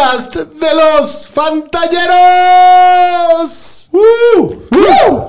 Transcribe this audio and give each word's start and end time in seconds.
Podcast 0.00 0.34
de 0.36 0.74
los 0.74 1.28
Fantalleros. 1.28 2.08
¡Uh! 3.92 3.98
¡Uh! 4.40 5.28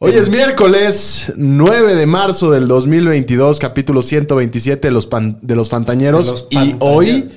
Hoy 0.00 0.12
es 0.14 0.28
miércoles 0.28 1.32
9 1.34 1.94
de 1.94 2.06
marzo 2.06 2.50
del 2.50 2.68
2022, 2.68 3.58
capítulo 3.58 4.02
127 4.02 4.88
de 4.88 4.92
los, 4.92 5.06
pan- 5.06 5.38
de 5.40 5.56
los 5.56 5.70
Fantañeros. 5.70 6.26
De 6.26 6.32
los 6.32 6.46
y 6.50 6.76
hoy 6.80 7.30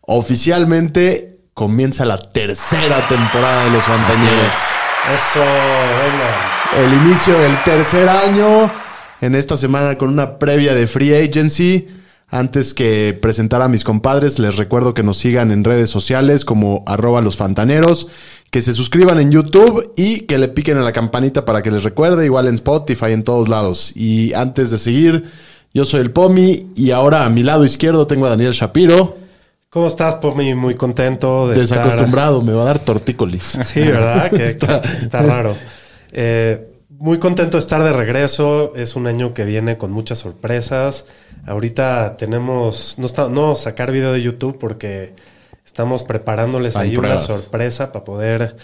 oficialmente 0.00 1.40
comienza 1.52 2.06
la 2.06 2.16
tercera 2.18 3.06
temporada 3.08 3.64
de 3.66 3.70
los 3.72 3.84
Fantañeros. 3.84 4.54
Eso, 5.14 5.40
venga. 5.40 6.82
El 6.86 6.94
inicio 7.06 7.38
del 7.38 7.62
tercer 7.62 8.08
año 8.08 8.72
en 9.20 9.34
esta 9.34 9.58
semana 9.58 9.98
con 9.98 10.08
una 10.08 10.38
previa 10.38 10.72
de 10.74 10.86
Free 10.86 11.14
Agency. 11.14 11.88
Antes 12.34 12.72
que 12.72 13.12
presentar 13.20 13.60
a 13.60 13.68
mis 13.68 13.84
compadres, 13.84 14.38
les 14.38 14.56
recuerdo 14.56 14.94
que 14.94 15.02
nos 15.02 15.18
sigan 15.18 15.52
en 15.52 15.64
redes 15.64 15.90
sociales 15.90 16.46
como 16.46 16.82
arroba 16.86 17.20
los 17.20 17.36
fantaneros, 17.36 18.08
que 18.50 18.62
se 18.62 18.72
suscriban 18.72 19.20
en 19.20 19.30
YouTube 19.30 19.92
y 19.98 20.20
que 20.20 20.38
le 20.38 20.48
piquen 20.48 20.78
a 20.78 20.80
la 20.80 20.92
campanita 20.92 21.44
para 21.44 21.60
que 21.60 21.70
les 21.70 21.84
recuerde, 21.84 22.24
igual 22.24 22.46
en 22.46 22.54
Spotify, 22.54 23.12
en 23.12 23.22
todos 23.22 23.50
lados. 23.50 23.92
Y 23.94 24.32
antes 24.32 24.70
de 24.70 24.78
seguir, 24.78 25.24
yo 25.74 25.84
soy 25.84 26.00
el 26.00 26.10
Pomi 26.10 26.68
y 26.74 26.92
ahora 26.92 27.26
a 27.26 27.28
mi 27.28 27.42
lado 27.42 27.66
izquierdo 27.66 28.06
tengo 28.06 28.24
a 28.24 28.30
Daniel 28.30 28.52
Shapiro. 28.52 29.18
¿Cómo 29.68 29.86
estás, 29.86 30.16
Pomi? 30.16 30.54
Muy 30.54 30.74
contento 30.74 31.48
de 31.48 31.56
Desacostumbrado, 31.60 32.40
me 32.40 32.54
va 32.54 32.62
a 32.62 32.64
dar 32.64 32.78
tortícolis. 32.78 33.48
estar... 33.48 33.66
Sí, 33.66 33.80
¿verdad? 33.80 34.30
Que 34.30 34.46
está, 35.02 35.20
raro. 35.20 35.54
Eh, 36.10 36.71
muy 37.02 37.18
contento 37.18 37.56
de 37.56 37.60
estar 37.60 37.82
de 37.82 37.92
regreso. 37.92 38.72
Es 38.76 38.94
un 38.94 39.06
año 39.08 39.34
que 39.34 39.44
viene 39.44 39.76
con 39.76 39.90
muchas 39.90 40.18
sorpresas. 40.20 41.06
Ahorita 41.46 42.16
tenemos... 42.16 42.94
No, 42.98 43.06
está, 43.06 43.28
no 43.28 43.56
sacar 43.56 43.90
video 43.90 44.12
de 44.12 44.22
YouTube 44.22 44.56
porque 44.58 45.14
estamos 45.66 46.04
preparándoles 46.04 46.74
Van 46.74 46.84
ahí 46.84 46.96
pruebas. 46.96 47.28
una 47.28 47.38
sorpresa 47.38 47.90
para 47.90 48.04
poder 48.04 48.56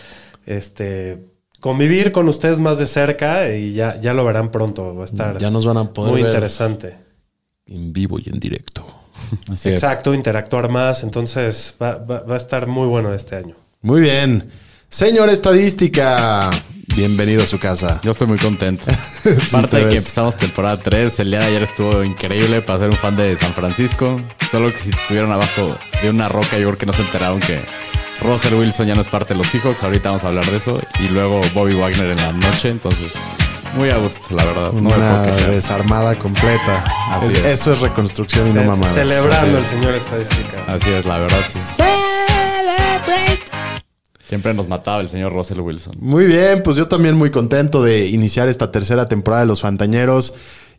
este, 0.47 1.27
convivir 1.59 2.13
con 2.13 2.29
ustedes 2.29 2.61
más 2.61 2.79
de 2.79 2.87
cerca 2.87 3.51
y 3.55 3.73
ya, 3.75 4.01
ya 4.01 4.15
lo 4.15 4.25
verán 4.25 4.51
pronto. 4.53 4.95
Va 4.95 5.03
a 5.03 5.07
estar 5.07 5.39
Ya 5.39 5.51
nos 5.51 5.67
van 5.67 5.79
a 5.79 5.93
poder 5.93 6.13
muy 6.13 6.23
ver 6.23 6.31
interesante. 6.31 6.97
en 7.67 7.93
vivo 7.93 8.19
y 8.21 8.29
en 8.29 8.39
directo. 8.39 8.87
Así 9.53 9.69
es. 9.71 9.75
Exacto, 9.75 10.15
interactuar 10.15 10.71
más. 10.71 11.03
Entonces 11.03 11.75
va, 11.83 11.97
va- 11.97 12.21
va 12.21 12.35
a 12.35 12.39
estar 12.39 12.69
muy 12.69 12.87
bueno 12.87 13.13
este 13.13 13.35
año. 13.35 13.57
Muy 13.83 14.01
bien. 14.01 14.49
Señor 14.91 15.29
Estadística, 15.29 16.51
bienvenido 16.97 17.43
a 17.43 17.47
su 17.47 17.59
casa. 17.59 18.01
Yo 18.03 18.13
estoy 18.13 18.27
muy 18.27 18.39
contento. 18.39 18.87
Sí, 19.29 19.55
Aparte 19.57 19.77
te 19.77 19.85
de 19.85 19.91
que 19.91 19.97
empezamos 19.99 20.37
temporada 20.37 20.79
3, 20.79 21.21
el 21.21 21.31
día 21.31 21.41
de 21.41 21.45
ayer 21.47 21.63
estuvo 21.65 22.03
increíble 22.03 22.63
para 22.63 22.79
ser 22.79 22.89
un 22.89 22.97
fan 22.97 23.15
de 23.15 23.37
San 23.37 23.53
Francisco. 23.53 24.17
Solo 24.51 24.73
que 24.73 24.81
si 24.81 24.89
estuvieron 24.89 25.31
abajo 25.31 25.77
de 26.03 26.09
una 26.09 26.31
roca, 26.31 26.57
yo 26.57 26.67
creo 26.69 26.79
que 26.79 26.87
no 26.87 26.95
se 26.95 27.03
enteraron 27.03 27.39
que 27.41 27.61
Russell 28.23 28.55
Wilson 28.55 28.87
ya 28.87 28.95
no 28.95 29.03
es 29.03 29.09
parte 29.09 29.35
de 29.35 29.39
los 29.39 29.49
Seahawks. 29.49 29.83
Ahorita 29.83 30.09
vamos 30.09 30.25
a 30.25 30.29
hablar 30.29 30.47
de 30.47 30.57
eso. 30.57 30.81
Y 31.01 31.09
luego 31.09 31.43
Bobby 31.53 31.75
Wagner 31.75 32.07
en 32.13 32.17
la 32.17 32.33
noche. 32.33 32.71
Entonces, 32.71 33.13
muy 33.77 33.91
a 33.91 33.99
gusto, 33.99 34.35
la 34.35 34.45
verdad. 34.47 34.73
No 34.73 34.89
Una 34.89 35.23
desarmada 35.49 36.15
completa. 36.15 36.83
Así 37.11 37.27
Es- 37.27 37.35
es. 37.35 37.47
Eso 37.61 37.73
es 37.75 37.81
reconstrucción 37.81 38.49
y 38.49 38.53
no 38.55 38.65
mamadas. 38.65 38.95
celebrando 38.95 39.59
el 39.59 39.67
señor 39.67 39.95
estadística. 39.95 40.65
Así 40.67 40.89
es, 40.91 41.05
la 41.05 41.19
verdad. 41.19 41.39
sí. 41.53 41.83
Siempre 44.29 44.53
nos 44.53 44.69
mataba 44.69 45.01
el 45.01 45.09
señor 45.09 45.33
Russell 45.33 45.61
Wilson. 45.61 45.97
Muy 46.01 46.27
bien, 46.27 46.63
pues 46.63 46.77
yo 46.77 46.87
también 46.87 47.15
muy 47.17 47.31
contento 47.31 47.83
de 47.83 48.09
iniciar 48.09 48.49
esta 48.49 48.71
tercera 48.71 49.09
temporada 49.09 49.43
de 49.43 49.47
Los 49.47 49.63
Fantañeros. 49.63 50.35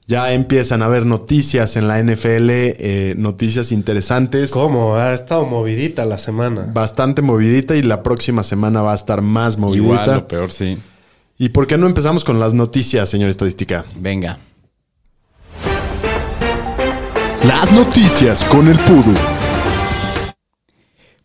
Ya 0.05 0.33
empiezan 0.33 0.83
a 0.83 0.85
haber 0.85 1.05
noticias 1.07 1.75
en 1.75 1.87
la 1.87 1.97
NFL, 1.99 2.49
eh, 2.51 3.13
noticias 3.17 3.71
interesantes. 3.71 4.51
¿Cómo? 4.51 4.95
Ha 4.97 5.13
estado 5.15 5.45
movidita 5.45 6.05
la 6.05 6.19
semana. 6.19 6.67
Bastante 6.71 7.23
movidita 7.23 7.75
y 7.75 7.81
la 7.81 8.03
próxima 8.03 8.43
semana 8.43 8.81
va 8.83 8.91
a 8.91 8.95
estar 8.95 9.21
más 9.23 9.55
Igual, 9.55 9.69
movidita. 9.79 10.15
lo 10.15 10.27
peor, 10.27 10.51
sí. 10.51 10.77
¿Y 11.39 11.49
por 11.49 11.65
qué 11.65 11.77
no 11.77 11.87
empezamos 11.87 12.23
con 12.23 12.39
las 12.39 12.53
noticias, 12.53 13.09
señor 13.09 13.29
Estadística? 13.29 13.83
Venga. 13.95 14.37
Las 17.43 17.71
noticias 17.71 18.43
con 18.45 18.67
el 18.67 18.77
Pudu. 18.79 19.15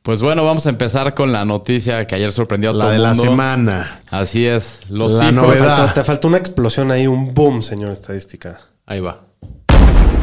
Pues 0.04 0.20
bueno, 0.20 0.44
vamos 0.44 0.66
a 0.66 0.68
empezar 0.68 1.14
con 1.14 1.32
la 1.32 1.46
noticia 1.46 2.06
que 2.06 2.14
ayer 2.14 2.30
sorprendió 2.30 2.68
a 2.68 2.72
La 2.74 2.80
todo 2.84 2.90
de 2.90 2.96
el 2.96 3.02
la 3.04 3.08
mundo. 3.14 3.24
semana. 3.24 4.00
Así 4.10 4.44
es. 4.46 4.80
Los 4.90 5.12
La 5.14 5.18
Seahawks. 5.30 5.34
novedad. 5.36 5.76
Faltó- 5.78 5.94
te 5.94 6.04
faltó 6.04 6.28
una 6.28 6.36
explosión 6.36 6.90
ahí, 6.90 7.06
un 7.06 7.32
boom, 7.32 7.62
señor 7.62 7.90
estadística. 7.90 8.60
Ahí 8.84 9.00
va. 9.00 9.22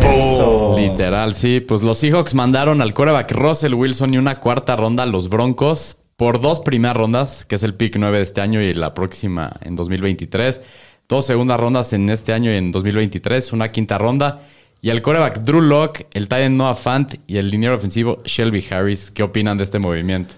Eso. 0.08 0.75
Literal, 0.78 1.34
sí. 1.34 1.62
Pues 1.62 1.81
los 1.81 1.97
Seahawks 1.97 2.36
mandaron 2.36 2.80
al 2.80 2.94
quarterback 2.94 3.31
Russell 3.31 3.74
Wilson 3.74 4.14
y 4.14 4.18
una 4.20 4.40
cuarta 4.40 4.75
ronda 4.75 5.02
a 5.02 5.08
los 5.08 5.30
Broncos 5.30 5.97
por 6.16 6.40
dos 6.40 6.59
primeras 6.59 6.96
rondas, 6.97 7.46
que 7.46 7.56
es 7.56 7.64
el 7.64 7.74
pick 7.74 7.96
9 7.97 8.18
de 8.20 8.24
este 8.24 8.40
año 8.41 8.62
y 8.62 8.75
la 8.75 8.94
próxima 8.94 9.53
en 9.62 9.75
2023. 9.75 10.62
Dos 11.09 11.25
segundas 11.25 11.59
rondas 11.59 11.91
en 11.94 12.08
este 12.12 12.34
año 12.34 12.52
y 12.53 12.56
en 12.58 12.72
2023, 12.72 13.52
una 13.52 13.72
quinta 13.72 13.97
ronda. 13.97 14.41
Y 14.81 14.90
el 14.90 15.03
quarterback 15.03 15.42
Drew 15.42 15.62
Locke, 15.62 16.08
el 16.14 16.28
tight 16.28 16.46
end 16.46 16.58
Noah 16.58 16.74
Fant 16.74 17.14
y 17.28 17.38
el 17.38 17.52
liniero 17.52 17.75
ofensivo 17.75 18.24
Shelby 18.25 18.66
Harris. 18.72 19.12
¿Qué 19.12 19.22
opinan 19.22 19.58
de 19.58 19.66
este 19.66 19.78
movimiento? 19.78 20.34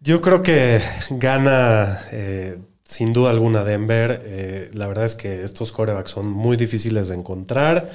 Yo 0.00 0.20
creo 0.20 0.42
que 0.42 0.82
gana 1.10 2.02
eh, 2.12 2.58
sin 2.90 3.12
duda 3.12 3.30
alguna 3.30 3.62
Denver. 3.64 4.20
Eh, 4.24 4.70
la 4.74 4.86
verdad 4.88 5.04
es 5.04 5.14
que 5.14 5.44
estos 5.44 5.70
corebacks 5.70 6.10
son 6.10 6.28
muy 6.28 6.56
difíciles 6.56 7.08
de 7.08 7.14
encontrar. 7.14 7.90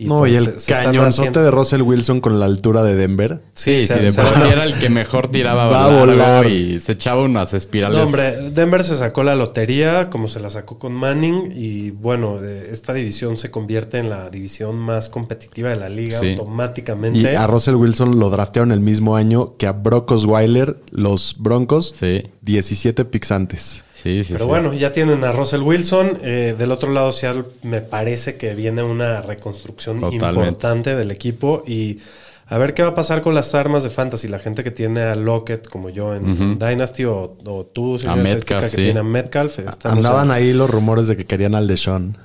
no, 0.00 0.20
pues 0.20 0.32
y 0.32 0.36
el 0.36 0.44
se- 0.44 0.50
se 0.52 0.56
están 0.72 0.84
cañonzote 0.84 1.20
haciendo- 1.28 1.42
de 1.42 1.50
Russell 1.50 1.82
Wilson 1.82 2.20
con 2.20 2.38
la 2.38 2.46
altura 2.46 2.84
de 2.84 2.94
Denver. 2.94 3.40
Sí, 3.52 3.84
se- 3.84 3.94
sí, 3.96 4.00
de 4.04 4.12
se- 4.12 4.22
por 4.22 4.32
sí 4.36 4.48
era 4.48 4.64
el 4.64 4.74
que 4.78 4.88
mejor 4.90 5.28
tiraba 5.28 5.66
Va 5.66 5.84
a 5.86 5.98
volar. 6.04 6.46
y 6.46 6.78
se 6.80 6.92
echaba 6.92 7.22
unas 7.24 7.52
espirales. 7.52 7.98
No, 7.98 8.04
hombre, 8.04 8.50
Denver 8.52 8.84
se 8.84 8.94
sacó 8.96 9.24
la 9.24 9.34
lotería 9.34 10.08
como 10.08 10.28
se 10.28 10.38
la 10.38 10.50
sacó 10.50 10.78
con 10.78 10.92
Manning 10.92 11.52
y 11.52 11.90
bueno, 11.90 12.38
eh, 12.44 12.68
esta 12.70 12.94
división 12.94 13.36
se 13.38 13.50
convierte 13.50 13.98
en 13.98 14.08
la 14.08 14.30
división 14.30 14.76
más 14.76 15.08
competitiva 15.08 15.70
de 15.70 15.76
la 15.76 15.88
liga 15.88 16.20
Sí. 16.20 16.30
automáticamente. 16.30 17.18
Y 17.18 17.26
a 17.26 17.46
Russell 17.48 17.74
Wilson 17.74 18.20
lo 18.20 18.30
draftearon 18.30 18.70
el 18.72 18.80
mismo 18.80 19.16
año 19.16 19.56
que 19.58 19.66
a 19.66 19.72
Brock 19.72 20.12
Osweiler, 20.12 20.76
los 20.92 21.34
Broncos, 21.40 21.92
Sí, 21.98 22.22
17 22.42 23.04
picks 23.04 23.32
antes. 23.32 23.82
Sí, 24.02 24.24
sí. 24.24 24.32
Pero 24.32 24.44
sí. 24.44 24.48
bueno, 24.48 24.72
ya 24.72 24.92
tienen 24.92 25.24
a 25.24 25.32
Russell 25.32 25.62
Wilson. 25.62 26.18
Eh, 26.22 26.54
del 26.58 26.72
otro 26.72 26.92
lado, 26.92 27.12
Seattle 27.12 27.44
me 27.62 27.80
parece 27.80 28.36
que 28.36 28.54
viene 28.54 28.82
una 28.82 29.22
reconstrucción 29.22 30.00
Totalmente. 30.00 30.28
importante 30.28 30.94
del 30.96 31.10
equipo. 31.10 31.64
Y 31.66 31.98
a 32.46 32.58
ver 32.58 32.74
qué 32.74 32.82
va 32.82 32.90
a 32.90 32.94
pasar 32.94 33.22
con 33.22 33.34
las 33.34 33.54
armas 33.54 33.82
de 33.82 33.90
fantasy. 33.90 34.28
La 34.28 34.38
gente 34.38 34.64
que 34.64 34.70
tiene 34.70 35.02
a 35.02 35.14
Lockett, 35.14 35.68
como 35.68 35.90
yo 35.90 36.14
en, 36.14 36.58
Dynasty, 36.58 37.04
o, 37.04 37.36
o 37.44 37.66
tú, 37.66 37.98
señor 37.98 38.18
Metcalf, 38.18 38.70
que 38.70 38.82
tiene 38.82 39.00
a 39.00 39.04
Metcalf. 39.04 39.58
Andaban 39.84 40.30
ahí 40.30 40.52
los 40.52 40.70
rumores 40.70 41.08
de 41.08 41.16
que 41.16 41.26
querían 41.26 41.54
al 41.54 41.66
Deshaun. 41.66 42.16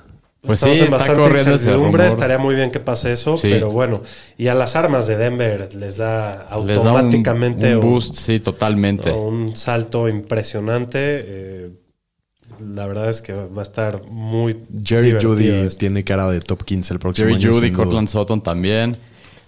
Pues 0.46 0.58
estamos 0.60 0.76
sí, 0.76 0.80
en 0.82 0.84
está 0.86 0.98
bastante 0.98 1.22
corriendo 1.22 1.52
incertidumbre. 1.52 2.06
Estaría 2.06 2.38
muy 2.38 2.54
bien 2.54 2.70
que 2.70 2.80
pase 2.80 3.12
eso, 3.12 3.36
Sí. 3.36 3.48
pero 3.50 3.70
bueno. 3.70 4.02
Y 4.36 4.48
a 4.48 4.54
las 4.54 4.76
armas 4.76 5.06
de 5.06 5.16
Denver 5.16 5.74
les 5.74 5.96
da 5.96 6.48
Les 6.64 6.76
da 6.76 6.92
un- 6.92 6.98
automáticamente 6.98 7.76
un, 7.76 7.80
boost, 7.82 8.14
sí, 8.14 8.40
totalmente. 8.40 9.10
un 9.10 9.56
salto 9.56 10.08
impresionante. 10.08 10.98
eh, 11.00 11.70
la 12.60 12.86
verdad 12.86 13.10
es 13.10 13.20
que 13.20 13.32
va 13.32 13.60
a 13.60 13.62
estar 13.62 14.02
muy 14.04 14.56
Jerry 14.84 15.16
Judy 15.20 15.48
esto. 15.48 15.78
tiene 15.78 16.04
cara 16.04 16.28
de 16.30 16.40
top 16.40 16.62
15 16.64 16.92
el 16.94 17.00
próximo 17.00 17.30
Jerry 17.30 17.42
año. 17.46 17.52
Judy. 17.52 17.72
Cortland 17.72 18.06
Sutton 18.08 18.40
también. 18.42 18.96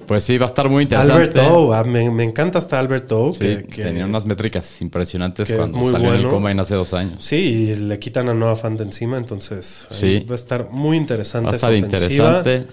Pues 0.07 0.25
sí, 0.25 0.39
va 0.39 0.47
a 0.47 0.49
estar 0.49 0.69
muy 0.69 0.85
interesante. 0.85 1.13
Albert 1.41 1.53
O, 1.53 1.73
ah, 1.75 1.83
me, 1.85 2.09
me 2.11 2.23
encanta 2.25 2.59
hasta 2.59 2.79
Albert 2.79 3.11
O. 3.13 3.33
Sí, 3.33 3.39
que, 3.41 3.63
que- 3.65 3.83
tenía 3.83 4.05
unas 4.07 4.25
métricas 4.27 4.81
impresionantes 4.81 5.51
cuando 5.53 5.79
salió 5.91 6.09
en 6.09 6.15
el 6.15 6.21
bueno. 6.23 6.31
Combine 6.31 6.63
hace 6.63 6.75
dos 6.75 6.95
años. 6.95 7.25
Sí, 7.25 7.37
y 7.71 7.75
le 7.75 7.99
quitan 7.99 8.29
a 8.29 8.35
Noah 8.35 8.57
Fant 8.57 8.79
de 8.79 8.85
encima, 8.85 9.17
entonces 9.19 9.87
Sí. 9.91 10.21
va 10.29 10.33
a 10.33 10.37
estar 10.37 10.69
muy 10.71 10.97
interesante 10.97 11.47
Va 11.49 11.53
a 11.53 11.57
esa 11.57 11.73
estar 11.73 11.89
ofensiva. 11.89 12.27
interesante. 12.39 12.73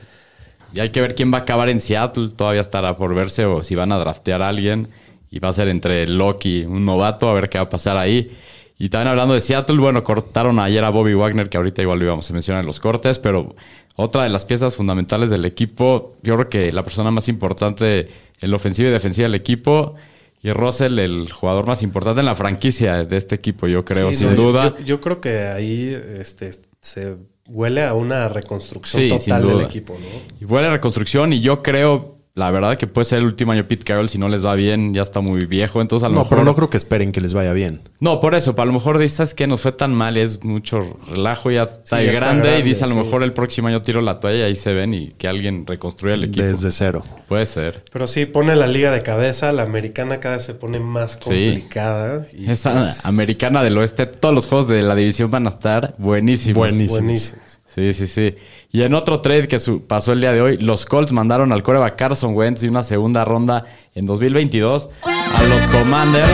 Y 0.73 0.79
hay 0.79 0.89
que 0.89 1.01
ver 1.01 1.15
quién 1.15 1.31
va 1.33 1.39
a 1.39 1.41
acabar 1.41 1.69
en 1.69 1.79
Seattle. 1.81 2.29
Todavía 2.35 2.61
estará 2.61 2.97
por 2.97 3.13
verse 3.13 3.45
o 3.45 3.63
si 3.63 3.75
van 3.75 3.91
a 3.91 3.97
draftear 3.97 4.41
a 4.41 4.49
alguien. 4.49 4.89
Y 5.29 5.39
va 5.39 5.49
a 5.49 5.53
ser 5.53 5.67
entre 5.67 6.05
Loki 6.07 6.59
y 6.61 6.65
un 6.65 6.85
novato, 6.85 7.27
a 7.29 7.33
ver 7.33 7.49
qué 7.49 7.57
va 7.57 7.63
a 7.65 7.69
pasar 7.69 7.97
ahí. 7.97 8.31
Y 8.77 8.89
también 8.89 9.07
hablando 9.09 9.33
de 9.35 9.41
Seattle, 9.41 9.77
bueno, 9.77 10.03
cortaron 10.03 10.59
ayer 10.59 10.83
a 10.83 10.89
Bobby 10.89 11.13
Wagner, 11.13 11.47
que 11.49 11.57
ahorita 11.57 11.81
igual 11.83 11.99
lo 11.99 12.05
íbamos 12.05 12.29
a 12.29 12.33
mencionar 12.33 12.61
en 12.61 12.67
los 12.67 12.79
cortes, 12.79 13.17
pero 13.19 13.55
otra 13.95 14.23
de 14.23 14.29
las 14.29 14.45
piezas 14.45 14.75
fundamentales 14.75 15.29
del 15.29 15.45
equipo. 15.45 16.15
Yo 16.23 16.35
creo 16.35 16.49
que 16.49 16.71
la 16.71 16.83
persona 16.83 17.11
más 17.11 17.27
importante 17.29 18.07
en 18.41 18.49
la 18.51 18.57
ofensiva 18.57 18.89
y 18.89 18.91
defensiva 18.91 19.27
del 19.27 19.35
equipo. 19.35 19.95
Y 20.41 20.51
Russell, 20.51 20.99
el 20.99 21.31
jugador 21.31 21.65
más 21.65 21.83
importante 21.83 22.19
en 22.19 22.25
la 22.25 22.35
franquicia 22.35 23.05
de 23.05 23.17
este 23.17 23.35
equipo, 23.35 23.67
yo 23.67 23.85
creo, 23.85 24.09
Sí, 24.09 24.15
sin 24.15 24.35
no, 24.35 24.35
duda. 24.35 24.75
Yo, 24.79 24.85
yo 24.85 25.01
creo 25.01 25.21
que 25.21 25.47
ahí 25.47 25.97
este, 26.19 26.51
se 26.81 27.15
huele 27.47 27.83
a 27.83 27.93
una 27.93 28.27
reconstrucción 28.29 29.03
Sí, 29.03 29.09
total 29.09 29.47
del 29.47 29.61
equipo, 29.61 29.97
¿no? 29.99 30.35
Y 30.41 30.45
buena 30.45 30.69
reconstrucción 30.69 31.31
y 31.31 31.39
yo 31.39 31.63
creo, 31.63 32.17
la 32.35 32.49
verdad, 32.49 32.77
que 32.77 32.87
puede 32.87 33.05
ser 33.05 33.19
el 33.19 33.25
último 33.25 33.51
año 33.51 33.67
Pete 33.67 33.83
Carroll 33.83 34.09
si 34.09 34.17
no 34.17 34.27
les 34.27 34.43
va 34.43 34.55
bien, 34.55 34.91
ya 34.93 35.03
está 35.03 35.19
muy 35.21 35.45
viejo, 35.45 35.81
entonces 35.81 36.05
a 36.05 36.09
lo 36.09 36.15
No, 36.15 36.21
mejor... 36.21 36.29
pero 36.37 36.43
no 36.43 36.55
creo 36.55 36.69
que 36.69 36.77
esperen 36.77 37.11
que 37.11 37.21
les 37.21 37.35
vaya 37.35 37.53
bien. 37.53 37.81
No, 37.99 38.19
por 38.19 38.33
eso, 38.33 38.55
para 38.55 38.65
lo 38.65 38.73
mejor 38.73 38.97
dices 38.97 39.35
que 39.35 39.45
nos 39.45 39.61
fue 39.61 39.71
tan 39.71 39.93
mal, 39.93 40.17
es 40.17 40.43
mucho 40.43 40.97
relajo, 41.07 41.51
ya 41.51 41.63
está, 41.63 42.01
ya 42.01 42.11
está 42.11 42.25
grande, 42.25 42.57
y 42.57 42.63
dice 42.63 42.85
a 42.85 42.87
lo 42.87 42.93
sí. 42.93 42.99
mejor 43.01 43.21
el 43.23 43.33
próximo 43.33 43.67
año 43.67 43.83
tiro 43.83 44.01
la 44.01 44.19
toalla 44.19 44.39
y 44.39 44.41
ahí 44.41 44.55
se 44.55 44.73
ven 44.73 44.95
y 44.95 45.09
que 45.11 45.27
alguien 45.27 45.67
reconstruya 45.67 46.15
el 46.15 46.23
equipo. 46.23 46.43
Desde 46.43 46.71
cero. 46.71 47.03
Puede 47.27 47.45
ser. 47.45 47.83
Pero 47.93 48.07
sí, 48.07 48.25
pone 48.25 48.55
la 48.55 48.65
liga 48.65 48.91
de 48.91 49.03
cabeza, 49.03 49.51
la 49.51 49.61
americana 49.63 50.19
cada 50.19 50.37
vez 50.37 50.45
se 50.45 50.55
pone 50.55 50.79
más 50.79 51.17
complicada. 51.17 52.25
Y 52.33 52.49
Esa 52.49 52.73
pues, 52.73 53.05
americana 53.05 53.63
del 53.63 53.77
oeste, 53.77 54.07
todos 54.07 54.33
los 54.33 54.47
juegos 54.47 54.67
de 54.67 54.81
la 54.81 54.95
división 54.95 55.29
van 55.29 55.45
a 55.45 55.49
estar 55.51 55.93
buenísimos. 55.99 56.57
Buenísimos. 56.57 56.99
buenísimos. 56.99 57.42
Sí, 57.73 57.93
sí, 57.93 58.07
sí. 58.07 58.35
Y 58.71 58.83
en 58.83 58.93
otro 58.93 59.19
trade 59.21 59.47
que 59.47 59.59
su- 59.59 59.81
pasó 59.85 60.13
el 60.13 60.21
día 60.21 60.31
de 60.31 60.41
hoy, 60.41 60.57
los 60.57 60.85
Colts 60.85 61.11
mandaron 61.11 61.51
al 61.51 61.63
coreback 61.63 61.95
Carson 61.95 62.35
Wentz 62.35 62.63
y 62.63 62.67
una 62.67 62.83
segunda 62.83 63.25
ronda 63.25 63.65
en 63.95 64.05
2022 64.05 64.89
a 65.03 65.43
los 65.43 65.61
Commanders 65.67 66.29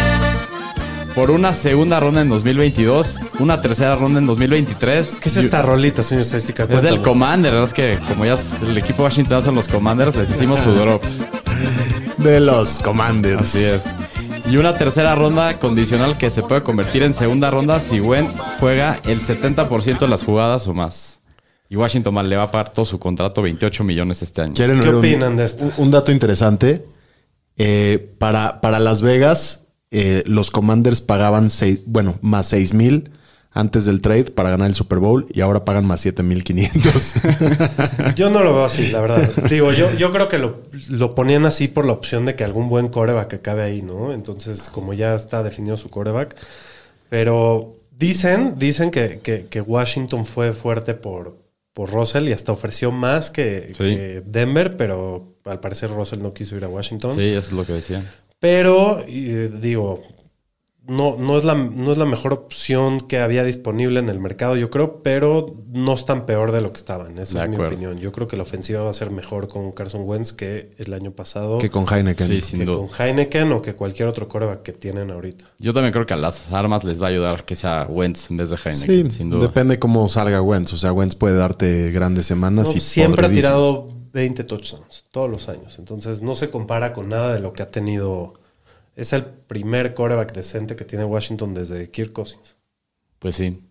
por 1.16 1.32
una 1.32 1.54
segunda 1.54 2.00
ronda 2.00 2.22
en 2.22 2.30
2022, 2.30 3.16
una 3.40 3.62
tercera 3.62 3.96
ronda 3.96 4.20
en 4.20 4.28
2023. 4.28 5.20
¿Qué 5.22 5.30
es 5.30 5.38
esta 5.38 5.62
rolita, 5.62 6.04
señor 6.04 6.22
estadística? 6.24 6.64
Es 6.64 6.82
del. 6.82 7.02
Commander, 7.02 7.54
es 7.56 7.74
que 7.74 7.98
como 8.08 8.26
ya 8.26 8.34
es 8.34 8.62
el 8.62 8.78
equipo 8.78 9.04
Washington 9.04 9.42
son 9.42 9.56
los 9.56 9.68
Commanders, 9.68 10.16
les 10.16 10.30
hicimos 10.30 10.60
su 10.60 10.72
drop. 10.72 11.04
De 12.18 12.40
los 12.40 12.80
Commanders. 12.80 13.42
Así 13.42 13.64
es. 13.64 13.82
Y 14.52 14.58
una 14.58 14.76
tercera 14.78 15.16
ronda 15.16 15.58
condicional 15.60 16.18
que 16.18 16.30
se 16.32 16.42
puede 16.42 16.64
convertir 16.64 17.04
en 17.04 17.14
segunda 17.14 17.50
ronda 17.52 17.80
si 17.80 18.00
Wentz 18.02 18.40
juega 18.60 19.00
el 19.06 19.22
70% 19.22 20.00
de 20.00 20.08
las 20.08 20.24
jugadas 20.24 20.68
o 20.68 20.74
más. 20.74 21.19
Y 21.70 21.76
Washington 21.76 22.14
mal 22.14 22.28
le 22.28 22.36
va 22.36 22.44
a 22.44 22.52
pagar 22.52 22.74
todo 22.74 22.84
su 22.86 22.98
contrato, 23.00 23.42
28 23.44 23.84
millones 23.84 24.22
este 24.24 24.42
año. 24.42 24.54
¿Quieren 24.56 24.82
¿Qué 24.82 24.90
un- 24.90 24.96
opinan 24.96 25.38
de 25.38 25.46
esto? 25.46 25.72
Un, 25.78 25.92
dato 25.92 26.12
interesante. 26.12 26.84
Eh, 27.58 28.14
para, 28.18 28.60
para 28.62 28.80
Las 28.80 29.02
Vegas, 29.02 29.66
eh, 29.92 30.24
los 30.26 30.50
Commanders 30.50 31.02
pagaban 31.02 31.50
seis, 31.50 31.82
bueno, 31.86 32.16
más 32.22 32.48
6 32.48 32.74
mil 32.74 33.12
antes 33.52 33.84
del 33.86 34.00
trade 34.02 34.26
para 34.26 34.50
ganar 34.52 34.68
el 34.68 34.74
Super 34.76 35.00
Bowl 35.00 35.26
y 35.34 35.42
ahora 35.42 35.66
pagan 35.66 35.86
más 35.86 36.02
7 36.02 36.24
mil 36.24 36.44
500. 36.44 37.14
Yo 38.16 38.30
no 38.30 38.42
lo 38.44 38.54
veo 38.54 38.66
así, 38.66 38.88
la 38.92 39.02
verdad. 39.02 39.30
Digo, 39.50 39.72
yo, 39.74 39.92
yo 39.96 40.12
creo 40.12 40.28
que 40.28 40.38
lo, 40.38 40.62
lo 40.90 41.16
ponían 41.16 41.46
así 41.46 41.68
por 41.68 41.86
la 41.86 41.94
opción 41.94 42.26
de 42.26 42.36
que 42.36 42.44
algún 42.44 42.70
buen 42.70 42.90
coreback 42.90 43.34
acabe 43.36 43.64
ahí, 43.64 43.82
¿no? 43.82 44.14
Entonces, 44.14 44.70
como 44.72 44.94
ya 44.94 45.16
está 45.16 45.42
definido 45.44 45.78
su 45.78 45.90
coreback. 45.90 46.36
Pero 47.10 47.76
dicen, 47.98 48.56
dicen 48.58 48.92
que, 48.92 49.20
que- 49.22 49.48
que 49.50 49.62
Washington 49.62 50.26
fue 50.26 50.54
fuerte 50.54 50.94
por, 50.94 51.38
por 51.80 51.92
Russell 51.92 52.28
y 52.28 52.34
hasta 52.34 52.52
ofreció 52.52 52.92
más 52.92 53.32
que, 53.32 53.68
Sí. 53.70 53.84
que 53.86 54.22
Denver, 54.26 54.76
pero 54.76 55.38
al 55.46 55.62
parecer 55.62 55.90
Russell 55.90 56.22
no 56.22 56.34
quiso 56.34 56.58
ir 56.58 56.66
a 56.66 56.68
Washington. 56.68 57.16
Sí, 57.16 57.22
eso 57.22 57.38
es 57.40 57.52
lo 57.54 57.66
que 57.66 57.72
decían. 57.72 58.06
Pero, 58.38 59.06
y, 59.08 59.48
digo, 59.62 60.02
no, 60.88 61.18
no, 61.18 61.38
es 61.38 61.44
la, 61.46 61.54
no 61.54 61.92
es 61.92 61.98
la 62.00 62.06
mejor 62.06 62.34
opción 62.34 63.00
que 63.02 63.20
había 63.20 63.44
disponible 63.44 64.00
en 64.00 64.10
el 64.10 64.20
mercado, 64.20 64.56
yo 64.56 64.72
creo, 64.72 65.04
pero 65.04 65.56
no 65.72 65.94
es 65.94 66.06
tan 66.06 66.26
peor 66.26 66.52
de 66.52 66.62
lo 66.62 66.72
que 66.72 66.78
estaban. 66.78 67.20
Esa 67.20 67.40
De 67.40 67.46
es 67.46 67.50
mi 67.60 67.64
opinión. 67.64 68.00
Yo 68.00 68.12
creo 68.12 68.28
que 68.28 68.36
la 68.38 68.42
ofensiva 68.44 68.84
va 68.84 68.90
a 68.90 68.94
ser 68.94 69.12
mejor 69.12 69.48
con 69.48 69.72
Carson 69.72 70.02
Wentz 70.04 70.34
que 70.34 70.72
el 70.78 70.94
año 70.94 71.12
pasado, 71.12 71.60
que 71.60 71.70
con 71.70 71.86
Heineken. 71.88 72.26
Sí, 72.26 72.42
sin 72.42 72.60
que 72.60 72.66
duda. 72.66 72.88
con 72.88 72.90
Heineken 73.08 73.52
o 73.52 73.62
que 73.62 73.76
cualquier 73.76 74.08
otro 74.08 74.28
coreback 74.28 74.64
que 74.64 74.74
tienen 74.74 75.12
ahorita. 75.12 75.46
Yo 75.60 75.74
también 75.74 75.94
creo 75.94 76.08
que 76.08 76.14
a 76.16 76.18
las 76.18 76.52
armas 76.52 76.84
les 76.84 77.00
va 77.02 77.06
a 77.06 77.10
ayudar 77.10 77.46
que 77.46 77.56
sea 77.56 77.86
Wentz 77.88 78.32
en 78.32 78.38
vez 78.38 78.50
de 78.50 78.58
Sí, 78.58 78.70
Heineken, 78.70 79.12
sin 79.12 79.30
duda. 79.30 79.42
depende 79.42 79.78
cómo 79.78 80.08
salga 80.10 80.42
Wentz. 80.42 80.74
O 80.74 80.78
sea, 80.78 80.92
Wentz 80.92 81.16
puede 81.16 81.36
darte 81.36 81.92
grandes 81.92 82.26
semanas 82.26 82.68
No, 82.70 82.74
y 82.76 82.82
siempre 82.82 83.28
ha 83.28 83.30
tirado 83.30 83.90
20 84.12 84.44
touchdowns 84.44 85.06
todos 85.12 85.30
los 85.30 85.50
años. 85.50 85.78
Entonces 85.78 86.24
no 86.24 86.34
se 86.34 86.50
compara 86.50 86.94
con 86.94 87.10
nada 87.10 87.32
de 87.34 87.40
lo 87.42 87.54
que 87.54 87.62
ha 87.62 87.70
tenido. 87.70 88.34
Es 89.00 89.14
el 89.14 89.24
primer 89.24 89.94
coreback 89.94 90.34
decente 90.34 90.76
que 90.76 90.86
tiene 90.86 91.06
Washington 91.06 91.54
desde 91.54 91.90
Kirk 91.90 92.12
Cousins. 92.12 92.56
Pues 93.20 93.36
sí. 93.36 93.62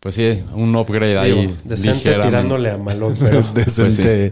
Pues 0.00 0.14
sí, 0.14 0.44
un 0.54 0.74
upgrade 0.76 1.20
Digo, 1.24 1.40
ahí. 1.40 1.58
decente 1.64 2.14
tirándole 2.14 2.70
a 2.70 2.76
malón, 2.78 3.16
pero 3.20 3.42
Decente, 3.52 4.30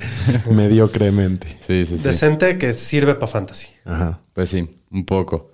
mediocremente. 0.49 1.49
Sí, 1.67 1.85
sí, 1.87 1.99
sí. 1.99 2.05
decente 2.05 2.57
que 2.57 2.73
sirve 2.73 3.15
para 3.17 3.27
fantasy. 3.27 3.69
Ajá. 3.85 4.21
Pues 4.33 4.51
sí, 4.51 4.79
un 4.93 5.05
poco. 5.05 5.51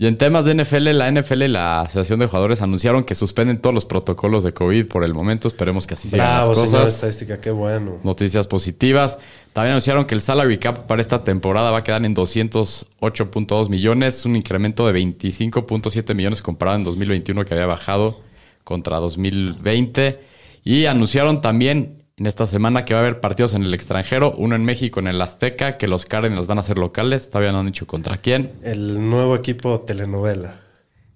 Y 0.00 0.06
en 0.06 0.16
temas 0.16 0.46
de 0.46 0.54
NFL, 0.54 0.96
la 0.96 1.10
NFL 1.10 1.42
y 1.42 1.48
la 1.48 1.82
Asociación 1.82 2.20
de 2.20 2.26
Jugadores 2.26 2.62
anunciaron 2.62 3.04
que 3.04 3.14
suspenden 3.14 3.60
todos 3.60 3.74
los 3.74 3.84
protocolos 3.84 4.42
de 4.42 4.54
COVID 4.54 4.86
por 4.86 5.04
el 5.04 5.12
momento. 5.12 5.46
Esperemos 5.46 5.86
que 5.86 5.92
así 5.92 6.08
sigan 6.08 6.26
Bravo, 6.26 6.54
las 6.54 6.58
señor 6.70 6.84
cosas. 6.84 6.94
estadística, 6.94 7.38
qué 7.38 7.50
bueno. 7.50 7.98
Noticias 8.02 8.46
positivas. 8.46 9.18
También 9.52 9.72
anunciaron 9.72 10.06
que 10.06 10.14
el 10.14 10.22
salary 10.22 10.56
cap 10.56 10.86
para 10.86 11.02
esta 11.02 11.22
temporada 11.22 11.70
va 11.70 11.76
a 11.76 11.84
quedar 11.84 12.02
en 12.06 12.16
208.2 12.16 13.68
millones, 13.68 14.24
un 14.24 14.36
incremento 14.36 14.86
de 14.86 14.98
25.7 14.98 16.14
millones 16.14 16.40
comparado 16.40 16.78
en 16.78 16.84
2021 16.84 17.44
que 17.44 17.52
había 17.52 17.66
bajado 17.66 18.22
contra 18.64 18.96
2020. 18.96 20.18
Y 20.64 20.86
anunciaron 20.86 21.42
también 21.42 21.99
en 22.16 22.26
esta 22.26 22.46
semana 22.46 22.84
que 22.84 22.92
va 22.94 23.00
a 23.00 23.02
haber 23.02 23.20
partidos 23.20 23.54
en 23.54 23.62
el 23.62 23.72
extranjero, 23.72 24.34
uno 24.36 24.54
en 24.54 24.64
México, 24.64 25.00
en 25.00 25.08
el 25.08 25.20
Azteca, 25.22 25.78
que 25.78 25.88
los 25.88 26.04
Cardinals 26.04 26.46
van 26.46 26.58
a 26.58 26.62
ser 26.62 26.78
locales. 26.78 27.30
Todavía 27.30 27.52
no 27.52 27.60
han 27.60 27.66
dicho 27.66 27.86
contra 27.86 28.18
quién. 28.18 28.52
El 28.62 29.08
nuevo 29.08 29.34
equipo 29.34 29.80
telenovela. 29.80 30.60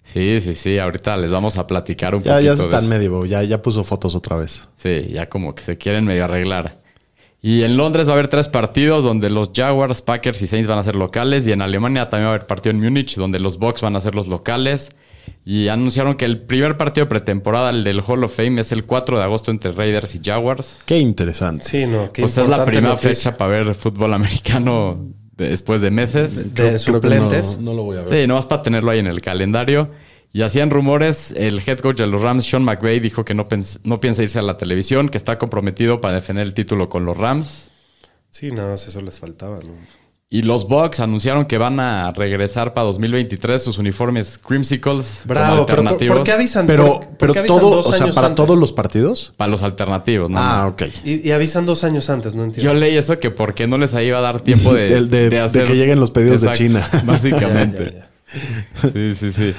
Sí, 0.03 0.39
sí, 0.39 0.53
sí. 0.53 0.77
Ahorita 0.79 1.15
les 1.17 1.31
vamos 1.31 1.57
a 1.57 1.67
platicar 1.67 2.15
un 2.15 2.23
Ya, 2.23 2.33
poquito 2.33 2.45
ya 2.53 2.55
de 2.55 2.63
está 2.63 2.77
en 2.77 2.83
eso. 2.83 2.89
medio, 2.89 3.25
ya, 3.25 3.43
ya 3.43 3.61
puso 3.61 3.83
fotos 3.83 4.15
otra 4.15 4.37
vez. 4.37 4.67
Sí, 4.75 5.07
ya 5.11 5.29
como 5.29 5.53
que 5.55 5.63
se 5.63 5.77
quieren 5.77 6.05
medio 6.05 6.25
arreglar. 6.25 6.79
Y 7.41 7.61
en 7.63 7.77
Londres 7.77 8.07
va 8.07 8.11
a 8.11 8.15
haber 8.15 8.27
tres 8.27 8.47
partidos 8.47 9.03
donde 9.03 9.29
los 9.29 9.51
Jaguars, 9.53 10.01
Packers 10.01 10.41
y 10.41 10.47
Saints 10.47 10.67
van 10.67 10.79
a 10.79 10.83
ser 10.83 10.95
locales. 10.95 11.45
Y 11.45 11.51
en 11.51 11.61
Alemania 11.61 12.09
también 12.09 12.25
va 12.27 12.31
a 12.31 12.35
haber 12.35 12.47
partido 12.47 12.71
en 12.75 12.81
Múnich 12.81 13.15
donde 13.15 13.39
los 13.39 13.59
Bucks 13.59 13.81
van 13.81 13.95
a 13.95 14.01
ser 14.01 14.15
los 14.15 14.27
locales. 14.27 14.89
Y 15.45 15.67
anunciaron 15.67 16.15
que 16.15 16.25
el 16.25 16.41
primer 16.41 16.77
partido 16.77 17.05
de 17.05 17.09
pretemporada, 17.09 17.69
el 17.69 17.83
del 17.83 18.01
Hall 18.05 18.23
of 18.23 18.35
Fame, 18.35 18.61
es 18.61 18.71
el 18.71 18.85
4 18.85 19.17
de 19.17 19.23
agosto 19.23 19.51
entre 19.51 19.71
Raiders 19.71 20.15
y 20.15 20.21
Jaguars. 20.23 20.81
Qué 20.85 20.97
interesante. 20.99 21.65
Sí, 21.65 21.85
no, 21.85 22.11
qué 22.11 22.21
pues 22.23 22.37
es 22.37 22.47
la 22.47 22.65
primera 22.65 22.89
noticia. 22.89 23.09
fecha 23.31 23.37
para 23.37 23.51
ver 23.63 23.75
fútbol 23.75 24.13
americano 24.13 25.05
de- 25.37 25.49
después 25.49 25.81
de 25.81 25.91
meses. 25.91 26.53
de 26.53 26.61
Creo 26.63 26.79
suplentes. 26.79 27.57
no, 27.57 27.71
no 27.71 27.73
lo 27.77 27.83
voy 27.83 27.97
a 27.97 28.01
ver. 28.01 28.21
Sí, 28.21 28.27
nomás 28.27 28.45
para 28.45 28.61
tenerlo 28.61 28.91
ahí 28.91 28.99
en 28.99 29.07
el 29.07 29.21
calendario. 29.21 29.91
Y 30.33 30.41
hacían 30.41 30.69
rumores, 30.69 31.31
el 31.37 31.61
head 31.65 31.77
coach 31.79 31.97
de 31.99 32.07
los 32.07 32.21
Rams, 32.21 32.43
Sean 32.45 32.63
McVay, 32.63 32.99
dijo 32.99 33.23
que 33.23 33.33
no, 33.33 33.47
pens- 33.47 33.79
no 33.85 34.01
piensa 34.01 34.21
irse 34.21 34.37
a 34.37 34.41
la 34.41 34.57
televisión, 34.57 35.07
que 35.07 35.17
está 35.17 35.37
comprometido 35.37 36.01
para 36.01 36.15
defender 36.15 36.45
el 36.45 36.53
título 36.53 36.89
con 36.89 37.05
los 37.05 37.15
Rams. 37.15 37.71
Sí, 38.31 38.51
nada 38.51 38.71
más 38.71 38.85
eso 38.85 38.99
les 38.99 39.17
faltaba, 39.17 39.59
¿no? 39.59 39.73
Y 40.35 40.41
los 40.41 40.67
Bucks 40.67 40.99
anunciaron 40.99 41.45
que 41.45 41.57
van 41.57 41.79
a 41.79 42.11
regresar 42.11 42.73
para 42.73 42.85
2023 42.87 43.63
sus 43.63 43.77
uniformes 43.77 44.37
Creamsicles 44.45 45.21
Bravo, 45.25 45.47
como 45.55 45.65
pero 45.65 45.77
¿por, 45.77 45.87
alternativos. 45.87 46.17
por 46.17 46.25
qué 46.25 46.31
avisan? 46.33 46.67
Pero, 46.67 46.83
por- 46.85 46.99
por 47.07 47.17
pero 47.17 47.33
qué 47.33 47.39
avisan 47.39 47.59
todo, 47.59 47.75
dos 47.77 47.87
o 47.87 47.91
sea, 47.93 48.03
años 48.03 48.15
para 48.15 48.27
antes? 48.27 48.45
todos 48.45 48.59
los 48.59 48.73
partidos. 48.73 49.33
Para 49.37 49.49
los 49.51 49.63
alternativos, 49.63 50.29
¿no? 50.29 50.37
Ah, 50.39 50.61
no. 50.63 50.67
ok. 50.69 50.83
Y, 51.05 51.27
y 51.27 51.31
avisan 51.31 51.65
dos 51.65 51.83
años 51.83 52.09
antes, 52.09 52.35
no 52.35 52.43
entiendo. 52.43 52.73
Yo 52.73 52.77
leí 52.77 52.97
eso 52.97 53.17
que 53.19 53.31
porque 53.31 53.67
no 53.67 53.77
les 53.77 53.93
iba 53.93 54.17
a 54.17 54.21
dar 54.21 54.41
tiempo 54.41 54.73
de, 54.73 54.89
De- 54.89 55.29
de- 55.29 55.29
de 55.49 55.63
que 55.63 55.75
lleguen 55.75 55.99
los 55.99 56.11
pedidos 56.11 56.41
de 56.41 56.51
China. 56.53 56.85
Básicamente. 57.05 57.83
Ya, 58.35 58.89
ya, 58.89 58.91
Sí, 58.91 59.15
sí, 59.15 59.31
sí. 59.31 59.53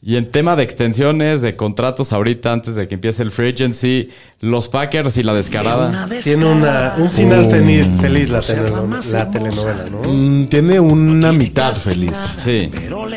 Y 0.00 0.14
en 0.14 0.30
tema 0.30 0.54
de 0.54 0.62
extensiones, 0.62 1.42
de 1.42 1.56
contratos 1.56 2.12
ahorita, 2.12 2.52
antes 2.52 2.76
de 2.76 2.86
que 2.86 2.94
empiece 2.94 3.20
el 3.20 3.32
free 3.32 3.48
agency, 3.50 4.10
los 4.38 4.68
Packers 4.68 5.16
y 5.16 5.24
la 5.24 5.34
descarada. 5.34 6.08
Tiene 6.22 6.46
una, 6.46 6.94
un 6.98 7.10
final 7.10 7.46
Oh. 7.46 7.50
feliz, 7.50 7.88
feliz 8.00 8.30
la, 8.30 8.40
telenovela, 8.40 9.00
la 9.10 9.30
telenovela, 9.30 9.84
¿no? 9.90 10.08
Mm, 10.08 10.46
tiene 10.46 10.78
una 10.78 11.32
mitad 11.32 11.74
feliz. 11.74 12.36
Sí. 12.44 12.70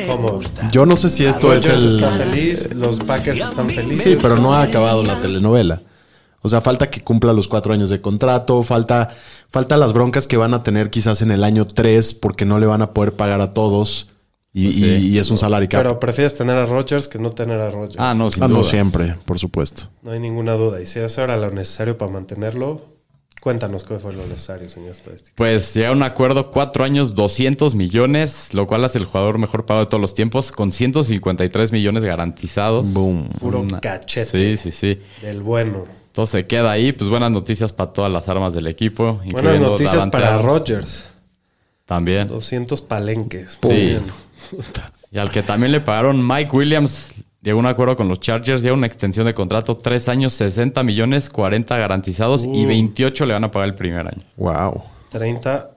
¿Cómo? 0.08 0.40
Yo 0.72 0.88
no 0.88 0.96
sé 0.96 1.10
si 1.10 1.24
esto 1.24 1.54
es 1.54 1.68
el. 1.68 2.02
está 2.02 2.10
feliz, 2.10 2.74
los 2.74 2.98
Packers 2.98 3.40
están 3.40 3.70
felices. 3.70 4.04
Sí, 4.04 4.18
pero 4.20 4.38
no 4.38 4.56
ha 4.56 4.64
acabado 4.64 5.04
la 5.04 5.22
telenovela. 5.22 5.84
O 6.42 6.50
sea, 6.50 6.62
falta 6.62 6.90
que 6.90 7.02
cumpla 7.02 7.32
los 7.34 7.48
cuatro 7.48 7.74
años 7.74 7.92
de 7.92 8.02
contrato, 8.02 8.64
falta, 8.64 9.10
falta 9.52 9.78
las 9.78 9.94
broncas 9.94 10.28
que 10.28 10.38
van 10.38 10.56
a 10.56 10.64
tener 10.64 10.90
quizás 10.90 11.22
en 11.22 11.30
el 11.30 11.44
año 11.44 11.68
tres 11.68 12.16
porque 12.16 12.46
no 12.46 12.58
le 12.58 12.66
van 12.66 12.82
a 12.82 12.92
poder 12.96 13.14
pagar 13.14 13.42
a 13.42 13.52
todos 13.52 14.08
y, 14.54 14.64
Pues 14.66 14.76
sí. 14.76 14.86
y- 14.86 15.08
y 15.16 15.18
es 15.20 15.30
un 15.32 15.38
salary 15.38 15.68
cap. 15.68 15.82
Pero 15.82 16.00
prefieres 16.00 16.36
tener 16.36 16.56
a 16.58 16.66
Rodgers 16.66 17.08
que 17.08 17.18
no 17.20 17.32
tener 17.32 17.60
a 17.60 17.70
Rodgers. 17.72 17.96
Ah, 18.00 18.14
no, 18.14 18.30
sin 18.30 18.44
Ah, 18.44 18.48
no 18.48 18.64
siempre, 18.64 19.16
por 19.26 19.40
supuesto. 19.40 19.90
No 20.04 20.12
hay 20.12 20.20
ninguna 20.20 20.54
duda. 20.54 20.82
Y 20.82 20.86
si 20.86 21.00
eso 21.00 21.24
era 21.24 21.38
lo 21.38 21.50
necesario 21.52 21.98
para 21.98 22.12
mantenerlo, 22.12 22.86
cuéntanos 23.42 23.84
qué 23.84 23.98
fue 23.98 24.14
lo 24.14 24.26
necesario, 24.28 24.68
señor 24.70 24.92
estadístico. 24.92 25.34
Pues 25.38 25.74
llega 25.74 25.92
un 25.92 26.04
acuerdo, 26.04 26.52
cuatro 26.52 26.84
años, 26.84 27.16
200 27.16 27.76
millones, 27.76 28.54
lo 28.54 28.68
cual 28.68 28.84
hace 28.84 28.98
el 28.98 29.06
jugador 29.06 29.38
mejor 29.38 29.66
pagado 29.66 29.86
de 29.86 29.90
todos 29.90 30.02
los 30.02 30.14
tiempos, 30.14 30.52
con 30.52 30.72
153 30.72 31.72
millones 31.72 32.04
garantizados. 32.04 32.94
Boom. 32.94 33.30
Puro 33.40 33.62
Una- 33.62 33.80
cachete 33.80 34.58
Sí, 34.58 34.58
sí, 34.58 34.72
sí. 34.72 35.02
del 35.22 35.42
bueno. 35.42 35.86
Entonces 36.08 36.42
se 36.42 36.46
queda 36.46 36.72
ahí. 36.72 36.92
Pues 36.92 37.10
buenas 37.10 37.32
noticias 37.32 37.72
para 37.72 37.94
todas 37.94 38.12
las 38.12 38.28
armas 38.28 38.54
del 38.54 38.68
equipo. 38.68 39.22
Buenas 39.32 39.60
noticias 39.62 40.06
para. 40.08 40.38
Rodgers. 40.40 41.08
También. 41.86 42.28
200 42.28 42.82
palenques. 42.82 43.58
Sí. 43.62 43.70
Bien. 43.70 44.02
Y 45.12 45.18
al 45.18 45.30
que 45.32 45.44
también 45.44 45.72
le 45.72 45.82
pagaron 45.82 46.26
Mike 46.26 46.56
Williams, 46.56 47.14
llegó 47.42 47.60
a 47.60 47.62
un 47.62 47.66
acuerdo 47.68 47.96
con 47.96 48.08
los 48.08 48.20
Chargers, 48.20 48.62
llega 48.62 48.74
una 48.74 48.88
extensión 48.88 49.26
de 49.26 49.34
contrato, 49.34 49.78
3 49.78 50.08
años, 50.10 50.34
60 50.34 50.84
millones, 50.84 51.30
40 51.30 51.78
garantizados 51.78 52.44
y 52.46 52.66
Uh. 52.66 52.68
28 52.68 53.26
le 53.26 53.34
van 53.34 53.44
a 53.44 53.52
pagar 53.52 53.70
el 53.70 53.76
primer 53.76 54.08
año. 54.08 54.24
Wow. 54.38 54.84
30. 55.10 55.72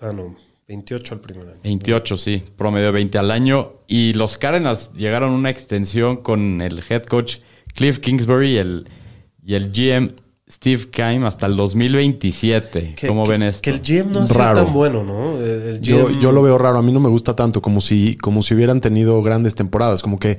Ah, 0.00 0.12
no. 0.12 0.36
28 0.68 1.14
al 1.14 1.20
primer 1.20 1.48
año. 1.48 1.60
28, 1.64 2.18
sí, 2.18 2.42
promedio 2.56 2.86
de 2.86 2.92
20 2.92 3.18
al 3.18 3.30
año. 3.30 3.72
Y 3.86 4.12
los 4.12 4.36
Cardinals 4.38 4.92
llegaron 4.92 5.32
a 5.32 5.34
una 5.34 5.50
extensión 5.50 6.18
con 6.18 6.60
el 6.60 6.82
head 6.88 7.04
coach 7.04 7.36
Cliff 7.74 7.98
Kingsbury 7.98 8.52
y 8.54 8.56
el, 8.58 8.88
y 9.44 9.54
el 9.54 9.72
GM 9.72 10.14
Steve 10.50 10.88
Keim 10.90 11.24
hasta 11.24 11.46
el 11.46 11.56
2027. 11.56 12.94
Que- 12.94 13.06
¿Cómo 13.06 13.24
que- 13.24 13.30
ven 13.30 13.42
esto? 13.42 13.60
Que 13.62 13.70
el 13.70 13.80
GM 13.80 14.12
no 14.12 14.20
ha 14.20 14.28
sido 14.28 14.38
tan 14.54 14.72
bueno, 14.72 15.04
¿no? 15.04 15.38
El, 15.40 15.80
Yo, 15.80 16.10
yo 16.10 16.32
lo 16.32 16.42
veo 16.42 16.56
raro. 16.58 16.78
A 16.78 16.82
mí 16.82 16.92
no 16.92 17.00
me 17.00 17.08
gusta 17.08 17.36
tanto 17.36 17.60
como 17.60 17.80
si, 17.80 18.16
como 18.16 18.42
si 18.42 18.54
hubieran 18.54 18.80
tenido 18.80 19.22
grandes 19.22 19.54
temporadas. 19.54 20.02
Como 20.02 20.18
que 20.18 20.38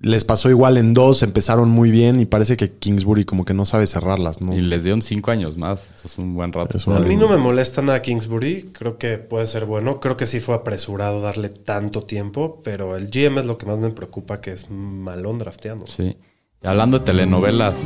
les 0.00 0.24
pasó 0.24 0.48
igual 0.48 0.76
en 0.76 0.94
dos, 0.94 1.24
empezaron 1.24 1.68
muy 1.68 1.90
bien 1.90 2.20
y 2.20 2.24
parece 2.26 2.56
que 2.56 2.70
Kingsbury 2.70 3.24
como 3.24 3.44
que 3.44 3.52
no 3.54 3.64
sabe 3.66 3.88
cerrarlas, 3.88 4.40
¿no? 4.40 4.54
Y 4.54 4.60
les 4.60 4.84
dieron 4.84 5.02
5 5.02 5.32
años 5.32 5.56
más. 5.58 5.80
Eso 5.96 6.06
es 6.06 6.16
un 6.18 6.34
buen 6.34 6.52
rato. 6.52 6.76
Es 6.76 6.86
A 6.86 7.00
mí 7.00 7.16
no 7.16 7.28
me 7.28 7.36
molesta 7.36 7.82
nada 7.82 8.00
Kingsbury. 8.00 8.70
Creo 8.72 8.98
que 8.98 9.18
puede 9.18 9.48
ser 9.48 9.64
bueno. 9.66 9.98
Creo 9.98 10.16
que 10.16 10.26
sí 10.26 10.38
fue 10.38 10.54
apresurado 10.54 11.20
darle 11.20 11.48
tanto 11.48 12.02
tiempo. 12.02 12.60
Pero 12.62 12.96
el 12.96 13.10
GM 13.10 13.40
es 13.40 13.46
lo 13.46 13.58
que 13.58 13.66
más 13.66 13.78
me 13.80 13.90
preocupa, 13.90 14.40
que 14.40 14.52
es 14.52 14.70
malón 14.70 15.38
drafteando. 15.40 15.86
Sí. 15.88 16.16
Y 16.62 16.66
hablando 16.66 17.00
de 17.00 17.04
telenovelas, 17.06 17.76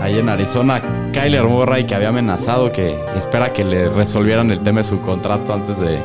ahí 0.00 0.18
en 0.18 0.28
Arizona, 0.28 0.80
Kyler 1.12 1.44
Murray 1.44 1.84
que 1.86 1.94
había 1.94 2.08
amenazado 2.08 2.72
que 2.72 2.98
espera 3.16 3.52
que 3.52 3.64
le 3.64 3.88
resolvieran 3.88 4.50
el 4.50 4.60
tema 4.60 4.78
de 4.78 4.84
su 4.84 5.00
contrato 5.00 5.52
antes 5.52 5.78
de, 5.78 5.98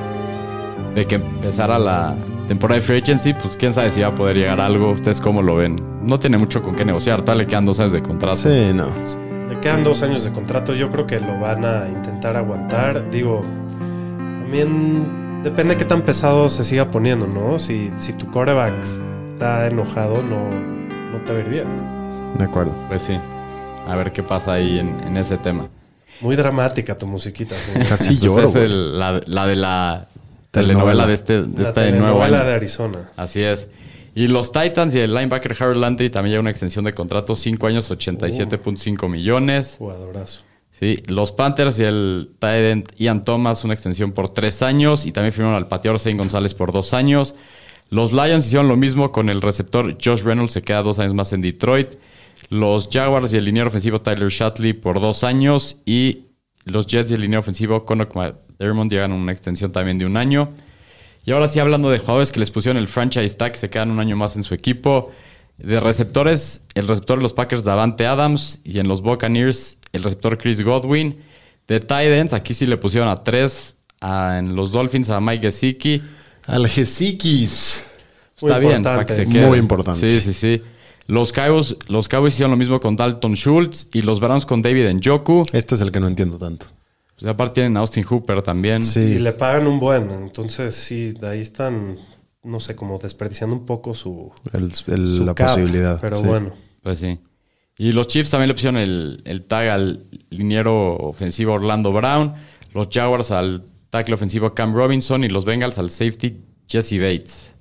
de 0.94 1.06
que 1.06 1.16
empezara 1.16 1.80
la 1.80 2.16
temporada 2.48 2.80
de 2.80 2.86
Free 2.86 3.00
Agency, 3.00 3.34
pues 3.34 3.58
quién 3.58 3.74
sabe 3.74 3.92
si 3.92 4.02
va 4.02 4.08
a 4.08 4.16
poder 4.16 4.38
llegar 4.38 4.60
a 4.62 4.66
algo. 4.66 4.92
¿Ustedes 4.92 5.20
cómo 5.20 5.42
lo 5.42 5.56
ven? 5.56 5.82
No 6.04 6.20
tiene 6.20 6.38
mucho 6.38 6.62
con 6.62 6.76
qué 6.76 6.86
negociar, 6.86 7.22
todavía 7.22 7.44
le 7.44 7.48
quedan 7.48 7.66
dos 7.66 7.80
años 7.80 7.94
de 7.94 8.02
contrato. 8.02 8.36
Sí, 8.36 8.72
no. 8.74 8.88
Le 9.50 9.60
quedan 9.60 9.84
dos 9.84 10.02
años 10.02 10.24
de 10.24 10.32
contrato. 10.32 10.74
Yo 10.74 10.92
creo 10.92 11.06
que 11.08 11.20
lo 11.20 11.40
van 11.40 11.66
a 11.66 11.88
intentar 11.88 12.36
aguantar. 12.36 13.10
Digo, 13.12 13.44
también 14.42 15.42
depende 15.44 15.74
de 15.76 15.78
qué 15.78 15.86
tan 15.86 16.02
pesado 16.02 16.50
se 16.50 16.64
siga 16.64 16.90
poniendo, 16.92 17.28
¿no? 17.28 17.60
Si, 17.60 17.92
si 17.96 18.14
tu 18.14 18.30
coreback 18.30 18.74
está 19.34 19.68
enojado, 19.68 20.24
no, 20.24 20.50
no 21.12 21.20
te 21.26 21.34
va 21.34 21.40
a 21.40 21.42
ir 21.42 21.50
bien. 21.50 21.68
De 22.38 22.46
acuerdo. 22.46 22.76
Pues 22.90 23.04
sí. 23.04 23.18
A 23.88 23.96
ver 23.96 24.12
qué 24.12 24.24
pasa 24.24 24.54
ahí 24.54 24.80
en, 24.80 25.00
en 25.06 25.18
ese 25.18 25.38
tema. 25.38 25.68
Muy 26.22 26.36
dramática 26.36 26.98
tu 26.98 27.08
musiquita. 27.08 27.56
¿sí? 27.56 27.80
Casi 27.88 28.08
Pues 28.16 28.22
lloro. 28.22 28.48
es 28.48 28.56
el- 28.56 28.98
la, 29.00 29.22
la 29.26 29.46
de 29.48 29.56
la 29.56 30.08
Telenovela. 30.52 31.06
de 31.06 31.14
este, 31.14 31.42
de 31.42 31.62
La 31.64 31.70
este 31.70 31.82
nuevo 31.92 31.98
telenovela 31.98 32.38
año. 32.40 32.48
de 32.48 32.54
Arizona. 32.56 33.00
Así 33.18 33.42
es. 33.42 33.68
Y 34.16 34.28
los 34.28 34.52
Titans 34.54 34.96
y 34.96 35.00
el 35.00 35.14
linebacker 35.14 35.56
Harold 35.60 35.78
Landry 35.82 36.10
también 36.10 36.32
llevan 36.32 36.44
una 36.46 36.52
extensión 36.52 36.86
de 36.86 36.94
contrato, 36.94 37.36
5 37.36 37.68
años, 37.68 37.92
87.5 37.92 39.10
millones. 39.10 39.76
Jugadorazo. 39.78 40.42
Sí, 40.72 41.02
los 41.08 41.32
Panthers 41.32 41.80
y 41.80 41.84
el 41.84 42.32
tight 42.40 42.66
end 42.66 42.86
Ian 42.98 43.24
Thomas 43.24 43.64
una 43.64 43.74
extensión 43.74 44.12
por 44.12 44.30
3 44.30 44.62
años 44.62 45.06
y 45.06 45.12
también 45.12 45.32
firmaron 45.34 45.56
al 45.58 45.68
pateador 45.68 46.00
Zane 46.00 46.18
González 46.18 46.54
por 46.54 46.72
2 46.74 46.94
años. 46.94 47.36
Los 47.90 48.14
Lions 48.14 48.46
hicieron 48.46 48.68
lo 48.68 48.76
mismo 48.76 49.12
con 49.12 49.30
el 49.30 49.42
receptor 49.42 49.98
Josh 50.04 50.24
Reynolds, 50.24 50.52
se 50.54 50.62
queda 50.62 50.82
2 50.82 51.00
años 51.00 51.14
más 51.14 51.32
en 51.34 51.42
Detroit. 51.42 51.96
Los 52.50 52.90
Jaguars 52.92 53.34
y 53.34 53.38
el 53.38 53.46
liniero 53.46 53.68
ofensivo 53.70 54.02
Tyler 54.02 54.30
Shatley 54.30 54.74
por 54.74 55.00
2 55.02 55.24
años 55.24 55.82
y 55.86 56.26
los 56.66 56.88
Jets 56.88 57.12
y 57.12 57.16
el 57.16 57.22
liniero 57.22 57.40
ofensivo 57.42 57.86
Conor 57.86 58.10
McDermott 58.16 58.92
llegan 58.92 59.12
a 59.12 59.16
una 59.16 59.32
extensión 59.32 59.72
también 59.72 59.98
de 59.98 60.06
un 60.06 60.18
año. 60.18 60.50
Y 61.26 61.32
ahora 61.32 61.48
sí, 61.48 61.60
hablando 61.60 61.90
de 61.90 61.98
jugadores 62.00 62.32
que 62.32 62.40
les 62.40 62.52
pusieron 62.52 62.78
el 62.78 62.88
franchise 62.88 63.36
tag, 63.36 63.56
se 63.56 63.70
quedan 63.70 63.90
un 63.90 64.00
año 64.00 64.16
más 64.16 64.36
en 64.36 64.44
su 64.44 64.54
equipo. 64.54 65.12
De 65.58 65.80
receptores, 65.80 66.64
el 66.76 66.88
receptor 66.88 67.18
de 67.18 67.24
los 67.24 67.34
Packers 67.34 67.64
Davante 67.64 68.06
Adams 68.06 68.60
y 68.64 68.80
en 68.80 68.88
los 68.88 69.02
Buccaneers 69.02 69.78
el 69.94 70.04
receptor 70.04 70.38
Chris 70.38 70.62
Godwin. 70.62 71.18
De 71.68 71.80
tight 71.80 72.10
ends, 72.12 72.34
aquí 72.34 72.54
sí 72.54 72.66
le 72.68 72.78
pusieron 72.78 73.10
a 73.10 73.16
tres. 73.24 73.76
a- 74.02 74.38
en 74.38 74.56
los 74.56 74.72
Dolphins 74.72 75.10
a 75.10 75.20
Mike 75.20 75.48
Gesicki. 75.48 76.04
Al 76.46 76.68
Gesikis. 76.68 77.84
Muy 78.42 78.52
Está 78.52 78.60
bien, 78.60 78.74
importante. 78.76 79.06
para 79.14 79.18
que 79.26 79.26
se 79.26 79.46
Muy 79.48 79.58
importante. 79.58 80.10
Sí, 80.10 80.20
sí, 80.22 80.34
sí. 80.34 80.62
Los 81.08 81.32
Cowboys, 81.32 81.76
los 81.88 82.08
Cowboys 82.08 82.34
hicieron 82.34 82.52
lo 82.52 82.58
mismo 82.58 82.80
con 82.80 82.96
Dalton 82.96 83.34
Schultz 83.36 83.90
y 83.94 84.02
los 84.02 84.20
Browns 84.20 84.46
con 84.46 84.62
David 84.62 84.90
Njoku. 84.94 85.44
Este 85.52 85.76
es 85.76 85.82
el 85.82 85.92
que 85.92 86.00
no 86.00 86.08
entiendo 86.08 86.38
tanto. 86.38 86.66
Pues 87.20 87.30
aparte 87.32 87.56
tienen 87.56 87.78
a 87.78 87.82
Austin 87.82 88.04
Hooper 88.04 88.42
también. 88.42 88.82
Y 88.82 88.86
Sí. 88.86 89.20
le 89.20 89.32
pagan 89.32 89.68
un 89.68 89.80
buen. 89.80 90.10
Entonces, 90.12 90.76
sí, 90.76 91.12
de 91.14 91.28
ahí 91.30 91.40
están, 91.42 91.98
no 92.44 92.60
sé, 92.60 92.76
como 92.76 92.98
desperdiciando 92.98 93.56
un 93.56 93.66
poco 93.66 93.94
su, 93.94 94.32
El- 94.52 94.72
el- 94.88 95.08
su 95.08 95.26
la 95.26 95.34
cap, 95.36 95.50
posibilidad. 95.52 96.00
Pero 96.02 96.18
sí. 96.18 96.24
bueno. 96.28 96.54
Pues 96.82 97.00
sí. 97.00 97.20
Y 97.78 97.92
los 97.92 98.08
Chiefs 98.08 98.32
también 98.32 98.48
le 98.50 98.54
pusieron 98.54 98.78
el, 98.78 99.22
el 99.26 99.44
tag 99.44 99.68
al 99.70 100.06
liniero 100.30 100.96
ofensivo 100.98 101.54
Orlando 101.54 101.92
Brown, 101.92 102.34
los 102.74 102.88
Jaguars 102.92 103.32
al 103.32 103.64
tackle 103.90 104.16
ofensivo 104.16 104.54
Cam 104.54 104.74
Robinson 104.74 105.24
y 105.24 105.30
los 105.30 105.46
Bengals 105.46 105.78
al 105.78 105.90
safety 105.90 106.42
Jesse 106.68 106.94
Bates. 107.00 107.55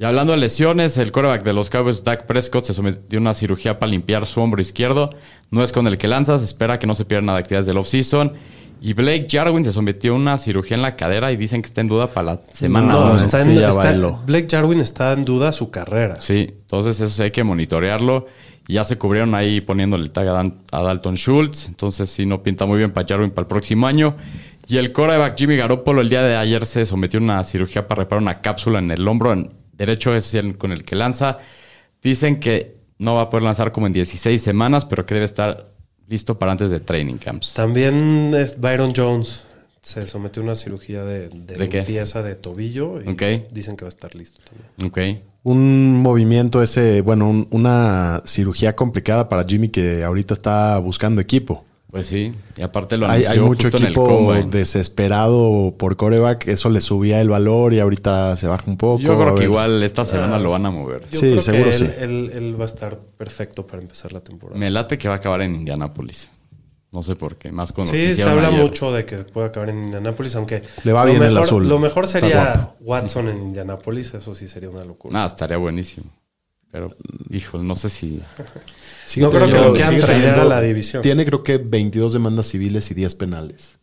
Y 0.00 0.04
hablando 0.04 0.32
de 0.32 0.38
lesiones, 0.38 0.96
el 0.96 1.10
quarterback 1.10 1.42
de 1.42 1.52
los 1.52 1.70
Cowboys, 1.70 2.04
Dak 2.04 2.26
Prescott, 2.26 2.64
se 2.64 2.74
sometió 2.74 3.18
a 3.18 3.20
una 3.22 3.34
cirugía 3.34 3.78
para 3.80 3.90
limpiar 3.90 4.26
su 4.26 4.40
hombro 4.40 4.60
izquierdo. 4.62 5.10
No 5.50 5.64
es 5.64 5.72
con 5.72 5.86
el 5.88 5.98
que 5.98 6.06
lanza, 6.06 6.38
se 6.38 6.44
espera 6.44 6.78
que 6.78 6.86
no 6.86 6.94
se 6.94 7.04
pierda 7.04 7.26
nada 7.26 7.38
de 7.38 7.42
actividades 7.42 7.66
del 7.66 7.78
offseason. 7.78 8.32
Y 8.80 8.92
Blake 8.92 9.26
Jarwin 9.28 9.64
se 9.64 9.72
sometió 9.72 10.12
a 10.12 10.16
una 10.16 10.38
cirugía 10.38 10.76
en 10.76 10.82
la 10.82 10.94
cadera 10.94 11.32
y 11.32 11.36
dicen 11.36 11.62
que 11.62 11.66
está 11.66 11.80
en 11.80 11.88
duda 11.88 12.06
para 12.06 12.34
la 12.34 12.40
semana 12.52 12.92
No, 12.92 13.00
No, 13.00 13.06
uno. 13.12 13.16
está 13.18 13.40
este 13.40 13.52
en, 13.54 13.58
está-. 13.64 14.20
Blake 14.24 14.46
Jarwin 14.48 14.80
está 14.80 15.12
en 15.14 15.24
duda 15.24 15.50
su 15.50 15.68
carrera. 15.72 16.20
Sí, 16.20 16.46
entonces 16.48 17.00
eso 17.00 17.12
sí 17.12 17.22
hay 17.24 17.32
que 17.32 17.42
monitorearlo. 17.42 18.26
Ya 18.68 18.84
se 18.84 18.96
cubrieron 18.98 19.34
ahí 19.34 19.60
poniéndole 19.60 20.04
el 20.04 20.12
tag 20.12 20.28
a, 20.28 20.32
Dan- 20.32 20.58
a 20.70 20.80
Dalton 20.80 21.16
Schultz. 21.16 21.66
Entonces 21.66 22.08
sí, 22.08 22.24
no 22.24 22.40
pinta 22.44 22.66
muy 22.66 22.78
bien 22.78 22.92
para 22.92 23.04
Jarwin 23.04 23.30
para 23.30 23.42
el 23.42 23.48
próximo 23.48 23.88
año. 23.88 24.14
Y 24.68 24.76
el 24.76 24.92
quarterback 24.92 25.36
Jimmy 25.36 25.56
Garoppolo 25.56 26.00
el 26.02 26.08
día 26.08 26.22
de 26.22 26.36
ayer 26.36 26.64
se 26.66 26.86
sometió 26.86 27.18
a 27.18 27.22
una 27.24 27.42
cirugía 27.42 27.88
para 27.88 28.02
reparar 28.02 28.22
una 28.22 28.40
cápsula 28.40 28.78
en 28.78 28.92
el 28.92 29.08
hombro 29.08 29.32
en 29.32 29.50
derecho, 29.78 30.14
es 30.14 30.34
el 30.34 30.58
con 30.58 30.72
el 30.72 30.84
que 30.84 30.96
lanza. 30.96 31.38
Dicen 32.02 32.38
que 32.40 32.76
no 32.98 33.14
va 33.14 33.22
a 33.22 33.30
poder 33.30 33.44
lanzar 33.44 33.72
como 33.72 33.86
en 33.86 33.92
16 33.94 34.42
semanas, 34.42 34.84
pero 34.84 35.06
que 35.06 35.14
debe 35.14 35.26
estar 35.26 35.70
listo 36.08 36.38
para 36.38 36.52
antes 36.52 36.68
de 36.70 36.80
training 36.80 37.16
camps. 37.16 37.54
También 37.54 38.32
es 38.34 38.60
Byron 38.60 38.92
Jones. 38.94 39.44
Se 39.80 40.06
sometió 40.06 40.42
a 40.42 40.44
una 40.44 40.54
cirugía 40.56 41.04
de, 41.04 41.28
de 41.28 41.54
¿De 41.54 41.68
qué? 41.68 41.78
limpieza 41.78 42.22
de 42.22 42.34
tobillo 42.34 43.00
y 43.00 43.14
dicen 43.52 43.76
que 43.76 43.84
va 43.84 43.88
a 43.88 43.90
estar 43.90 44.14
listo 44.14 44.40
también. 44.76 45.16
Ok. 45.16 45.22
Un 45.44 46.02
movimiento 46.02 46.62
ese, 46.62 47.00
bueno, 47.00 47.30
un- 47.30 47.48
una 47.52 48.20
cirugía 48.26 48.74
complicada 48.74 49.28
para 49.28 49.44
Jimmy 49.44 49.68
que 49.68 50.02
ahorita 50.04 50.34
está 50.34 50.78
buscando 50.78 51.20
equipo. 51.20 51.64
Pues 51.90 52.06
sí, 52.06 52.34
y 52.56 52.60
aparte 52.62 52.98
lo 52.98 53.08
Hay, 53.08 53.24
hay 53.24 53.40
mucho 53.40 53.62
justo 53.64 53.78
en 53.78 53.84
el 53.84 53.88
equipo 53.92 54.06
combine. 54.06 54.50
desesperado 54.50 55.74
por 55.78 55.96
coreback. 55.96 56.46
Eso 56.48 56.68
le 56.68 56.82
subía 56.82 57.20
el 57.22 57.30
valor 57.30 57.72
y 57.72 57.80
ahorita 57.80 58.36
se 58.36 58.46
baja 58.46 58.64
un 58.66 58.76
poco. 58.76 59.00
Yo 59.00 59.12
A 59.14 59.16
creo 59.22 59.34
que 59.34 59.44
igual 59.44 59.82
esta 59.82 60.04
semana 60.04 60.38
lo 60.38 60.50
van 60.50 60.66
a 60.66 60.70
mover. 60.70 61.02
Yo 61.10 61.18
Sí, 61.20 61.30
creo 61.30 61.40
seguro 61.40 61.70
que 61.70 61.76
él, 61.76 61.86
sí. 61.88 61.94
él- 61.98 62.30
él 62.34 62.60
va 62.60 62.64
a 62.64 62.66
estar 62.66 62.98
perfecto 62.98 63.66
para 63.66 63.80
empezar 63.80 64.12
la 64.12 64.20
temporada. 64.20 64.58
Me 64.60 64.70
late 64.70 64.98
que 64.98 65.08
va 65.08 65.14
a 65.14 65.16
acabar 65.16 65.40
en 65.40 65.54
Indianápolis. 65.54 66.30
No 66.92 67.02
sé 67.02 67.16
por 67.16 67.36
qué, 67.36 67.52
más 67.52 67.72
con 67.72 67.86
lo 67.86 67.92
que 67.92 68.12
Sí, 68.14 68.20
se 68.22 68.28
habla 68.28 68.48
ayer. 68.48 68.60
mucho 68.62 68.92
de 68.92 69.04
que 69.06 69.16
puede 69.18 69.46
acabar 69.48 69.70
en 69.70 69.78
Indianápolis, 69.78 70.34
aunque 70.36 70.62
Le 70.84 70.92
va 70.92 71.04
bien 71.06 71.22
el 71.22 71.28
mejor, 71.30 71.42
azul. 71.42 71.68
Lo 71.68 71.78
mejor 71.78 72.06
sería. 72.06 72.74
Watson 72.80 73.28
en 73.28 73.38
Indianápolis, 73.42 74.12
eso 74.14 74.34
sí 74.34 74.46
sería 74.48 74.68
una 74.70 74.84
locura. 74.84 75.12
Nada, 75.14 75.26
estaría 75.26 75.56
buenísimo. 75.56 76.06
Pero, 76.70 76.90
hijo, 77.30 77.58
no 77.62 77.76
sé 77.76 77.88
si... 77.88 78.20
No 79.16 79.30
creo 79.30 79.46
que 79.46 79.58
lo 79.58 79.72
quieran 79.72 79.92
sigue 79.92 80.02
traer 80.02 80.34
a 80.34 80.44
la 80.44 80.60
división. 80.60 81.02
Tiene 81.02 81.24
creo 81.24 81.42
que 81.42 81.58
22 81.58 82.12
demandas 82.12 82.46
civiles 82.46 82.90
y 82.90 82.94
10 82.94 83.14
penales. 83.14 83.78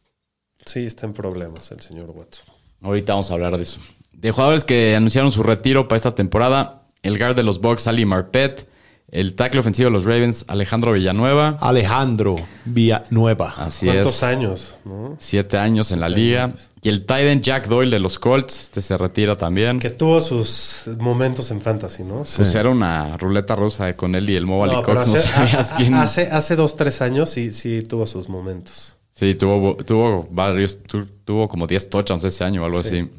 Sí, 0.65 0.85
está 0.85 1.05
en 1.05 1.13
problemas 1.13 1.71
el 1.71 1.79
señor 1.79 2.09
Watson. 2.09 2.45
Ahorita 2.81 3.13
vamos 3.13 3.31
a 3.31 3.33
hablar 3.33 3.55
de 3.57 3.63
eso. 3.63 3.79
De 4.11 4.31
jugadores 4.31 4.63
que 4.63 4.95
anunciaron 4.95 5.31
su 5.31 5.43
retiro 5.43 5.87
para 5.87 5.97
esta 5.97 6.15
temporada, 6.15 6.87
el 7.01 7.17
guard 7.17 7.35
de 7.35 7.43
los 7.43 7.61
Bucks, 7.61 7.87
Ali 7.87 8.05
Marpet, 8.05 8.67
el 9.11 9.35
tackle 9.35 9.59
ofensivo 9.59 9.87
de 9.89 9.93
los 9.93 10.03
Ravens, 10.03 10.45
Alejandro 10.47 10.91
Villanueva. 10.93 11.57
Alejandro 11.61 12.35
Villanueva. 12.65 13.53
Así 13.57 13.85
¿Cuántos 13.85 14.15
es. 14.17 14.23
años? 14.23 14.75
no? 14.83 15.15
Siete 15.19 15.57
años 15.57 15.91
en 15.91 15.99
la 15.99 16.09
liga. 16.09 16.51
Y 16.81 16.89
el 16.89 17.05
tight 17.05 17.25
end 17.27 17.41
Jack 17.41 17.67
Doyle 17.67 17.89
de 17.89 17.99
los 17.99 18.19
Colts, 18.19 18.63
este 18.65 18.81
se 18.81 18.95
retira 18.97 19.35
también. 19.37 19.79
Que 19.79 19.89
tuvo 19.89 20.21
sus 20.21 20.83
momentos 20.99 21.49
en 21.51 21.61
fantasy, 21.61 22.03
¿no? 22.03 22.21
Pues 22.35 22.53
era 22.53 22.69
una 22.69 23.17
ruleta 23.17 23.55
rusa 23.55 23.95
con 23.95 24.13
él 24.15 24.29
y 24.29 24.35
el 24.35 24.45
Mobile 24.45 24.73
No, 24.73 24.81
pero 24.83 24.99
Cox. 24.99 25.07
No 25.11 25.15
hace, 25.17 25.27
sabías 25.27 25.71
a- 25.71 25.75
a- 25.75 25.77
quién. 25.77 25.93
hace, 25.95 26.27
hace 26.31 26.55
dos, 26.55 26.75
tres 26.75 27.01
años 27.01 27.29
sí, 27.29 27.53
sí 27.53 27.81
tuvo 27.81 28.05
sus 28.05 28.29
momentos. 28.29 28.97
Sí, 29.13 29.33
tuvo, 29.33 29.77
tuvo 29.77 30.27
varios, 30.29 30.83
tu- 30.83 31.05
tuvo 31.23 31.47
como 31.47 31.65
10 31.67 31.89
touchdowns 31.89 32.23
ese 32.25 32.43
año 32.43 32.61
o 32.61 32.65
algo 32.65 32.83
Sí. 32.83 32.87
así. 32.99 33.11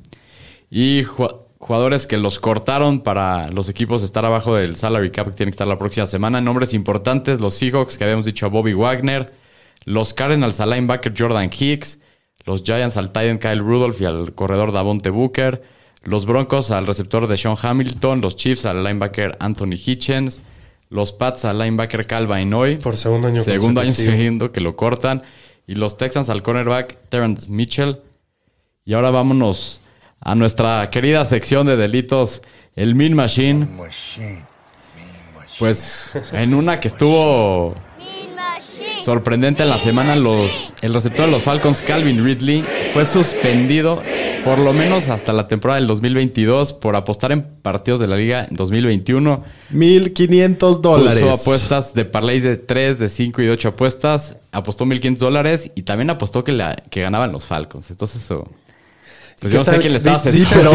Y 0.71 1.05
ju- 1.05 1.46
jugadores 1.58 2.06
que 2.06 2.18
los 2.18 2.38
cortaron 2.38 3.00
para 3.00 3.48
los 3.50 3.68
equipos 3.68 4.02
estar 4.02 4.25
abajo 4.25 4.54
del 4.54 4.76
salary 4.76 5.10
cap 5.10 5.28
que 5.28 5.34
tienen 5.34 5.50
que 5.50 5.56
estar 5.56 5.66
la 5.66 5.78
próxima 5.78 6.06
semana. 6.06 6.40
Nombres 6.40 6.75
importantes, 6.75 7.40
los 7.40 7.54
Seahawks, 7.54 7.96
que 7.96 8.04
habíamos 8.04 8.26
dicho 8.26 8.46
a 8.46 8.48
Bobby 8.48 8.75
Wagner, 8.75 9.26
los 9.84 10.14
Cardinals 10.14 10.60
al 10.60 10.70
linebacker 10.70 11.14
Jordan 11.16 11.50
Hicks, 11.56 11.98
los 12.44 12.62
Giants 12.62 12.96
al 12.96 13.12
tight 13.12 13.28
end 13.28 13.40
Kyle 13.40 13.58
Rudolph 13.58 14.00
y 14.00 14.04
al 14.04 14.34
corredor 14.34 14.72
Davonte 14.72 15.10
Booker, 15.10 15.62
los 16.04 16.26
Broncos 16.26 16.70
al 16.70 16.86
receptor 16.86 17.26
de 17.26 17.36
Sean 17.36 17.56
Hamilton, 17.60 18.20
los 18.20 18.36
Chiefs 18.36 18.66
al 18.66 18.84
linebacker 18.84 19.36
Anthony 19.40 19.75
Hitchens, 19.75 20.40
los 20.88 21.12
Pats 21.12 21.44
al 21.44 21.58
linebacker 21.58 22.06
Calvin 22.06 22.52
Hoy. 22.54 22.76
Por 22.76 22.96
segundo 22.96 23.28
año 23.28 23.42
Segundo 23.42 23.80
año 23.80 23.92
siguiendo 23.92 24.52
que 24.52 24.60
lo 24.60 24.76
cortan. 24.76 25.22
Y 25.66 25.75
los 25.75 25.96
Texans 25.96 26.28
al 26.28 26.42
cornerback 26.42 26.96
Terrence 27.08 27.50
Mitchell. 27.50 27.98
Y 28.84 28.94
ahora 28.94 29.10
vámonos 29.10 29.80
a 30.26 30.35
nuestra 30.35 30.90
querida 30.90 31.25
sección 31.25 31.68
de 31.68 31.76
delitos, 31.76 32.42
el 32.75 32.97
Mean 32.97 33.14
Machine. 33.14 33.68
Pues 35.61 36.04
en 36.33 36.52
una 36.52 36.80
que 36.80 36.88
estuvo 36.88 37.76
sorprendente 39.04 39.62
en 39.62 39.68
la 39.68 39.78
semana, 39.78 40.16
los, 40.16 40.75
el 40.83 40.92
receptor 40.95 41.26
de 41.26 41.30
los 41.30 41.45
Falcons, 41.45 41.80
Calvin 41.80 42.25
Ridley, 42.25 42.64
fue 42.92 43.06
suspendido 43.06 44.02
por 44.45 44.59
lo 44.59 44.73
menos 44.73 45.09
hasta 45.09 45.33
la 45.33 45.47
temporada 45.47 45.78
del 45.78 45.87
2022 45.87 46.73
por 46.73 46.97
apostar 46.97 47.30
en 47.30 47.45
partidos 47.62 48.00
de 48.00 48.09
la 48.09 48.16
liga 48.16 48.49
en 48.50 48.56
2021. 48.56 49.45
1500 49.71 50.83
dólares. 50.83 51.21
Puso 51.21 51.35
apuestas 51.35 51.95
de 51.95 52.04
parlays 52.04 52.42
de 52.42 52.56
3, 52.56 52.99
de 52.99 53.09
5 53.09 53.42
y 53.42 53.45
de 53.45 53.52
8 53.52 53.68
apuestas. 53.68 54.38
Apostó 54.50 54.87
1500 54.87 55.21
dólares 55.21 55.71
y 55.76 55.83
también 55.83 56.11
apostó 56.11 56.42
que, 56.42 56.50
la, 56.50 56.75
que 56.75 57.02
ganaban 57.02 57.30
los 57.30 57.47
Falcons. 57.47 57.92
Entonces 57.92 58.25
eso... 58.25 58.50
Pues 59.40 59.52
yo 59.52 59.59
no 59.61 59.64
sé 59.64 59.78
quién 59.78 59.93
le 59.93 59.99
estaba 59.99 60.19
Sí, 60.19 60.45
pero, 60.50 60.73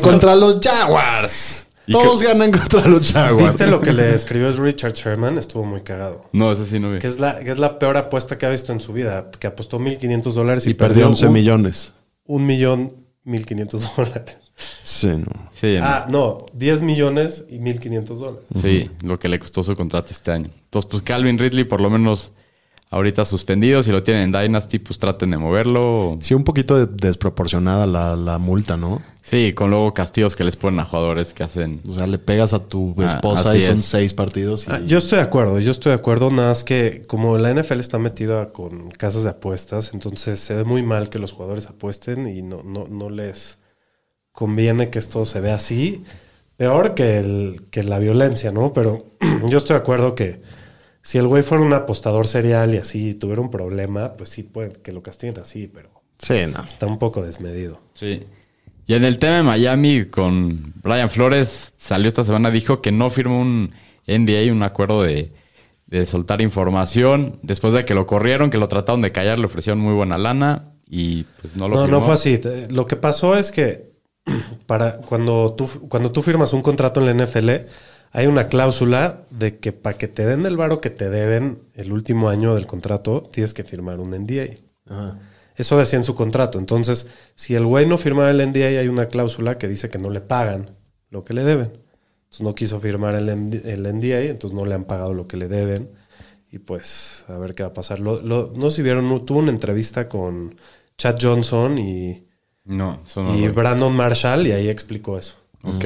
contra 0.00 0.34
los 0.34 0.60
Jaguars. 0.60 1.66
¿Y 1.86 1.92
Todos 1.92 2.22
ganan 2.22 2.52
contra 2.52 2.86
los 2.86 3.12
Jaguars. 3.12 3.52
¿Viste 3.52 3.66
lo 3.66 3.80
que 3.80 3.92
le 3.92 4.14
escribió 4.14 4.52
Richard 4.52 4.92
Sherman? 4.92 5.38
Estuvo 5.38 5.64
muy 5.64 5.80
cagado. 5.80 6.28
No, 6.32 6.52
ese 6.52 6.66
sí 6.66 6.78
no 6.78 6.92
vi. 6.92 7.00
Que 7.00 7.08
es, 7.08 7.18
la, 7.18 7.40
que 7.40 7.50
es 7.50 7.58
la 7.58 7.78
peor 7.78 7.96
apuesta 7.96 8.38
que 8.38 8.46
ha 8.46 8.50
visto 8.50 8.72
en 8.72 8.80
su 8.80 8.92
vida. 8.92 9.30
Que 9.38 9.48
apostó 9.48 9.80
1.500 9.80 10.32
dólares 10.32 10.66
y, 10.66 10.70
Y 10.70 10.74
perdió 10.74 11.08
11 11.08 11.26
un, 11.26 11.32
millones. 11.32 11.92
Un 12.24 12.46
millón 12.46 12.94
1.500 13.26 13.96
dólares. 13.96 14.36
Sí, 14.84 15.08
no. 15.08 15.50
Sí, 15.52 15.76
no. 15.78 15.84
Ah, 15.84 16.06
no. 16.08 16.38
10 16.52 16.82
millones 16.82 17.46
y 17.48 17.58
1.500 17.58 18.04
dólares. 18.16 18.44
Sí, 18.60 18.88
lo 19.02 19.18
que 19.18 19.28
le 19.28 19.38
costó 19.38 19.64
su 19.64 19.74
contrato 19.74 20.12
este 20.12 20.30
año. 20.30 20.50
Entonces, 20.64 20.88
pues 20.88 21.02
Calvin 21.02 21.38
Ridley, 21.38 21.64
por 21.64 21.80
lo 21.80 21.90
menos 21.90 22.32
ahorita 22.92 23.24
suspendido. 23.24 23.82
Si 23.82 23.90
lo 23.90 24.04
tienen 24.04 24.22
en 24.22 24.32
Dynasty, 24.32 24.78
pues 24.78 24.98
traten 25.00 25.32
de 25.32 25.38
moverlo. 25.38 26.18
Sí, 26.20 26.34
un 26.34 26.44
poquito 26.44 26.76
de- 26.78 26.86
desproporcionada 26.86 27.86
la, 27.88 28.14
la 28.14 28.38
multa, 28.38 28.76
¿no? 28.76 29.02
Sí, 29.22 29.52
con 29.54 29.70
luego 29.70 29.94
castigos 29.94 30.36
que 30.36 30.44
les 30.44 30.56
ponen 30.56 30.78
a 30.80 30.84
jugadores 30.84 31.32
que 31.32 31.42
hacen. 31.42 31.80
O 31.88 31.90
sea, 31.90 32.06
le 32.06 32.18
pegas 32.18 32.52
a 32.52 32.60
tu 32.62 32.94
Ah, 32.98 33.06
esposa 33.06 33.56
y 33.56 33.62
son 33.62 33.78
es. 33.78 33.84
seis 33.84 34.14
partidos. 34.14 34.66
y- 34.68 34.70
Ah, 34.72 34.80
yo 34.86 34.98
estoy 34.98 35.18
de 35.18 35.24
acuerdo, 35.24 35.58
yo 35.58 35.70
estoy 35.72 35.90
de 35.90 35.96
acuerdo, 35.96 36.30
nada 36.30 36.48
más 36.50 36.62
que 36.64 37.02
como 37.08 37.38
la 37.38 37.50
NFL 37.50 37.80
está 37.80 37.98
metida 37.98 38.50
con 38.52 38.90
casas 38.90 39.22
de 39.24 39.30
apuestas, 39.30 39.92
entonces 39.94 40.38
se 40.40 40.54
ve 40.54 40.64
muy 40.64 40.82
mal 40.82 41.08
que 41.08 41.18
los 41.18 41.32
jugadores 41.32 41.66
apuesten 41.66 42.26
y 42.28 42.42
no, 42.42 42.62
no, 42.64 42.86
no 42.88 43.10
les 43.10 43.58
conviene 44.32 44.90
que 44.90 44.98
esto 44.98 45.24
se 45.24 45.40
vea 45.40 45.54
así, 45.56 46.04
peor 46.56 46.94
que, 46.94 47.18
el, 47.18 47.62
que 47.70 47.82
la 47.84 47.98
violencia, 47.98 48.50
¿no? 48.52 48.72
Pero 48.72 49.04
yo 49.48 49.58
estoy 49.58 49.74
de 49.74 49.80
acuerdo 49.80 50.14
que 50.14 50.42
si 51.02 51.18
el 51.18 51.26
güey 51.26 51.42
fuera 51.42 51.64
un 51.64 51.72
apostador 51.72 52.26
serial 52.28 52.74
y 52.74 52.78
así 52.78 53.14
tuviera 53.14 53.40
un 53.40 53.50
problema, 53.50 54.16
pues 54.16 54.30
sí 54.30 54.42
puede 54.44 54.72
que 54.82 54.92
lo 54.92 55.02
castiguen 55.02 55.38
así, 55.40 55.66
pero 55.68 55.90
Sí, 56.18 56.46
no. 56.52 56.62
está 56.64 56.86
un 56.86 56.98
poco 56.98 57.22
desmedido. 57.22 57.80
Sí. 57.94 58.24
Y 58.86 58.94
en 58.94 59.04
el 59.04 59.18
tema 59.18 59.36
de 59.36 59.42
Miami, 59.42 60.04
con 60.06 60.72
Brian 60.82 61.10
Flores, 61.10 61.72
salió 61.76 62.08
esta 62.08 62.24
semana, 62.24 62.50
dijo 62.50 62.80
que 62.82 62.92
no 62.92 63.10
firmó 63.10 63.40
un 63.40 63.72
NDA, 64.06 64.52
un 64.52 64.62
acuerdo 64.62 65.02
de, 65.02 65.32
de 65.86 66.06
soltar 66.06 66.40
información. 66.40 67.38
Después 67.42 67.74
de 67.74 67.84
que 67.84 67.94
lo 67.94 68.06
corrieron, 68.06 68.50
que 68.50 68.58
lo 68.58 68.68
trataron 68.68 69.00
de 69.02 69.12
callar, 69.12 69.38
le 69.38 69.46
ofrecieron 69.46 69.80
muy 69.80 69.94
buena 69.94 70.18
lana 70.18 70.72
y 70.88 71.24
pues 71.40 71.56
no 71.56 71.68
lo 71.68 71.76
No, 71.76 71.82
firmó. 71.84 71.98
no 72.00 72.04
fue 72.04 72.14
así. 72.14 72.40
Lo 72.70 72.86
que 72.86 72.96
pasó 72.96 73.36
es 73.36 73.50
que 73.52 73.92
para 74.66 74.98
cuando 74.98 75.54
tú, 75.54 75.68
cuando 75.88 76.10
tú 76.12 76.22
firmas 76.22 76.52
un 76.52 76.62
contrato 76.62 77.00
en 77.00 77.06
la 77.16 77.24
NFL, 77.24 77.50
hay 78.12 78.26
una 78.26 78.46
cláusula 78.46 79.22
de 79.30 79.58
que 79.58 79.72
para 79.72 79.96
que 79.98 80.06
te 80.08 80.24
den 80.26 80.44
el 80.46 80.56
varo 80.56 80.80
que 80.80 80.90
te 80.90 81.08
deben 81.10 81.58
el 81.74 81.92
último 81.92 82.28
año 82.28 82.54
del 82.54 82.66
contrato, 82.66 83.22
tienes 83.32 83.54
que 83.54 83.64
firmar 83.64 83.98
un 84.00 84.10
NDA. 84.10 84.56
Eso 85.56 85.78
decía 85.78 85.98
en 85.98 86.04
su 86.04 86.14
contrato. 86.14 86.58
Entonces, 86.58 87.06
si 87.34 87.54
el 87.54 87.64
güey 87.66 87.86
no 87.86 87.98
firmaba 87.98 88.30
el 88.30 88.38
NDA, 88.46 88.80
hay 88.80 88.88
una 88.88 89.06
cláusula 89.06 89.58
que 89.58 89.68
dice 89.68 89.90
que 89.90 89.98
no 89.98 90.10
le 90.10 90.20
pagan 90.20 90.76
lo 91.10 91.24
que 91.24 91.34
le 91.34 91.44
deben. 91.44 91.72
Entonces 92.24 92.40
no 92.42 92.54
quiso 92.54 92.80
firmar 92.80 93.14
el, 93.14 93.28
el 93.28 93.82
NDA, 93.82 94.20
entonces 94.22 94.58
no 94.58 94.64
le 94.64 94.74
han 94.74 94.84
pagado 94.84 95.12
lo 95.14 95.26
que 95.26 95.36
le 95.36 95.48
deben. 95.48 95.90
Y 96.50 96.58
pues, 96.58 97.24
a 97.28 97.36
ver 97.38 97.54
qué 97.54 97.62
va 97.62 97.70
a 97.70 97.74
pasar. 97.74 97.98
Lo- 97.98 98.20
lo- 98.20 98.52
no 98.56 98.70
sé 98.70 98.76
si 98.76 98.82
vieron, 98.82 99.24
tuvo 99.26 99.38
una 99.38 99.50
entrevista 99.50 100.08
con 100.08 100.56
Chad 100.98 101.16
Johnson 101.20 101.78
y, 101.78 102.26
No. 102.64 103.00
Brandon 103.54 103.94
Marshall 103.94 104.46
y 104.46 104.52
ahí 104.52 104.68
explicó 104.68 105.18
eso. 105.18 105.34
Ok. 105.62 105.84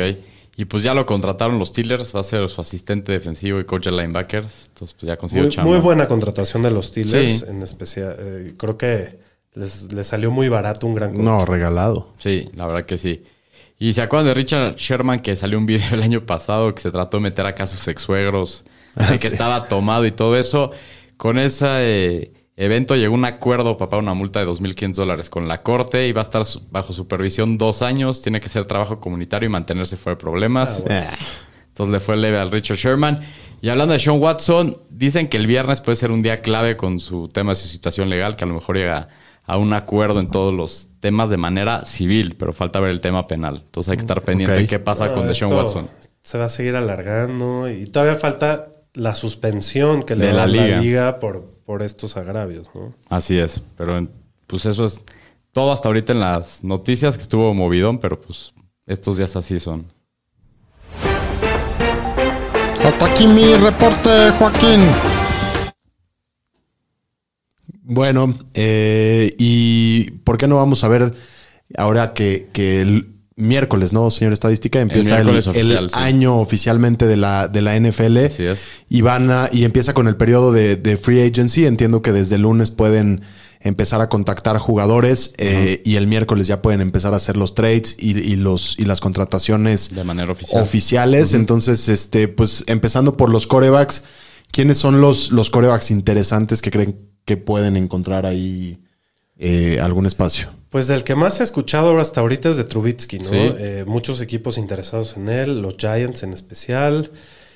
Y 0.57 0.64
pues 0.64 0.83
ya 0.83 0.95
lo 0.95 1.05
contrataron 1.05 1.59
los 1.59 1.69
Steelers, 1.69 2.14
va 2.16 2.21
a 2.21 2.25
ser 2.25 2.49
su 2.49 2.61
asistente 2.61 3.12
defensivo 3.12 3.61
y 3.61 3.64
coach 3.64 3.85
de 3.85 3.92
linebackers. 3.92 4.69
Entonces, 4.69 4.97
pues 4.99 5.07
ya 5.09 5.16
consiguió 5.19 5.45
Muy, 5.45 5.53
chamba. 5.53 5.71
muy 5.71 5.81
buena 5.81 6.09
contratación 6.09 6.62
de 6.62 6.71
los 6.71 6.87
Steelers, 6.87 7.40
Sí. 7.40 7.45
en 7.49 7.62
especial. 7.62 8.16
eh, 8.19 8.55
creo 8.57 8.79
que 8.79 9.19
les, 9.55 9.92
les 9.92 10.07
salió 10.07 10.31
muy 10.31 10.49
barato 10.49 10.87
un 10.87 10.95
gran 10.95 11.12
coach. 11.12 11.23
No, 11.23 11.45
regalado. 11.45 12.14
Sí, 12.19 12.49
la 12.55 12.66
verdad 12.66 12.87
que 12.87 12.97
sí. 12.97 13.23
Y 13.79 13.92
se 13.92 14.01
acuerdan 14.01 14.29
de 14.29 14.35
Richard 14.35 14.77
Sherman 14.77 15.21
que 15.21 15.37
salió 15.37 15.59
un 15.59 15.66
video 15.66 15.88
el 15.92 16.03
año 16.03 16.25
pasado 16.25 16.75
que 16.75 16.81
se 16.81 16.90
trató 16.90 17.19
de 17.19 17.25
meter 17.25 17.45
acá 17.45 17.64
a 17.64 17.66
sus 17.66 17.87
ex 17.88 18.01
suegros, 18.01 18.64
de 19.11 19.19
que 19.19 19.27
estaba 19.29 19.69
tomado 19.69 20.07
y 20.07 20.12
todo 20.12 20.37
eso. 20.38 20.71
Con 21.19 21.38
ese 21.38 21.66
eh, 21.71 22.33
evento 22.57 22.97
llegó 22.97 23.14
un 23.14 23.25
acuerdo 23.25 23.77
para 23.77 23.90
pagar 23.90 24.03
una 24.03 24.14
multa 24.14 24.40
de 24.40 24.47
2.500 24.47 24.95
dólares 24.95 25.31
con 25.31 25.47
la 25.49 25.62
corte 25.62 26.09
y 26.09 26.12
va 26.12 26.23
a 26.23 26.25
estar 26.25 26.45
su- 26.45 26.62
bajo 26.71 26.92
supervisión 26.92 27.59
dos 27.59 27.83
años. 27.83 28.23
Tiene 28.23 28.40
que 28.40 28.47
hacer 28.47 28.64
trabajo 28.64 28.99
comunitario 29.01 29.49
y 29.49 29.53
mantenerse 29.53 29.97
fuera 29.97 30.16
de 30.16 30.21
problemas. 30.21 30.85
Eh, 30.88 31.07
Entonces 31.69 31.92
le 31.92 32.01
fue 32.01 32.16
leve 32.16 32.38
al 32.38 32.51
Richard 32.51 32.79
Sherman. 32.79 33.21
Y 33.61 33.69
hablando 33.69 33.92
de 33.92 34.01
Sean 34.01 34.19
Watson, 34.21 34.79
dicen 34.90 35.29
que 35.29 35.37
el 35.37 35.47
viernes 35.47 35.81
puede 35.83 35.97
ser 35.97 36.11
un 36.11 36.23
día 36.23 36.38
clave 36.40 36.77
con 36.77 37.01
su 37.01 37.29
tema 37.29 37.53
de 37.53 37.57
su 37.57 37.69
situación 37.69 38.09
legal, 38.09 38.37
que 38.37 38.45
a 38.45 38.47
lo 38.47 38.55
mejor 38.55 38.77
llega 38.77 39.09
a 39.45 39.57
un 39.59 39.73
acuerdo 39.75 40.21
en 40.21 40.31
todos 40.31 40.53
los 40.53 40.88
temas 41.01 41.29
de 41.31 41.37
manera 41.37 41.85
civil, 41.85 42.35
pero 42.38 42.53
falta 42.53 42.81
ver 42.81 42.90
el 42.90 43.01
tema 43.01 43.27
penal. 43.29 43.62
Entonces 43.66 43.90
hay 43.90 43.97
que 43.99 44.03
estar 44.03 44.23
pendiente 44.23 44.57
de 44.57 44.66
qué 44.66 44.79
pasa 44.79 45.12
con 45.12 45.23
No, 45.23 45.29
Deshaun 45.29 45.53
Watson. 45.53 45.88
Se 46.23 46.38
va 46.38 46.47
a 46.47 46.49
seguir 46.49 46.75
alargando 46.77 47.71
y 47.71 47.87
todavía 47.87 48.16
falta 48.16 48.69
la 48.95 49.14
suspensión 49.14 50.03
que 50.03 50.16
le 50.16 50.27
De 50.27 50.33
da 50.33 50.47
la 50.47 50.47
liga, 50.81 51.19
por, 51.21 51.56
por 51.66 51.83
estos 51.83 52.16
agravios, 52.16 52.70
¿no? 52.74 52.94
Así 53.09 53.38
es, 53.38 53.62
pero 53.76 53.98
en- 53.98 54.11
pues 54.46 54.64
eso 54.64 54.85
es 54.87 55.02
todo 55.52 55.72
hasta 55.72 55.88
ahorita 55.88 56.12
en 56.12 56.20
las 56.20 56.62
noticias 56.62 57.16
que 57.16 57.22
estuvo 57.22 57.52
movidón, 57.52 57.98
pero 57.98 58.20
pues 58.20 58.55
estos 58.87 59.16
días 59.16 59.35
así 59.37 59.59
son. 59.59 59.87
Hasta 62.85 63.07
aquí 63.07 63.26
mi 63.26 63.55
reporte, 63.57 64.31
Joaquín. 64.38 64.81
Bueno, 67.83 68.35
eh, 68.55 69.33
¿y 69.38 70.11
por 70.22 70.38
qué 70.38 70.46
no 70.46 70.57
vamos 70.57 70.85
a 70.85 70.88
ver 70.88 71.12
ahora 71.76 72.14
que, 72.14 72.48
que 72.52 72.81
el 72.81 73.15
miércoles, 73.37 73.92
¿no, 73.92 74.11
señor 74.11 74.33
estadística? 74.33 74.81
Empieza 74.81 75.18
el, 75.18 75.25
miércoles 75.25 75.46
el 75.46 75.51
oficial, 75.53 75.90
sí. 75.90 75.96
año 75.99 76.37
oficialmente 76.38 77.07
de 77.07 77.16
la, 77.16 77.49
de 77.49 77.62
la 77.62 77.79
NFL. 77.79 78.16
Así 78.27 78.44
es. 78.44 78.66
Y 78.88 79.03
van 79.03 79.31
a, 79.31 79.49
y 79.53 79.64
empieza 79.64 79.94
con 79.94 80.09
el 80.09 80.16
periodo 80.16 80.53
de, 80.53 80.77
de 80.77 80.96
free 80.96 81.22
agency. 81.22 81.66
Entiendo 81.66 82.03
que 82.03 82.12
desde 82.12 82.37
el 82.37 82.42
lunes 82.42 82.70
pueden 82.70 83.22
empezar 83.61 84.01
a 84.01 84.09
contactar 84.09 84.59
jugadores 84.59 85.33
eh, 85.38 85.83
y 85.85 85.96
el 85.96 86.07
miércoles 86.07 86.46
ya 86.46 86.62
pueden 86.62 86.81
empezar 86.81 87.14
a 87.14 87.16
hacer 87.16 87.37
los 87.37 87.55
trades 87.55 87.96
y, 87.99 88.16
y 88.18 88.37
los, 88.37 88.77
y 88.79 88.85
las 88.85 89.01
contrataciones 89.01 89.94
De 89.94 90.05
manera 90.05 90.33
oficial. 90.33 90.62
oficiales. 90.62 91.33
Entonces, 91.35 91.88
este, 91.88 92.29
pues 92.29 92.64
empezando 92.68 93.16
por 93.16 93.29
los 93.29 93.46
corebacks, 93.46 94.03
¿quiénes 94.51 94.79
son 94.79 95.01
los, 95.01 95.31
los 95.31 95.51
corebacks 95.51 95.90
interesantes 95.90 96.62
que 96.62 96.70
creen 96.70 96.99
que 97.25 97.37
pueden 97.37 97.77
encontrar 97.77 98.25
ahí 98.25 98.79
eh, 99.38 99.79
algún 99.81 100.07
espacio? 100.07 100.49
Pues 100.70 100.87
del 100.88 101.05
que 101.05 101.14
más 101.14 101.35
se 101.35 101.42
ha 101.42 101.44
escuchado 101.44 101.99
hasta 102.01 102.20
ahorita 102.20 102.51
es 102.51 102.57
de 102.57 102.64
Trubitsky, 102.64 103.18
¿no? 103.20 103.29
Sí. 103.29 103.37
Eh, 103.37 103.85
muchos 103.87 104.20
equipos 104.20 104.59
interesados 104.59 105.16
en 105.16 105.29
él, 105.29 105.61
los 105.62 105.77
Giants 105.77 106.22
en 106.22 106.33
especial. 106.33 107.11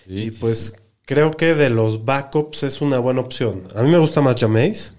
Sí, 0.07 0.12
y 0.14 0.33
sí, 0.33 0.38
pues 0.40 0.81
creo 1.05 1.33
que 1.33 1.55
de 1.55 1.71
los 1.71 2.05
backups 2.05 2.62
es 2.62 2.81
una 2.81 2.99
buena 2.99 3.21
opción. 3.21 3.64
A 3.75 3.83
mí 3.83 3.90
me 3.90 3.99
gusta 3.99 4.21
más 4.21 4.37
Jameis. 4.38 4.93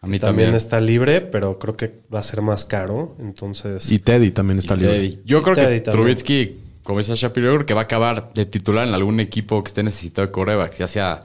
A 0.00 0.06
mí 0.06 0.20
también, 0.20 0.50
también. 0.50 0.54
está 0.54 0.80
libre, 0.80 1.20
pero 1.20 1.58
creo 1.58 1.76
que 1.76 1.92
va 2.14 2.20
a 2.20 2.22
ser 2.22 2.40
más 2.42 2.64
caro. 2.64 3.16
Entonces, 3.18 3.90
Y 3.90 3.98
Teddy 3.98 4.30
también 4.30 4.58
está 4.58 4.74
Y 4.74 4.78
libre. 4.78 4.94
Teddy. 4.94 5.22
Yo 5.24 5.42
creo 5.42 5.56
Teddy 5.56 5.74
que 5.76 5.80
también. 5.80 6.04
Trubitsky, 6.04 6.56
como 6.84 6.98
decía 6.98 7.16
Shapiro, 7.16 7.46
yo 7.48 7.54
creo 7.54 7.66
que 7.66 7.74
va 7.74 7.80
a 7.80 7.84
acabar 7.84 8.32
de 8.34 8.46
titular 8.46 8.86
en 8.86 8.94
algún 8.94 9.18
equipo 9.18 9.60
que 9.64 9.68
esté 9.68 9.82
necesitado 9.82 10.26
de 10.28 10.32
corebacks, 10.32 10.78
ya 10.78 10.86
sea 10.86 11.22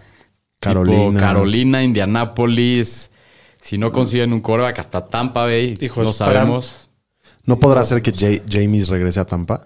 Carolina. 0.60 0.98
tipo 0.98 1.14
Carolina, 1.20 1.84
Indianápolis. 1.84 3.12
Si 3.64 3.78
no 3.78 3.92
consiguen 3.92 4.34
un 4.34 4.42
coreback 4.42 4.78
hasta 4.80 5.08
Tampa 5.08 5.46
Bay, 5.46 5.74
Hijos, 5.80 6.06
no 6.06 6.12
para- 6.26 6.40
sabemos. 6.42 6.90
¿No 7.46 7.58
podrá 7.60 7.84
ser 7.86 8.02
que 8.02 8.12
Ja- 8.12 8.44
James 8.50 8.88
regrese 8.90 9.20
a 9.20 9.26
Tampa? 9.26 9.66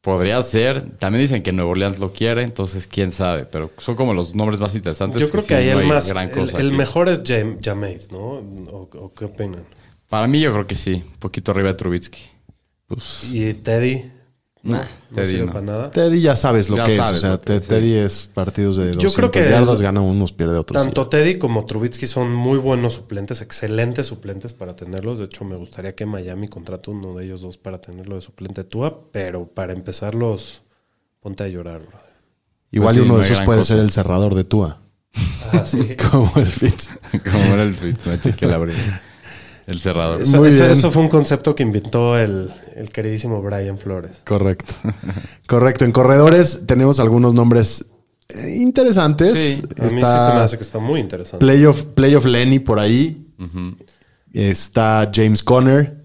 Podría 0.00 0.42
ser. 0.42 0.96
También 0.98 1.22
dicen 1.22 1.42
que 1.42 1.52
Nuevo 1.52 1.70
Orleans 1.70 1.98
lo 2.00 2.12
quiere, 2.12 2.42
entonces 2.42 2.88
quién 2.88 3.12
sabe. 3.12 3.44
Pero 3.44 3.70
son 3.78 3.94
como 3.94 4.12
los 4.14 4.34
nombres 4.34 4.58
más 4.58 4.74
interesantes. 4.74 5.22
Yo 5.22 5.30
creo 5.30 5.42
que 5.42 5.48
sí, 5.48 5.54
ahí 5.54 5.66
no 5.66 5.72
el 5.74 5.78
hay 5.84 5.86
más. 5.88 6.08
gran 6.08 6.28
El, 6.30 6.34
cosa 6.34 6.58
el 6.58 6.72
mejor 6.72 7.08
es 7.08 7.22
Jam- 7.22 7.58
Jameis, 7.62 8.10
¿no? 8.10 8.18
¿O, 8.18 8.88
o 8.92 9.14
qué 9.14 9.24
opinan? 9.26 9.64
Para 10.08 10.26
mí, 10.26 10.40
yo 10.40 10.52
creo 10.52 10.66
que 10.66 10.74
sí. 10.74 10.94
Un 11.06 11.18
poquito 11.20 11.52
arriba 11.52 11.68
de 11.68 11.74
Trubitsky. 11.74 12.20
Y 13.30 13.54
Teddy. 13.54 14.10
No, 14.64 14.76
Nah, 14.76 14.84
no 15.10 15.16
Teddy 15.16 15.26
sirve 15.26 15.46
no. 15.46 15.52
para 15.52 15.64
nada. 15.64 15.90
Teddy 15.90 16.20
ya 16.20 16.36
sabes 16.36 16.70
lo 16.70 16.76
Ya 16.76 16.84
que 16.84 16.94
es. 16.94 17.00
O 17.00 17.16
sea, 17.16 17.36
te- 17.38 17.56
es. 17.56 17.66
Teddy 17.66 17.94
es 17.94 18.30
partidos 18.32 18.76
de 18.76 18.92
200 18.92 19.02
Yo 19.02 19.16
creo 19.16 19.30
que 19.32 19.40
yardas, 19.50 19.78
el- 19.80 19.82
gana 19.86 20.00
unos, 20.00 20.32
pierde 20.32 20.56
otros. 20.56 20.80
Tanto 20.80 21.08
Teddy 21.08 21.38
como 21.38 21.66
Trubitsky 21.66 22.06
son 22.06 22.32
muy 22.32 22.58
buenos 22.58 22.94
suplentes, 22.94 23.40
excelentes 23.40 24.06
suplentes 24.06 24.52
para 24.52 24.76
tenerlos. 24.76 25.18
De 25.18 25.24
hecho, 25.24 25.44
me 25.44 25.56
gustaría 25.56 25.96
que 25.96 26.06
Miami 26.06 26.46
contrate 26.46 26.90
uno 26.92 27.16
de 27.16 27.24
ellos 27.24 27.42
dos 27.42 27.58
para 27.58 27.78
tenerlo 27.80 28.14
de 28.14 28.20
suplente 28.20 28.62
Tua, 28.62 29.10
pero 29.10 29.46
para 29.48 29.72
empezarlos, 29.72 30.62
ponte 31.18 31.42
a 31.42 31.48
llorar, 31.48 31.80
brother. 31.80 32.12
Igual 32.70 32.86
Pues 32.86 32.94
sí, 32.94 33.00
uno 33.02 33.14
no 33.14 33.18
de 33.18 33.26
esos 33.26 33.40
puede 33.44 33.58
cosa. 33.58 33.74
ser 33.74 33.82
el 33.82 33.90
cerrador 33.90 34.34
de 34.36 34.44
Tua. 34.44 34.78
Ah, 35.52 35.66
sí. 35.66 35.96
Como 36.10 36.30
el 36.36 36.46
Fitz. 36.46 36.88
Como 37.24 37.44
era 37.54 37.64
el 37.64 37.74
Fitzmagic, 37.74 38.40
el 38.42 38.54
abrir. 38.54 38.74
El 39.66 39.78
cerrador. 39.80 40.22
Eso, 40.22 40.38
Muy 40.38 40.48
eso- 40.48 40.62
bien. 40.64 40.72
eso 40.72 40.90
fue 40.90 41.02
un 41.02 41.08
concepto 41.08 41.54
que 41.54 41.62
inventó 41.62 42.18
el, 42.18 42.50
el 42.74 42.90
queridísimo 42.90 43.40
Brian 43.42 43.78
Flores. 43.78 44.22
Correcto. 44.26 44.74
Correcto. 45.46 45.84
En 45.84 45.92
corredores 45.92 46.62
tenemos 46.66 46.98
algunos 47.00 47.32
nombres 47.34 47.86
eh, 48.28 48.56
interesantes. 48.60 49.38
Sí, 49.38 49.62
A 49.78 49.82
mí 49.84 49.88
sí 49.88 49.88
se 49.90 49.94
me 49.96 50.00
Está 50.00 50.42
hace 50.44 50.56
que 50.56 50.64
está 50.64 50.78
muy 50.78 51.00
interesante. 51.00 51.44
Playoff, 51.44 51.82
Playoff 51.84 52.24
Lenny 52.26 52.58
por 52.58 52.78
ahí. 52.80 53.26
Está 54.32 55.10
James 55.12 55.42
Conner. 55.42 56.04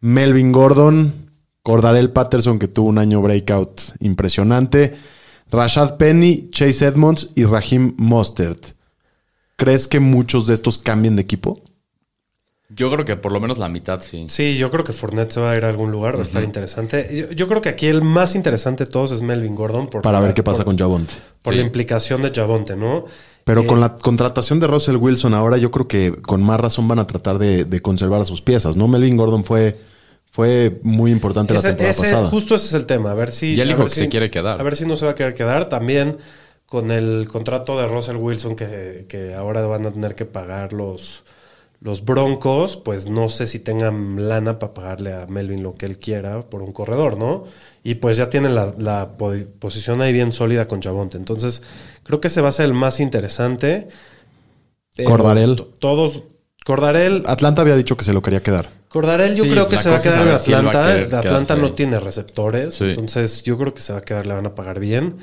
Melvin 0.00 0.52
Gordon. 0.52 1.24
Cordarel 1.62 2.10
Patterson, 2.10 2.58
que 2.58 2.68
tuvo 2.68 2.90
un 2.90 2.98
año 2.98 3.22
breakout 3.22 3.80
impresionante. 4.00 4.94
Rashad 5.50 5.96
Penny, 5.96 6.50
Chase 6.50 6.84
Edmonds 6.84 7.30
y 7.34 7.44
Raheem 7.44 7.94
Mostert. 7.96 8.72
¿Crees 9.56 9.88
que 9.88 9.98
muchos 10.00 10.46
de 10.46 10.52
estos 10.54 10.76
cambien 10.76 11.16
de 11.16 11.22
equipo? 11.22 11.62
Yo 12.70 12.90
creo 12.90 13.04
que 13.04 13.16
por 13.16 13.30
lo 13.32 13.40
menos 13.40 13.58
la 13.58 13.68
mitad 13.68 14.00
sí. 14.00 14.24
Sí, 14.28 14.56
yo 14.56 14.70
creo 14.70 14.84
que 14.84 14.92
Fournette 14.92 15.32
se 15.32 15.40
va 15.40 15.50
a 15.50 15.56
ir 15.56 15.64
a 15.64 15.68
algún 15.68 15.92
lugar, 15.92 16.14
va 16.16 16.20
a 16.20 16.22
estar 16.22 16.42
interesante. 16.42 17.08
Yo, 17.14 17.30
yo 17.32 17.46
creo 17.46 17.60
que 17.60 17.68
aquí 17.68 17.86
el 17.86 18.00
más 18.02 18.34
interesante 18.34 18.84
de 18.86 18.90
todos 18.90 19.12
es 19.12 19.20
Melvin 19.22 19.54
Gordon. 19.54 19.88
Por 19.88 20.00
Para 20.02 20.18
la- 20.18 20.26
ver 20.26 20.34
qué 20.34 20.42
pasa 20.42 20.58
por- 20.58 20.66
con 20.66 20.78
Javonte. 20.78 21.14
Por 21.42 21.52
Sí. 21.52 21.60
la 21.60 21.66
implicación 21.66 22.22
de 22.22 22.30
Javonte, 22.30 22.74
¿no? 22.74 23.04
Pero 23.44 23.60
Eh, 23.62 23.66
con 23.66 23.80
la 23.80 23.96
contratación 23.98 24.60
de 24.60 24.66
Russell 24.66 24.96
Wilson 24.96 25.34
ahora, 25.34 25.58
yo 25.58 25.70
creo 25.70 25.86
que 25.86 26.16
con 26.22 26.42
más 26.42 26.58
razón 26.58 26.88
van 26.88 26.98
a 26.98 27.06
tratar 27.06 27.38
de, 27.38 27.66
de 27.66 27.82
conservar 27.82 28.22
a 28.22 28.24
sus 28.24 28.40
piezas, 28.40 28.76
¿no? 28.76 28.88
Melvin 28.88 29.18
Gordon 29.18 29.44
fue, 29.44 29.78
fue 30.30 30.80
muy 30.82 31.10
importante 31.12 31.52
la 31.52 31.60
temporada 31.60 31.90
ese- 31.90 32.00
pasada. 32.00 32.28
Justo 32.30 32.54
ese 32.54 32.66
es 32.68 32.72
el 32.74 32.86
tema. 32.86 33.10
A 33.10 33.14
ver 33.14 33.30
si. 33.30 33.48
Y 33.54 33.60
él 33.60 33.68
a 33.68 33.72
dijo 33.72 33.84
que 33.84 33.90
si- 33.90 34.00
se 34.00 34.08
quiere 34.08 34.30
quedar. 34.30 34.58
A 34.58 34.62
ver 34.64 34.74
si 34.74 34.86
no 34.86 34.96
se 34.96 35.04
va 35.04 35.12
a 35.12 35.14
querer 35.14 35.34
quedar. 35.34 35.68
También 35.68 36.16
con 36.64 36.90
el 36.90 37.28
contrato 37.30 37.78
de 37.78 37.86
Russell 37.86 38.16
Wilson 38.16 38.56
que, 38.56 39.04
que 39.06 39.34
ahora 39.34 39.64
van 39.66 39.84
a 39.84 39.92
tener 39.92 40.14
que 40.14 40.24
pagar 40.24 40.72
los, 40.72 41.22
los 41.84 42.04
Broncos, 42.04 42.76
pues 42.78 43.08
no 43.08 43.28
sé 43.28 43.46
si 43.46 43.58
tengan 43.60 44.26
lana 44.28 44.58
para 44.58 44.72
pagarle 44.74 45.12
a 45.12 45.26
Melvin 45.26 45.62
lo 45.62 45.74
que 45.76 45.84
él 45.86 45.98
quiera 45.98 46.42
por 46.48 46.62
un 46.62 46.72
corredor, 46.72 47.16
¿no? 47.18 47.44
Y 47.82 47.96
pues 47.96 48.16
ya 48.16 48.30
tienen 48.30 48.54
la, 48.54 48.74
la 48.78 49.16
po- 49.18 49.34
posición 49.58 50.00
ahí 50.00 50.10
bien 50.12 50.32
sólida 50.32 50.66
con 50.66 50.80
Chabonte. 50.80 51.18
Entonces, 51.18 51.62
creo 52.02 52.22
que 52.22 52.28
ese 52.28 52.40
va 52.40 52.48
a 52.48 52.52
ser 52.52 52.64
el 52.64 52.72
más 52.72 53.00
interesante. 53.00 53.88
Pero 54.96 55.10
Cordarel. 55.10 55.56
to- 55.56 55.64
Todos. 55.78 56.22
Cordarel. 56.64 57.22
Atlanta 57.26 57.60
había 57.60 57.76
dicho 57.76 57.96
que 57.98 58.04
se 58.04 58.14
lo 58.14 58.22
quería 58.22 58.42
quedar. 58.42 58.70
Cordarel 58.88 59.34
yo 59.34 59.44
Sí, 59.44 59.50
creo 59.50 59.68
que 59.68 59.76
se 59.76 59.90
va 59.90 59.96
a 59.96 60.00
quedar 60.00 60.26
en 60.26 60.38
si 60.38 60.54
Atlanta. 60.54 60.86
querer 60.86 61.02
Atlanta 61.14 61.22
quedarse 61.54 61.56
no 61.56 61.72
tiene 61.74 62.00
receptores. 62.00 62.74
Sí. 62.76 62.84
Entonces 62.86 63.42
yo 63.42 63.58
creo 63.58 63.74
que 63.74 63.82
se 63.82 63.92
va 63.92 63.98
a 63.98 64.02
quedar, 64.02 64.26
le 64.26 64.32
van 64.34 64.46
a 64.46 64.54
pagar 64.54 64.80
bien. 64.80 65.16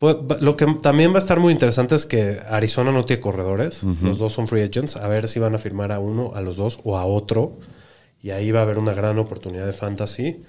Pues, 0.00 0.16
lo 0.40 0.56
que 0.56 0.64
también 0.80 1.10
va 1.12 1.16
a 1.16 1.18
estar 1.18 1.38
muy 1.40 1.52
interesante 1.52 1.94
es 1.94 2.06
que 2.06 2.40
Arizona 2.48 2.90
no 2.90 3.04
tiene 3.04 3.20
corredores. 3.20 3.82
Los 4.02 4.18
dos 4.18 4.32
son 4.32 4.46
free 4.46 4.62
agents. 4.62 4.96
A 4.96 5.06
ver 5.08 5.28
si 5.28 5.38
van 5.38 5.54
a 5.54 5.58
firmar 5.58 5.92
a 5.92 5.98
uno, 5.98 6.32
a 6.34 6.40
los 6.40 6.56
dos 6.56 6.80
o 6.84 6.96
a 6.96 7.04
otro. 7.04 7.58
Y 8.22 8.30
ahí 8.30 8.50
va 8.50 8.60
a 8.60 8.62
haber 8.62 8.78
una 8.78 8.94
gran 8.94 9.18
oportunidad 9.18 9.66
de 9.66 9.74
fantasy. 9.74 10.42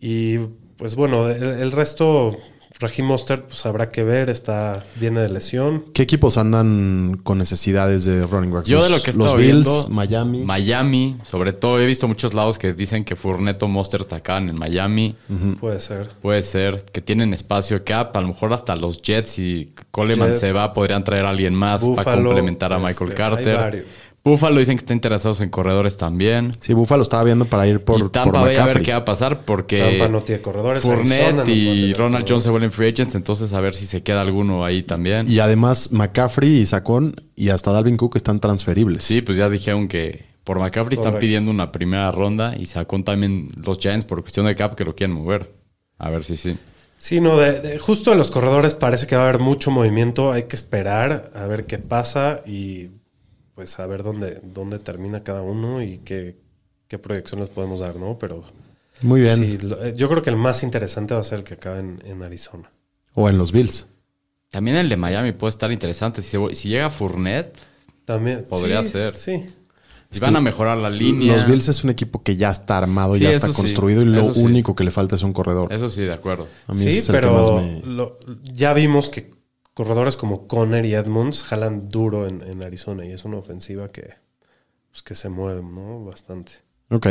Y 0.00 0.38
pues 0.76 0.94
bueno, 0.94 1.28
el, 1.28 1.42
el 1.42 1.72
resto, 1.72 2.36
Raheem 2.80 3.06
Mostert, 3.06 3.46
pues 3.46 3.66
habrá 3.66 3.88
que 3.88 4.04
ver. 4.04 4.30
Está, 4.30 4.84
viene 4.96 5.20
de 5.20 5.28
lesión. 5.28 5.84
¿Qué 5.92 6.02
equipos 6.02 6.38
andan 6.38 7.20
con 7.22 7.38
necesidades 7.38 8.04
de 8.04 8.26
running 8.26 8.52
backs? 8.52 8.68
Yo 8.68 8.82
de 8.82 8.90
lo 8.90 9.02
que 9.02 9.10
he 9.10 9.14
Los 9.14 9.36
Bills, 9.36 9.66
viendo, 9.66 9.88
Miami. 9.88 10.44
Miami, 10.44 11.16
sobre 11.24 11.52
todo, 11.52 11.80
he 11.80 11.86
visto 11.86 12.06
muchos 12.06 12.34
lados 12.34 12.58
que 12.58 12.72
dicen 12.72 13.04
que 13.04 13.16
Fournette 13.16 13.62
o 13.62 13.68
Mostert 13.68 14.12
acaban 14.12 14.48
en 14.48 14.56
Miami. 14.56 15.16
Puede 15.60 15.80
ser. 15.80 16.08
Puede 16.22 16.42
ser 16.42 16.84
que 16.92 17.00
tienen 17.00 17.34
espacio 17.34 17.82
cap, 17.84 18.16
a 18.16 18.20
lo 18.20 18.28
mejor 18.28 18.52
hasta 18.52 18.76
los 18.76 19.02
Jets 19.02 19.38
y 19.38 19.72
Coleman 19.90 20.28
Jets. 20.28 20.40
se 20.40 20.52
va, 20.52 20.72
podrían 20.72 21.02
traer 21.04 21.24
a 21.24 21.30
alguien 21.30 21.54
más 21.54 21.84
para 21.96 22.14
complementar 22.14 22.72
a 22.72 22.78
Michael 22.78 23.10
este, 23.10 23.22
hay 23.22 23.30
Carter. 23.30 23.86
Buffalo 24.24 24.58
dicen 24.58 24.76
que 24.76 24.80
está 24.82 24.92
interesados 24.92 25.40
en 25.40 25.48
corredores 25.48 25.96
también. 25.96 26.50
Sí, 26.60 26.74
Buffalo 26.74 27.02
estaba 27.02 27.24
viendo 27.24 27.46
para 27.46 27.66
ir 27.66 27.82
por, 27.82 27.96
y 27.98 28.02
por 28.02 28.10
Tampa 28.10 28.40
a 28.40 28.44
ver 28.66 28.82
qué 28.82 28.90
va 28.92 28.98
a 28.98 29.04
pasar 29.04 29.40
porque 29.44 29.78
Tampa 29.80 30.08
no 30.08 30.22
tiene 30.22 30.42
corredores. 30.42 30.84
Arizona 30.84 31.16
Fournette 31.16 31.44
puede 31.44 31.56
y 31.56 31.92
Ronald 31.94 32.26
Jones 32.28 32.42
se 32.42 32.50
vuelven 32.50 32.70
free 32.72 32.88
agents, 32.88 33.14
entonces 33.14 33.52
a 33.54 33.60
ver 33.60 33.74
si 33.74 33.86
se 33.86 34.02
queda 34.02 34.20
alguno 34.20 34.64
ahí 34.64 34.82
también. 34.82 35.30
Y 35.30 35.38
además 35.38 35.92
McCaffrey 35.92 36.58
y 36.58 36.66
Sacón 36.66 37.14
y 37.36 37.48
hasta 37.48 37.72
Dalvin 37.72 37.96
Cook 37.96 38.16
están 38.16 38.38
transferibles. 38.40 39.04
Sí, 39.04 39.22
pues 39.22 39.38
ya 39.38 39.48
dijeron 39.48 39.88
que 39.88 40.26
por 40.44 40.58
McCaffrey 40.58 40.98
están 40.98 41.18
pidiendo 41.18 41.50
una 41.50 41.72
primera 41.72 42.10
ronda 42.10 42.54
y 42.58 42.66
sacó 42.66 43.02
también 43.02 43.48
los 43.64 43.78
Giants 43.78 44.04
por 44.04 44.20
cuestión 44.20 44.46
de 44.46 44.56
cap 44.56 44.74
que 44.74 44.84
lo 44.84 44.94
quieren 44.94 45.14
mover. 45.16 45.54
A 45.98 46.10
ver 46.10 46.24
si 46.24 46.36
sí. 46.36 46.56
Sí, 46.98 47.20
no, 47.20 47.38
de, 47.38 47.60
de- 47.60 47.78
justo 47.78 48.10
de 48.10 48.16
los 48.16 48.30
corredores 48.30 48.74
parece 48.74 49.06
que 49.06 49.14
va 49.16 49.22
a 49.24 49.28
haber 49.28 49.40
mucho 49.40 49.70
movimiento. 49.70 50.32
Hay 50.32 50.44
que 50.44 50.56
esperar 50.56 51.30
a 51.34 51.46
ver 51.46 51.64
qué 51.66 51.78
pasa 51.78 52.40
y 52.44 52.88
pues 53.58 53.76
a 53.80 53.86
ver 53.88 54.04
dónde, 54.04 54.40
dónde 54.44 54.78
termina 54.78 55.24
cada 55.24 55.42
uno 55.42 55.82
y 55.82 55.98
qué, 55.98 56.36
qué 56.86 56.96
proyecciones 56.96 57.48
podemos 57.48 57.80
dar, 57.80 57.96
¿no? 57.96 58.16
Pero 58.16 58.44
Muy 59.02 59.20
bien. 59.22 59.34
sí, 59.34 59.58
lo- 59.66 59.84
eh, 59.84 59.94
yo 59.96 60.08
creo 60.08 60.22
que 60.22 60.30
el 60.30 60.36
más 60.36 60.62
interesante 60.62 61.12
va 61.12 61.18
a 61.18 61.24
ser 61.24 61.40
el 61.40 61.44
que 61.44 61.54
acabe 61.54 61.80
en, 61.80 62.00
en 62.06 62.22
Arizona. 62.22 62.70
O 63.14 63.28
en 63.28 63.36
los 63.36 63.50
Bills. 63.50 63.86
También 64.50 64.76
el 64.76 64.88
de 64.88 64.96
Miami 64.96 65.32
puede 65.32 65.50
estar 65.50 65.72
interesante. 65.72 66.22
Si, 66.22 66.28
se- 66.30 66.54
si 66.54 66.68
llega 66.68 66.88
Fournette, 66.88 67.58
También. 68.04 68.44
Podría 68.48 68.84
sí, 68.84 68.90
ser. 68.90 69.14
Sí. 69.14 69.44
si 70.08 70.20
van 70.20 70.36
a 70.36 70.40
mejorar 70.40 70.78
la 70.78 70.88
línea. 70.88 71.34
Los 71.34 71.44
Bills 71.44 71.66
es 71.66 71.82
un 71.82 71.90
equipo 71.90 72.22
que 72.22 72.36
ya 72.36 72.50
está 72.50 72.78
armado, 72.78 73.14
Sí, 73.16 73.24
ya 73.24 73.30
está 73.30 73.48
sí, 73.48 73.54
construido 73.54 74.02
y 74.02 74.04
lo 74.04 74.24
único 74.34 74.76
que 74.76 74.84
le 74.84 74.92
falta 74.92 75.16
es 75.16 75.22
un 75.24 75.32
corredor. 75.32 75.72
Eso 75.72 75.90
sí, 75.90 76.02
de 76.02 76.12
acuerdo. 76.12 76.46
A 76.68 76.74
mí 76.74 76.78
Sí, 76.78 76.88
es 76.98 77.08
el 77.08 77.16
que 77.16 77.20
pero 77.20 77.32
más 77.32 77.50
me- 77.50 77.82
lo- 77.84 78.20
ya 78.44 78.72
vimos 78.72 79.08
que 79.08 79.36
corredores 79.78 80.16
como 80.16 80.48
Conner 80.48 80.84
y 80.84 80.94
Edmonds 80.94 81.44
jalan 81.44 81.88
duro 81.88 82.26
en, 82.26 82.42
en 82.42 82.64
Arizona 82.64 83.06
y 83.06 83.12
es 83.12 83.24
una 83.24 83.36
ofensiva 83.36 83.86
que, 83.86 84.14
pues, 84.90 85.02
que 85.02 85.14
se 85.14 85.28
mueve, 85.28 85.62
¿no? 85.62 86.04
Bastante. 86.04 86.50
Ok. 86.90 87.06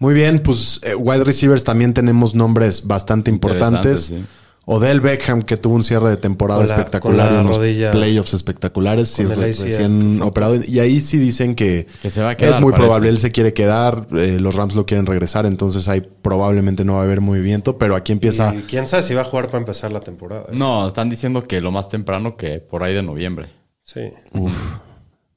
Muy 0.00 0.12
bien, 0.12 0.42
pues 0.42 0.80
eh, 0.82 0.96
wide 0.96 1.22
receivers 1.22 1.62
también 1.62 1.94
tenemos 1.94 2.34
nombres 2.34 2.84
bastante 2.84 3.30
importantes. 3.30 4.10
Interesantes, 4.10 4.47
Odell 4.70 5.00
Beckham, 5.00 5.40
que 5.42 5.56
tuvo 5.56 5.74
un 5.76 5.82
cierre 5.82 6.10
de 6.10 6.18
temporada 6.18 6.60
Con 6.60 6.68
la- 6.68 6.74
espectacular 6.74 7.26
con 7.28 7.34
la 7.36 7.40
y 7.40 7.44
unos 7.46 7.56
rodilla- 7.56 7.90
playoffs 7.90 8.34
espectaculares. 8.34 9.08
sí, 9.08 9.22
con 9.22 9.32
el 9.32 9.38
re- 9.38 9.50
ACL, 9.50 9.64
recién 9.64 10.20
operado. 10.22 10.56
Y 10.66 10.78
ahí 10.80 11.00
sí 11.00 11.16
dicen 11.16 11.54
que, 11.54 11.86
Que 12.02 12.10
se 12.10 12.20
va 12.22 12.30
a 12.30 12.34
quedar, 12.36 12.54
es 12.56 12.60
muy 12.60 12.72
parece. 12.72 12.86
probable. 12.86 13.08
Él 13.08 13.18
se 13.18 13.32
quiere 13.32 13.54
quedar, 13.54 14.06
eh, 14.12 14.38
los 14.38 14.54
Rams 14.56 14.74
lo 14.74 14.84
quieren 14.84 15.06
regresar, 15.06 15.46
entonces 15.46 15.88
ahí 15.88 16.02
probablemente 16.02 16.84
no 16.84 16.94
va 16.96 17.00
a 17.00 17.04
haber 17.04 17.22
movimiento. 17.22 17.78
Pero 17.78 17.96
aquí 17.96 18.12
empieza. 18.12 18.54
Y 18.54 18.58
quién 18.62 18.88
sabe 18.88 19.02
si 19.04 19.14
va 19.14 19.22
a 19.22 19.24
jugar 19.24 19.46
para 19.46 19.58
empezar 19.58 19.90
la 19.90 20.00
temporada. 20.00 20.42
¿eh? 20.50 20.54
No, 20.58 20.86
están 20.86 21.08
diciendo 21.08 21.44
que 21.48 21.60
lo 21.62 21.70
más 21.70 21.88
temprano 21.88 22.36
que 22.36 22.60
por 22.60 22.82
ahí 22.82 22.92
de 22.94 23.02
noviembre. 23.02 23.46
Sí. 23.82 24.02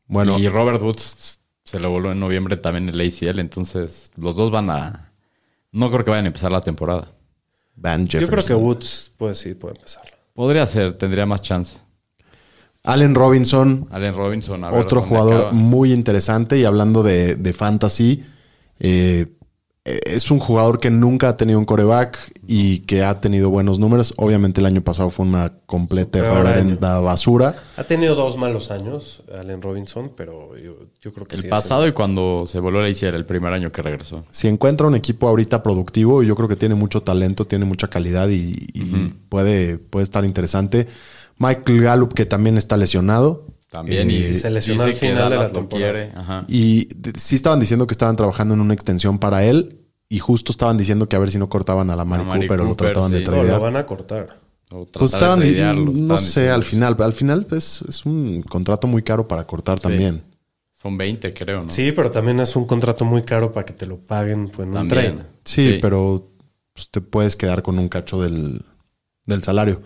Bueno, 0.07 0.37
Y 0.39 0.47
Robert 0.49 0.81
Woods 0.81 1.39
se 1.63 1.79
lo 1.79 1.89
voló 1.89 2.11
en 2.11 2.19
noviembre 2.19 2.57
también 2.57 2.89
el 2.89 2.99
ACL, 2.99 3.39
entonces 3.39 4.11
los 4.17 4.35
dos 4.35 4.51
van 4.51 4.69
a... 4.69 5.13
No 5.71 5.89
creo 5.89 6.03
que 6.03 6.11
vayan 6.11 6.25
a 6.25 6.27
empezar 6.27 6.51
la 6.51 6.59
temporada. 6.61 7.07
Van 7.75 8.05
Yo 8.05 8.27
creo 8.27 8.43
que. 8.43 8.53
Woods 8.53 9.11
puede 9.17 9.35
sí, 9.35 9.53
puede 9.53 9.75
empezar. 9.75 10.03
Podría 10.33 10.65
ser, 10.65 10.97
tendría 10.97 11.25
más 11.25 11.41
chance. 11.41 11.79
Allen 12.83 13.13
Robinson, 13.13 13.87
Allen 13.91 14.15
Robinson, 14.15 14.63
a 14.63 14.71
ver 14.71 14.79
otro 14.79 15.01
jugador 15.01 15.35
acaba. 15.35 15.51
muy 15.51 15.93
interesante. 15.93 16.57
Y 16.57 16.65
hablando 16.65 17.03
de, 17.03 17.35
de 17.35 17.53
fantasy, 17.53 18.23
eh, 18.79 19.27
es 19.83 20.29
un 20.29 20.37
jugador 20.37 20.79
que 20.79 20.91
nunca 20.91 21.29
ha 21.29 21.37
tenido 21.37 21.57
un 21.57 21.65
coreback 21.65 22.33
y 22.45 22.79
que 22.79 23.03
ha 23.03 23.19
tenido 23.19 23.49
buenos 23.49 23.79
números. 23.79 24.13
Obviamente 24.17 24.61
el 24.61 24.67
año 24.67 24.81
pasado 24.81 25.09
fue 25.09 25.25
una 25.25 25.53
completa 25.65 26.19
horrenda 26.31 26.99
basura. 26.99 27.55
Ha 27.77 27.83
tenido 27.83 28.13
dos 28.13 28.37
malos 28.37 28.69
años 28.69 29.23
Allen 29.33 29.61
Robinson, 29.61 30.11
pero 30.15 30.55
yo, 30.55 30.75
yo 31.01 31.13
creo 31.13 31.25
que 31.25 31.35
El 31.35 31.47
pasado 31.47 31.87
y 31.87 31.93
cuando 31.93 32.45
se 32.45 32.59
volvió 32.59 32.85
el 32.85 32.91
ACL, 32.91 33.15
el 33.15 33.25
primer 33.25 33.53
año 33.53 33.71
que 33.71 33.81
regresó. 33.81 34.23
Si 34.29 34.47
encuentra 34.47 34.85
un 34.85 34.93
equipo 34.93 35.27
ahorita 35.27 35.63
productivo, 35.63 36.21
yo 36.21 36.35
creo 36.35 36.47
que 36.47 36.55
tiene 36.55 36.75
mucho 36.75 37.01
talento, 37.01 37.45
tiene 37.45 37.65
mucha 37.65 37.87
calidad 37.87 38.29
y, 38.29 38.53
y 38.73 39.15
puede, 39.29 39.79
puede 39.79 40.03
estar 40.03 40.23
interesante. 40.25 40.87
Michael 41.37 41.81
Gallup, 41.81 42.13
que 42.13 42.27
también 42.27 42.57
está 42.57 42.77
lesionado. 42.77 43.47
También, 43.71 44.09
Eh, 44.11 44.31
y 44.31 44.33
se 44.33 44.49
lesionó 44.51 44.83
al 44.83 44.93
final 44.93 45.29
de 45.29 45.37
la 45.37 45.49
temporada. 45.49 45.93
quiere. 45.93 46.11
Ajá. 46.13 46.43
Y 46.49 46.93
de- 46.93 47.17
sí 47.17 47.35
estaban 47.35 47.57
diciendo 47.57 47.87
que 47.87 47.93
estaban 47.93 48.17
trabajando 48.17 48.53
en 48.53 48.59
una 48.59 48.73
extensión 48.73 49.17
para 49.17 49.45
él 49.45 49.79
y 50.09 50.19
justo 50.19 50.51
estaban 50.51 50.77
diciendo 50.77 51.07
que 51.07 51.15
a 51.15 51.19
ver 51.19 51.31
si 51.31 51.37
no 51.37 51.47
cortaban 51.47 51.89
a 51.89 51.95
la 51.95 52.03
Mari, 52.03 52.23
A 52.23 52.25
Mari 52.25 52.41
Cooper 52.41 52.59
o 52.59 52.63
lo 52.65 52.69
Cooper, 52.71 52.87
trataban 52.87 53.11
de. 53.13 53.21
No, 53.21 53.43
lo 53.43 53.59
van 53.61 53.77
a 53.77 53.85
cortar. 53.85 54.39
O 54.71 54.85
Pues 54.85 55.11
de 55.11 55.17
estaban, 55.17 55.39
tradearlo, 55.39 55.85
no 55.85 55.91
estaban 55.93 56.17
sé, 56.17 56.25
diciendo 56.41 56.53
al 56.55 56.63
final, 56.63 56.95
al 56.99 57.13
final 57.13 57.47
es, 57.51 57.81
es 57.87 58.05
un 58.05 58.41
contrato 58.41 58.87
muy 58.87 59.03
caro 59.03 59.25
para 59.25 59.45
cortar 59.47 59.79
también. 59.79 60.21
Son 60.73 60.97
20, 60.97 61.33
creo, 61.33 61.63
¿no? 61.63 61.69
Sí, 61.69 61.93
pero 61.93 62.11
también 62.11 62.41
es 62.41 62.53
un 62.57 62.65
contrato 62.65 63.05
muy 63.05 63.21
caro 63.23 63.53
para 63.53 63.65
que 63.65 63.73
te 63.73 63.85
lo 63.85 63.99
paguen 63.99 64.47
pues, 64.49 64.67
en 64.67 64.69
un 64.69 64.87
También. 64.89 65.23
Sí, 65.45 65.77
pero 65.81 66.29
pues, 66.73 66.89
te 66.89 66.99
puedes 66.99 67.37
quedar 67.37 67.61
con 67.63 67.79
un 67.79 67.87
cacho 67.87 68.21
del, 68.21 68.61
del 69.25 69.43
salario. 69.43 69.81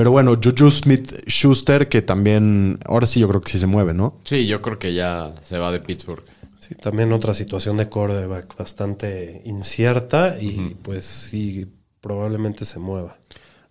Pero 0.00 0.12
bueno, 0.12 0.34
Juju 0.42 0.70
Smith 0.70 1.12
Schuster, 1.28 1.86
que 1.90 2.00
también, 2.00 2.78
ahora 2.86 3.06
sí 3.06 3.20
yo 3.20 3.28
creo 3.28 3.42
que 3.42 3.52
sí 3.52 3.58
se 3.58 3.66
mueve, 3.66 3.92
¿no? 3.92 4.16
Sí, 4.24 4.46
yo 4.46 4.62
creo 4.62 4.78
que 4.78 4.94
ya 4.94 5.34
se 5.42 5.58
va 5.58 5.70
de 5.70 5.78
Pittsburgh. 5.80 6.22
Sí, 6.58 6.74
también 6.74 7.12
otra 7.12 7.34
situación 7.34 7.76
de 7.76 7.86
quarterback 7.90 8.56
bastante 8.56 9.42
incierta 9.44 10.38
y 10.40 10.74
pues 10.82 11.04
sí, 11.04 11.66
probablemente 12.00 12.64
se 12.64 12.78
mueva. 12.78 13.18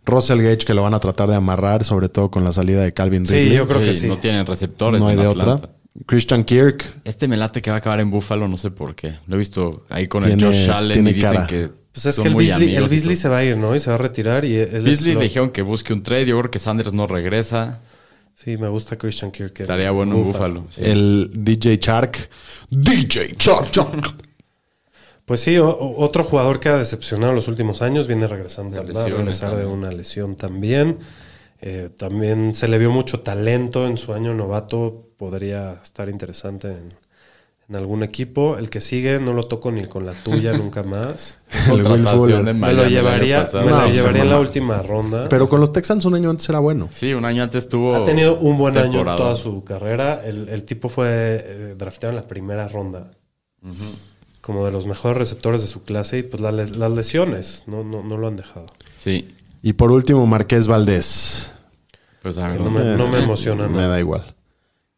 Russell 0.06 0.38
Gage, 0.40 0.60
que 0.68 0.76
lo 0.76 0.84
van 0.84 0.94
a 0.94 1.00
tratar 1.00 1.30
de 1.30 1.36
amarrar, 1.36 1.84
sobre 1.84 2.10
todo 2.10 2.30
con 2.30 2.44
la 2.44 2.52
salida 2.52 2.84
de 2.84 2.94
Calvin 2.94 3.26
Sí, 3.26 3.34
Ridley. 3.34 3.58
yo 3.58 3.68
creo 3.68 3.82
que 3.82 3.96
sí. 3.96 4.08
No 4.08 4.18
tienen 4.18 4.46
receptores. 4.46 5.00
no 5.02 5.08
hay 5.08 5.16
en 5.16 5.22
de 5.24 5.28
Atlanta. 5.30 5.54
otra. 5.56 5.70
Christian 6.06 6.44
Kirk, 6.44 6.86
Este 7.06 7.28
me 7.28 7.38
late 7.38 7.64
que 7.64 7.72
va 7.72 7.78
a 7.78 7.80
acabar 7.80 8.02
en 8.02 8.12
Buffalo, 8.12 8.48
no 8.48 8.60
sé 8.60 8.70
por 8.70 8.94
qué. 8.94 9.16
Lo 9.26 9.34
he 9.34 9.40
visto 9.40 9.84
ahí 9.90 10.08
con 10.08 10.24
Tiene- 10.24 10.44
el 10.48 10.54
Josh 10.54 10.70
Allen 10.70 10.94
tiene 10.94 11.10
y 11.10 11.14
dicen 11.16 11.34
cara. 11.34 11.48
que. 11.48 11.70
Pues 12.04 12.06
es 12.08 12.16
son 12.16 12.24
que 12.24 12.30
el 12.30 12.36
Beasley, 12.36 12.76
el 12.76 12.88
Beasley 12.88 13.16
se 13.16 13.30
va 13.30 13.38
a 13.40 13.44
ir, 13.44 13.58
¿no? 13.58 13.76
Y 13.76 13.80
se 13.80 13.90
va 13.90 13.96
a 13.96 14.00
retirar 14.00 14.46
y 14.46 14.56
él 14.58 14.82
Beasley 14.84 15.14
lo- 15.14 15.20
le 15.20 15.26
dijeron 15.26 15.52
que 15.52 15.62
busque 15.62 15.94
un 15.94 16.04
trade. 16.04 16.26
Yo 16.28 16.40
creo 16.40 16.52
que 16.52 16.60
Sanders 16.60 16.94
no 16.94 17.08
regresa. 17.08 17.82
Sí, 18.36 18.58
me 18.58 18.70
gusta 18.70 18.98
Christian 18.98 19.32
Kirk. 19.32 19.60
Estaría 19.60 19.92
bueno 19.92 20.16
en 20.16 20.24
Buffalo. 20.24 20.66
sí. 20.70 20.82
el 20.84 21.30
DJ 21.34 21.78
Chark. 21.80 22.30
DJ 22.70 23.36
Chark, 23.36 23.70
Chark. 23.72 24.16
Pues 25.26 25.42
sí, 25.42 25.58
o- 25.58 25.96
otro 25.98 26.24
jugador 26.24 26.60
que 26.60 26.70
ha 26.70 26.78
decepcionado 26.78 27.34
los 27.34 27.48
últimos 27.48 27.82
años 27.82 28.08
viene 28.08 28.28
regresando, 28.28 28.78
va 28.94 29.04
a 29.04 29.08
regresar 29.08 29.56
de 29.56 29.66
una 29.66 29.92
lesión 29.92 30.36
también. 30.36 31.00
Eh, 31.62 31.90
también 31.96 32.56
se 32.56 32.68
le 32.70 32.78
vio 32.78 32.90
mucho 32.90 33.20
talento 33.20 33.86
en 33.86 33.98
su 33.98 34.14
año 34.14 34.34
novato, 34.34 35.10
podría 35.18 35.74
estar 35.84 36.08
interesante 36.10 36.70
en, 36.70 36.90
en 37.70 37.76
algún 37.76 38.02
equipo. 38.04 38.58
El 38.58 38.70
que 38.70 38.82
sigue 38.82 39.20
no 39.20 39.34
lo 39.34 39.44
toco 39.44 39.72
ni 39.72 39.84
con 39.86 40.06
la 40.06 40.14
tuya 40.14 40.54
nunca 40.58 40.82
más. 40.84 41.38
El 41.68 41.74
Will 41.74 41.84
Contratación 41.84 42.20
Fuller. 42.20 42.46
de 42.46 42.54
Me 42.54 42.74
lo 42.74 42.88
llevaría, 42.88 43.48
me 43.54 43.60
No, 43.66 43.82
lo 43.82 43.90
llevaría 43.92 44.24
en 44.24 44.30
la 44.30 44.40
última 44.40 44.82
ronda. 44.82 45.30
Pero 45.30 45.48
con 45.48 45.60
los 45.62 45.72
Texans 45.72 46.04
un 46.06 46.16
año 46.16 46.30
antes 46.32 46.50
era 46.50 46.60
bueno. 46.60 46.90
Sí, 46.92 47.14
un 47.14 47.26
año 47.26 47.44
antes 47.44 47.70
tuvo. 47.70 47.96
ha 47.96 48.06
tenido 48.06 48.40
un 48.40 48.58
buen 48.58 48.78
año 48.78 49.04
toda 49.04 49.36
su 49.36 49.64
carrera. 49.64 50.22
El, 50.26 50.50
el 50.50 50.64
tipo 50.64 50.90
fue 50.90 51.08
eh, 51.10 51.76
drafteado 51.78 52.12
en 52.18 52.22
la 52.24 52.28
primera 52.28 52.68
ronda. 52.68 53.12
Como 54.42 54.66
de 54.66 54.72
los 54.72 54.86
mejores 54.88 55.18
receptores 55.18 55.62
de 55.62 55.68
su 55.68 55.84
clase 55.84 56.20
y 56.20 56.24
pues 56.24 56.42
la 56.42 56.52
las 56.52 56.92
lesiones 56.92 57.64
no, 57.68 57.84
no, 57.84 58.02
no 58.04 58.18
lo 58.18 58.28
han 58.28 58.36
dejado. 58.38 58.66
Sí. 58.98 59.36
Y 59.62 59.74
por 59.74 59.92
último, 59.92 60.26
Marqués 60.26 60.68
Valdés. 60.68 61.52
Pues 62.22 62.38
a 62.38 62.48
ver. 62.48 62.60
no 62.62 62.72
me, 62.72 62.84
no 62.96 63.08
me 63.10 63.22
emociona 63.22 63.68
Me 63.68 63.76
nada. 63.78 63.90
da 63.90 64.00
igual. 64.00 64.34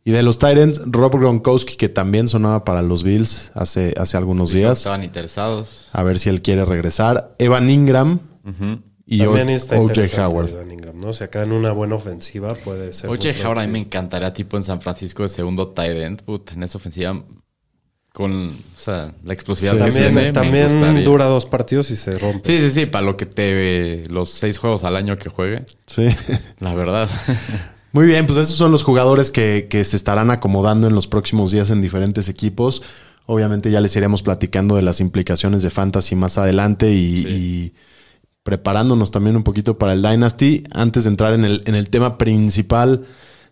Y 0.03 0.11
de 0.11 0.23
los 0.23 0.39
Titans, 0.39 0.81
Rob 0.87 1.15
Gronkowski, 1.19 1.75
que 1.75 1.87
también 1.87 2.27
sonaba 2.27 2.65
para 2.65 2.81
los 2.81 3.03
Bills 3.03 3.51
hace, 3.53 3.93
hace 3.97 4.17
algunos 4.17 4.51
días. 4.51 4.79
Estaban 4.79 5.03
interesados. 5.03 5.89
A 5.93 6.01
ver 6.01 6.17
si 6.17 6.29
él 6.29 6.41
quiere 6.41 6.65
regresar. 6.65 7.35
Evan 7.37 7.69
Ingram 7.69 8.19
y 9.05 9.19
También 9.19 9.47
O- 9.49 9.51
está 9.51 9.79
OJ 9.79 10.17
Howard. 10.19 10.49
Ivan 10.49 10.71
Ingram, 10.71 10.97
¿no? 10.99 11.13
Si 11.13 11.23
acá 11.23 11.43
en 11.43 11.51
una 11.51 11.71
buena 11.71 11.95
ofensiva 11.95 12.55
puede 12.55 12.93
ser. 12.93 13.09
Muy 13.09 13.19
Howard 13.43 13.59
a 13.59 13.65
mí 13.67 13.71
me 13.71 13.79
encantaría 13.79 14.33
tipo 14.33 14.57
en 14.57 14.63
San 14.63 14.81
Francisco 14.81 15.21
de 15.21 15.29
segundo 15.29 15.67
tight 15.69 15.97
end. 15.97 16.23
Puta, 16.23 16.53
en 16.53 16.63
esa 16.63 16.79
ofensiva. 16.79 17.21
Con 18.13 18.49
o 18.49 18.79
sea, 18.79 19.13
la 19.23 19.33
explosividad 19.33 19.73
Sí, 19.73 19.79
También, 20.33 20.67
tiene, 20.69 20.81
también 20.81 21.05
dura 21.05 21.25
dos 21.25 21.45
partidos 21.45 21.91
y 21.91 21.95
se 21.95 22.17
rompe. 22.19 22.41
Sí, 22.45 22.59
sí, 22.59 22.71
sí, 22.81 22.85
para 22.85 23.05
lo 23.05 23.15
que 23.15 23.25
te 23.25 24.03
los 24.09 24.31
seis 24.31 24.57
juegos 24.57 24.83
al 24.83 24.97
año 24.97 25.17
que 25.17 25.29
juegue, 25.29 25.65
Sí. 25.85 26.07
la 26.59 26.73
verdad. 26.73 27.07
Muy 27.93 28.05
bien, 28.05 28.25
pues 28.25 28.37
esos 28.39 28.55
son 28.55 28.71
los 28.71 28.83
jugadores 28.83 29.31
que, 29.31 29.67
que 29.69 29.83
se 29.83 29.97
estarán 29.97 30.31
acomodando 30.31 30.87
en 30.87 30.95
los 30.95 31.07
próximos 31.07 31.51
días 31.51 31.71
en 31.71 31.81
diferentes 31.81 32.29
equipos. 32.29 32.81
Obviamente 33.25 33.69
ya 33.69 33.81
les 33.81 33.95
iremos 33.95 34.23
platicando 34.23 34.75
de 34.75 34.81
las 34.81 34.99
implicaciones 35.01 35.61
de 35.61 35.69
Fantasy 35.69 36.15
más 36.15 36.37
adelante 36.37 36.91
y, 36.93 37.25
y 37.27 37.73
preparándonos 38.43 39.11
también 39.11 39.35
un 39.35 39.43
poquito 39.43 39.77
para 39.77 39.93
el 39.93 40.01
Dynasty. 40.01 40.63
Antes 40.71 41.03
de 41.03 41.09
entrar 41.09 41.33
en 41.33 41.43
el, 41.43 41.63
en 41.65 41.75
el 41.75 41.89
tema 41.89 42.17
principal 42.17 43.05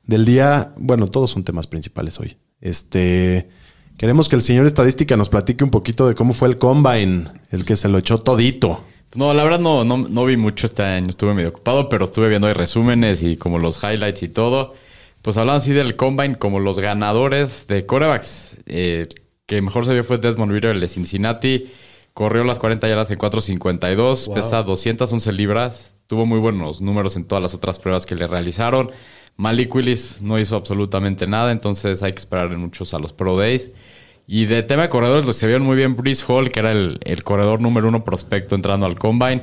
del 0.06 0.26
día, 0.26 0.74
bueno, 0.78 1.08
todos 1.08 1.32
son 1.32 1.44
temas 1.44 1.68
principales 1.68 2.20
hoy. 2.20 2.38
Este, 2.62 3.50
queremos 3.98 4.30
que 4.30 4.36
el 4.38 4.42
señor 4.42 4.66
estadística 4.66 5.18
nos 5.18 5.30
platique 5.30 5.64
un 5.64 5.70
poquito 5.70 6.08
de 6.08 6.16
cómo 6.16 6.34
fue 6.34 6.48
el 6.48 6.58
Combine, 6.58 7.26
el 7.52 7.66
que 7.66 7.76
se 7.76 7.90
lo 7.90 7.98
echó 7.98 8.20
todito. 8.20 8.84
No, 9.16 9.34
la 9.34 9.44
verdad 9.44 9.60
no, 9.60 9.84
no, 9.86 9.98
no 9.98 10.26
vi 10.26 10.38
mucho 10.38 10.68
este 10.68 10.84
año, 10.84 11.08
estuve 11.10 11.34
medio 11.34 11.50
ocupado, 11.50 11.90
pero 11.90 12.06
estuve 12.06 12.30
viendo 12.30 12.48
ahí 12.48 12.54
resúmenes 12.54 13.24
y 13.24 13.38
como 13.38 13.58
los 13.58 13.84
highlights 13.84 14.24
y 14.24 14.30
todo. 14.30 14.76
Pues 15.22 15.36
hablan 15.38 15.58
así 15.58 15.74
del 15.74 15.96
combine 15.96 16.38
como 16.38 16.60
los 16.60 16.80
ganadores 16.80 17.68
de 17.68 17.86
corebacks. 17.86 18.58
Eh, 18.68 19.06
que 19.48 19.62
mejor 19.62 19.86
se 19.86 19.94
vio 19.94 20.04
fue 20.04 20.20
Desmond 20.20 20.52
Reader, 20.52 20.76
el 20.76 20.80
de 20.82 20.88
Cincinnati. 20.88 21.72
Corrió 22.14 22.44
las 22.44 22.60
40 22.60 22.88
yardas 22.88 23.10
en 23.12 23.18
4.52, 23.18 24.28
Wow. 24.28 24.36
pesa 24.36 24.64
211 24.64 25.32
libras. 25.34 25.96
Tuvo 26.08 26.26
muy 26.26 26.40
buenos 26.40 26.82
números 26.82 27.16
en 27.16 27.26
todas 27.26 27.42
las 27.42 27.54
otras 27.54 27.80
pruebas 27.80 28.06
que 28.06 28.16
le 28.16 28.28
realizaron. 28.28 28.92
Malik 29.38 29.74
Willis 29.74 30.22
no 30.22 30.38
hizo 30.40 30.56
absolutamente 30.56 31.28
nada, 31.28 31.52
entonces 31.52 32.04
hay 32.04 32.12
que 32.12 32.20
esperar 32.20 32.52
en 32.52 32.60
muchos 32.60 32.94
a 32.94 33.00
los 33.00 33.14
Pro 33.14 33.38
Days. 33.38 33.72
Y 34.32 34.46
de 34.46 34.62
tema 34.62 34.84
de 34.84 34.90
corredores, 34.90 35.26
lo 35.26 35.34
se 35.34 35.48
vieron 35.48 35.64
muy 35.64 35.76
bien 35.76 35.96
Breeze 35.96 36.24
Hall, 36.28 36.52
que 36.52 36.60
era 36.60 36.70
el, 36.70 37.00
el 37.04 37.24
corredor 37.24 37.62
número 37.62 37.88
uno 37.88 38.04
prospecto 38.04 38.54
entrando 38.54 38.86
al 38.86 38.94
combine. 38.94 39.42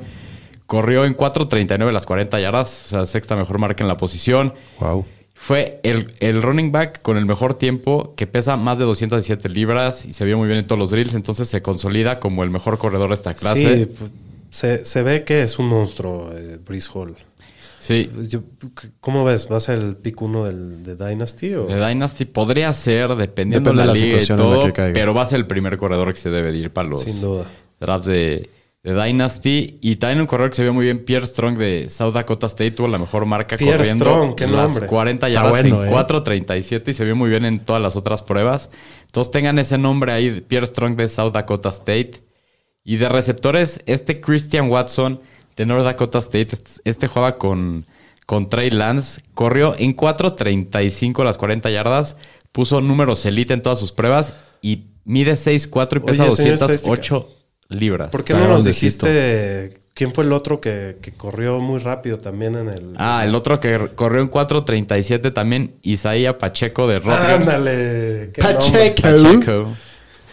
Corrió 0.67 1.05
en 1.05 1.17
4.39 1.17 1.91
las 1.91 2.07
40 2.07 2.39
yardas, 2.39 2.85
o 2.85 2.89
sea, 2.91 3.07
sexta 3.07 3.35
mejor 3.35 3.59
marca 3.59 3.83
en 3.83 3.89
la 3.89 3.97
posición. 3.97 4.55
Wow. 4.79 5.05
Fue 5.35 5.81
el, 5.83 6.15
el 6.21 6.41
running 6.41 6.71
back 6.71 7.03
con 7.03 7.17
el 7.17 7.27
mejor 7.27 7.55
tiempo, 7.55 8.15
que 8.17 8.29
pesa 8.29 8.57
más 8.57 8.79
de 8.79 8.85
217 8.85 9.49
libras 9.49 10.07
y 10.07 10.13
se 10.13 10.25
vio 10.25 10.39
muy 10.39 10.47
bien 10.47 10.61
en 10.61 10.69
todos 10.69 10.79
los 10.79 10.91
drills, 10.91 11.15
entonces 11.15 11.49
se 11.49 11.63
consolida 11.63 12.21
como 12.21 12.45
el 12.45 12.51
mejor 12.51 12.79
corredor 12.79 13.09
de 13.09 13.17
esta 13.17 13.35
clase. 13.35 13.79
Sí, 13.79 13.87
pues, 13.87 14.13
se, 14.51 14.85
se 14.85 15.03
ve 15.03 15.25
que 15.25 15.43
es 15.43 15.59
un 15.59 15.67
monstruo, 15.67 16.31
eh, 16.33 16.61
Breeze 16.65 16.91
Hall. 16.95 17.17
Sí, 17.79 18.11
Yo- 18.29 18.43
¿Cómo 19.01 19.25
ves? 19.25 19.49
¿Va 19.51 19.59
a 19.59 19.61
ser 19.61 19.79
el 19.79 19.97
pick 19.97 20.21
uno 20.23 20.45
del, 20.45 20.83
de 20.83 20.97
Dynasty? 20.97 21.55
O? 21.55 21.67
de 21.67 21.87
Dynasty 21.87 22.25
podría 22.25 22.73
ser, 22.73 23.15
dependiendo 23.17 23.71
Depende 23.71 23.83
de 23.83 23.87
la, 23.87 23.93
de 23.93 23.99
la 24.01 24.05
liga 24.07 24.17
y 24.19 24.21
situación 24.21 24.41
en 24.41 24.51
la 24.51 24.57
todo, 24.57 24.67
que 24.67 24.73
caiga. 24.73 24.95
pero 24.95 25.15
va 25.15 25.23
a 25.23 25.27
ser 25.27 25.39
el 25.39 25.47
primer 25.47 25.77
corredor 25.77 26.13
que 26.13 26.19
se 26.21 26.31
debe 26.31 26.53
de 26.53 26.59
ir 26.59 26.73
para 26.73 26.89
los 26.89 27.03
Sin 27.03 27.21
duda. 27.21 27.45
drafts 27.79 28.07
de, 28.07 28.51
de 28.83 28.95
Dynasty. 29.05 29.79
Y 29.83 29.97
también 29.97 30.21
un 30.23 30.27
corredor 30.27 30.51
que 30.51 30.57
se 30.57 30.63
vio 30.63 30.73
muy 30.73 30.85
bien, 30.87 31.05
Pierre 31.05 31.27
Strong 31.27 31.59
de 31.59 31.89
South 31.91 32.15
Dakota 32.15 32.47
State, 32.49 32.73
tuvo 32.73 32.89
la 32.89 32.99
mejor 32.99 33.25
marca 33.27 33.57
Pierre 33.57 33.77
corriendo. 33.79 34.05
Strong, 34.05 34.35
qué 34.35 34.47
las 34.47 34.67
nombre. 34.69 34.87
40 34.87 35.27
Está 35.29 35.35
yardas 35.43 35.51
bueno, 35.63 35.85
en 35.85 35.91
¿eh? 35.91 35.97
4.37 35.97 36.89
y 36.89 36.93
se 36.95 37.05
vio 37.05 37.15
muy 37.15 37.31
bien 37.31 37.45
en 37.45 37.61
todas 37.61 37.81
las 37.83 37.95
otras 37.95 38.23
pruebas. 38.23 38.71
Entonces 39.05 39.31
tengan 39.31 39.59
ese 39.59 39.79
nombre 39.79 40.13
ahí, 40.13 40.41
Pierre 40.41 40.67
Strong 40.67 40.97
de 40.97 41.09
South 41.09 41.33
Dakota 41.33 41.69
State. 41.69 42.23
Y 42.85 42.97
de 42.99 43.09
receptores, 43.09 43.81
este 43.87 44.21
Christian 44.21 44.71
Watson 44.71 45.21
de 45.57 45.67
North 45.67 45.85
Dakota 45.85 46.19
State, 46.19 46.49
este, 46.53 46.71
este 46.85 47.07
jugaba 47.09 47.37
con, 47.37 47.87
con 48.27 48.49
Trey 48.49 48.71
Lance, 48.71 49.23
corrió 49.35 49.75
en 49.79 49.97
4.35 49.97 51.25
las 51.25 51.39
40 51.39 51.71
yardas, 51.71 52.17
puso 52.53 52.81
números 52.81 53.25
elite 53.25 53.55
en 53.55 53.63
todas 53.63 53.79
sus 53.79 53.93
pruebas 53.93 54.35
y 54.61 54.89
mide 55.05 55.33
6'4 55.33 55.97
y 55.97 56.01
pesa 56.01 56.25
Oye, 56.25 56.37
señor 56.37 56.59
208 56.59 57.29
libras. 57.69 58.11
¿Por 58.11 58.25
qué 58.25 58.35
no 58.35 58.47
nos 58.47 58.65
dijiste 58.65 59.75
quién 59.95 60.13
fue 60.13 60.25
el 60.25 60.33
otro 60.33 60.61
que, 60.61 60.99
que 61.01 61.13
corrió 61.13 61.59
muy 61.59 61.81
rápido 61.81 62.19
también 62.19 62.55
en 62.55 62.69
el... 62.69 62.95
Ah, 62.99 63.23
el 63.25 63.35
otro 63.35 63.59
que 63.61 63.91
corrió 63.95 64.21
en 64.21 64.31
4.37 64.31 65.33
también, 65.33 65.77
Isaías 65.83 66.35
Pacheco 66.35 66.87
de 66.87 66.99
Rutgers. 66.99 67.23
Ándale. 67.23 68.33
Pacheco. 68.39 69.09
nombre. 69.09 69.39
Pacheco. 69.39 69.77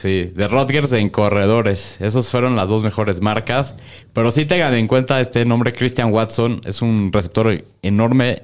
Sí, 0.04 0.32
de 0.36 0.48
Rutgers 0.50 0.92
en 0.92 1.08
corredores. 1.10 1.96
Esos 2.02 2.30
fueron 2.30 2.58
las 2.58 2.68
dos 2.68 2.84
mejores 2.84 3.22
marcas. 3.22 3.78
Pero 4.12 4.32
sí 4.32 4.44
tengan 4.46 4.74
en 4.74 4.86
cuenta 4.88 5.22
este 5.22 5.46
nombre, 5.46 5.72
Christian 5.72 6.12
Watson. 6.12 6.60
Es 6.66 6.82
un 6.82 7.10
receptor 7.14 7.64
enorme. 7.82 8.44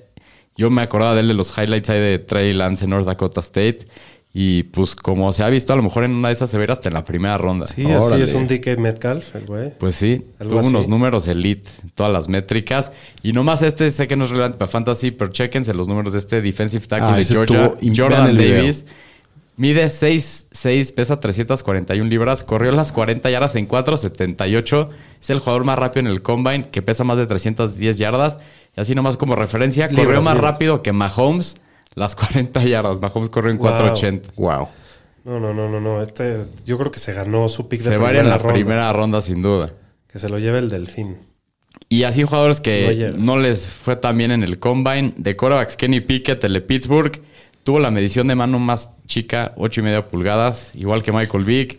Yo 0.56 0.70
me 0.70 0.82
acordaba 0.82 1.16
de 1.16 1.20
él 1.20 1.28
de 1.28 1.34
los 1.34 1.56
highlights 1.58 1.90
ahí 1.90 2.00
de 2.00 2.18
Trey 2.20 2.54
Lance 2.54 2.86
en 2.86 2.92
North 2.92 3.06
Dakota 3.06 3.42
State. 3.42 3.80
Y 4.34 4.64
pues 4.64 4.96
como 4.96 5.34
se 5.34 5.44
ha 5.44 5.50
visto, 5.50 5.74
a 5.74 5.76
lo 5.76 5.84
mejor 5.84 6.06
en 6.06 6.12
una 6.12 6.30
de 6.30 6.36
esas 6.36 6.50
se 6.50 6.58
verá 6.58 6.74
hasta 6.74 6.88
en 6.88 6.94
la 6.94 7.04
primera 7.04 7.38
ronda. 7.38 7.66
Sí, 7.66 7.84
así 7.92 8.22
es 8.22 8.34
un 8.34 8.48
DK 8.48 8.78
Metcalf, 8.78 9.36
el 9.36 9.46
güey. 9.46 9.74
Pues 9.78 9.98
sí, 9.98 10.24
Algo 10.40 10.52
tuvo 10.52 10.60
así. 10.62 10.70
unos 10.70 10.88
números 10.88 11.28
elite, 11.28 11.70
todas 11.96 12.14
las 12.14 12.30
métricas. 12.30 12.92
Y 13.22 13.34
nomás 13.34 13.64
este, 13.64 13.92
sé 13.92 14.08
que 14.08 14.16
no 14.16 14.24
es 14.24 14.30
relevante 14.30 14.58
para 14.58 14.72
Fantasy, 14.72 15.12
pero 15.12 15.30
chéquense 15.32 15.74
los 15.74 15.90
números 15.90 16.14
de 16.14 16.20
este 16.20 16.42
defensive 16.42 16.86
tackle 16.88 17.08
Ah, 17.10 17.18
de 17.18 17.26
Georgia, 17.26 17.74
Jordan 17.94 18.38
video. 18.38 18.74
Mide 19.62 19.86
6'6, 19.88 20.94
pesa 20.94 21.20
341 21.20 22.10
libras, 22.10 22.46
corrió 22.46 22.72
las 22.72 22.94
40 22.94 23.30
yardas 23.30 23.56
en 23.56 23.68
4'78. 23.68 24.90
Es 25.22 25.30
el 25.30 25.40
jugador 25.40 25.66
más 25.66 25.78
rápido 25.78 26.08
en 26.08 26.08
el 26.14 26.22
combine, 26.22 26.70
que 26.70 26.82
pesa 26.82 27.04
más 27.04 27.18
de 27.18 27.28
310 27.28 27.98
yardas. 27.98 28.38
Y 28.78 28.80
así 28.80 28.96
nomás 28.96 29.18
como 29.18 29.36
referencia, 29.36 29.90
corrió 29.90 30.04
Libras, 30.06 30.24
más 30.24 30.36
libras. 30.36 30.52
rápido 30.54 30.82
que 30.82 30.94
Mahomes, 30.94 31.58
las 31.96 32.16
40 32.16 32.64
yardas. 32.64 33.02
Mahomes 33.02 33.28
corrió 33.30 33.52
en 33.52 33.58
Wow. 33.58 33.68
4'80. 33.70 34.22
Wow. 34.38 34.68
No, 35.26 35.40
no, 35.42 35.54
no, 35.54 35.68
no, 35.70 35.82
no. 35.82 36.02
Este, 36.02 36.46
yo 36.64 36.78
creo 36.78 36.90
que 36.92 37.00
se 37.00 37.12
ganó 37.12 37.50
su 37.50 37.68
pick 37.68 37.82
de 37.82 37.90
Se 37.92 37.98
va 37.98 38.08
a 38.08 38.12
ir 38.14 38.20
en 38.20 38.30
la 38.30 38.38
ronda. 38.38 38.54
primera 38.54 38.94
ronda 38.94 39.20
sin 39.20 39.42
duda. 39.42 39.74
Que 40.10 40.20
se 40.20 40.30
lo 40.30 40.40
lleve 40.40 40.60
el 40.60 40.70
delfín. 40.70 41.18
Y 41.90 42.04
así 42.04 42.24
jugadores 42.24 42.60
No 42.60 42.64
que 42.64 42.96
llega. 42.96 43.18
no, 43.18 43.38
les 43.38 43.68
fue 43.68 43.98
tan 43.98 44.18
bien 44.18 44.32
en 44.32 44.44
el 44.44 44.58
combine. 44.58 45.14
De 45.18 45.36
quarterbacks, 45.36 45.76
Kenny 45.76 46.00
Pickett, 46.00 46.42
el 46.46 46.54
de 46.54 46.62
Pittsburgh, 46.62 47.22
tuvo 47.70 47.78
la 47.78 47.92
medición 47.92 48.28
de 48.28 48.34
mano 48.34 48.58
más 48.58 48.90
chica, 49.06 49.54
8 49.56 49.82
y 49.82 49.84
media 49.84 50.08
pulgadas, 50.08 50.72
igual 50.74 51.04
que 51.04 51.12
Michael 51.12 51.46
Vick. 51.46 51.78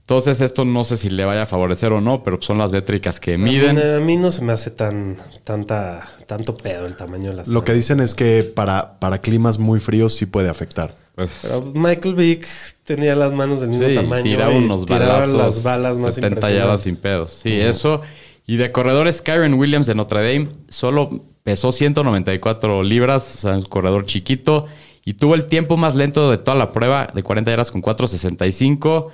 Entonces 0.00 0.40
esto 0.40 0.64
no 0.64 0.82
sé 0.82 0.96
si 0.96 1.10
le 1.10 1.26
vaya 1.26 1.42
a 1.42 1.46
favorecer 1.46 1.92
o 1.92 2.00
no, 2.00 2.22
pero 2.22 2.40
son 2.40 2.56
las 2.56 2.72
métricas 2.72 3.20
que 3.20 3.36
miden. 3.36 3.78
A 3.78 3.82
mí, 3.82 3.94
a 3.96 4.00
mí 4.00 4.16
no 4.16 4.32
se 4.32 4.40
me 4.40 4.54
hace 4.54 4.70
tan 4.70 5.18
tanta 5.44 6.08
tanto 6.26 6.56
pedo 6.56 6.86
el 6.86 6.96
tamaño 6.96 7.32
de 7.32 7.36
las 7.36 7.48
Lo 7.48 7.64
que 7.64 7.74
dicen 7.74 8.00
es 8.00 8.14
que 8.14 8.44
para, 8.44 8.98
para 8.98 9.18
climas 9.18 9.58
muy 9.58 9.78
fríos 9.78 10.14
sí 10.14 10.24
puede 10.24 10.48
afectar. 10.48 10.94
Pues, 11.14 11.40
Pero 11.42 11.60
Michael 11.74 12.14
Vick 12.14 12.48
tenía 12.84 13.14
las 13.14 13.34
manos 13.34 13.60
del 13.60 13.68
mismo 13.68 13.88
sí, 13.88 13.94
tamaño. 13.94 14.22
tiraba 14.22 14.54
y 14.54 14.56
unos 14.56 14.86
tiraba 14.86 15.18
balazos, 15.18 15.36
las 15.36 15.62
balas 15.62 15.98
más 15.98 16.14
70 16.14 16.28
impresionantes. 16.28 16.64
yardas 16.64 16.80
sin 16.80 16.96
pedos. 16.96 17.38
Sí, 17.42 17.52
eso. 17.60 18.00
Y 18.46 18.56
de 18.56 18.72
corredores, 18.72 19.20
Kyron 19.20 19.52
Williams 19.52 19.86
de 19.86 19.96
Notre 19.96 20.20
Dame 20.22 20.48
solo 20.70 21.10
pesó 21.42 21.72
194 21.72 22.82
libras, 22.82 23.36
o 23.36 23.38
sea, 23.38 23.50
un 23.52 23.62
corredor 23.62 24.06
chiquito, 24.06 24.66
y 25.06 25.14
tuvo 25.14 25.34
el 25.34 25.46
tiempo 25.46 25.78
más 25.78 25.94
lento 25.94 26.30
de 26.30 26.36
toda 26.36 26.56
la 26.56 26.72
prueba, 26.72 27.08
de 27.14 27.22
40 27.22 27.50
yardas 27.50 27.70
con 27.70 27.80
4.65, 27.80 29.06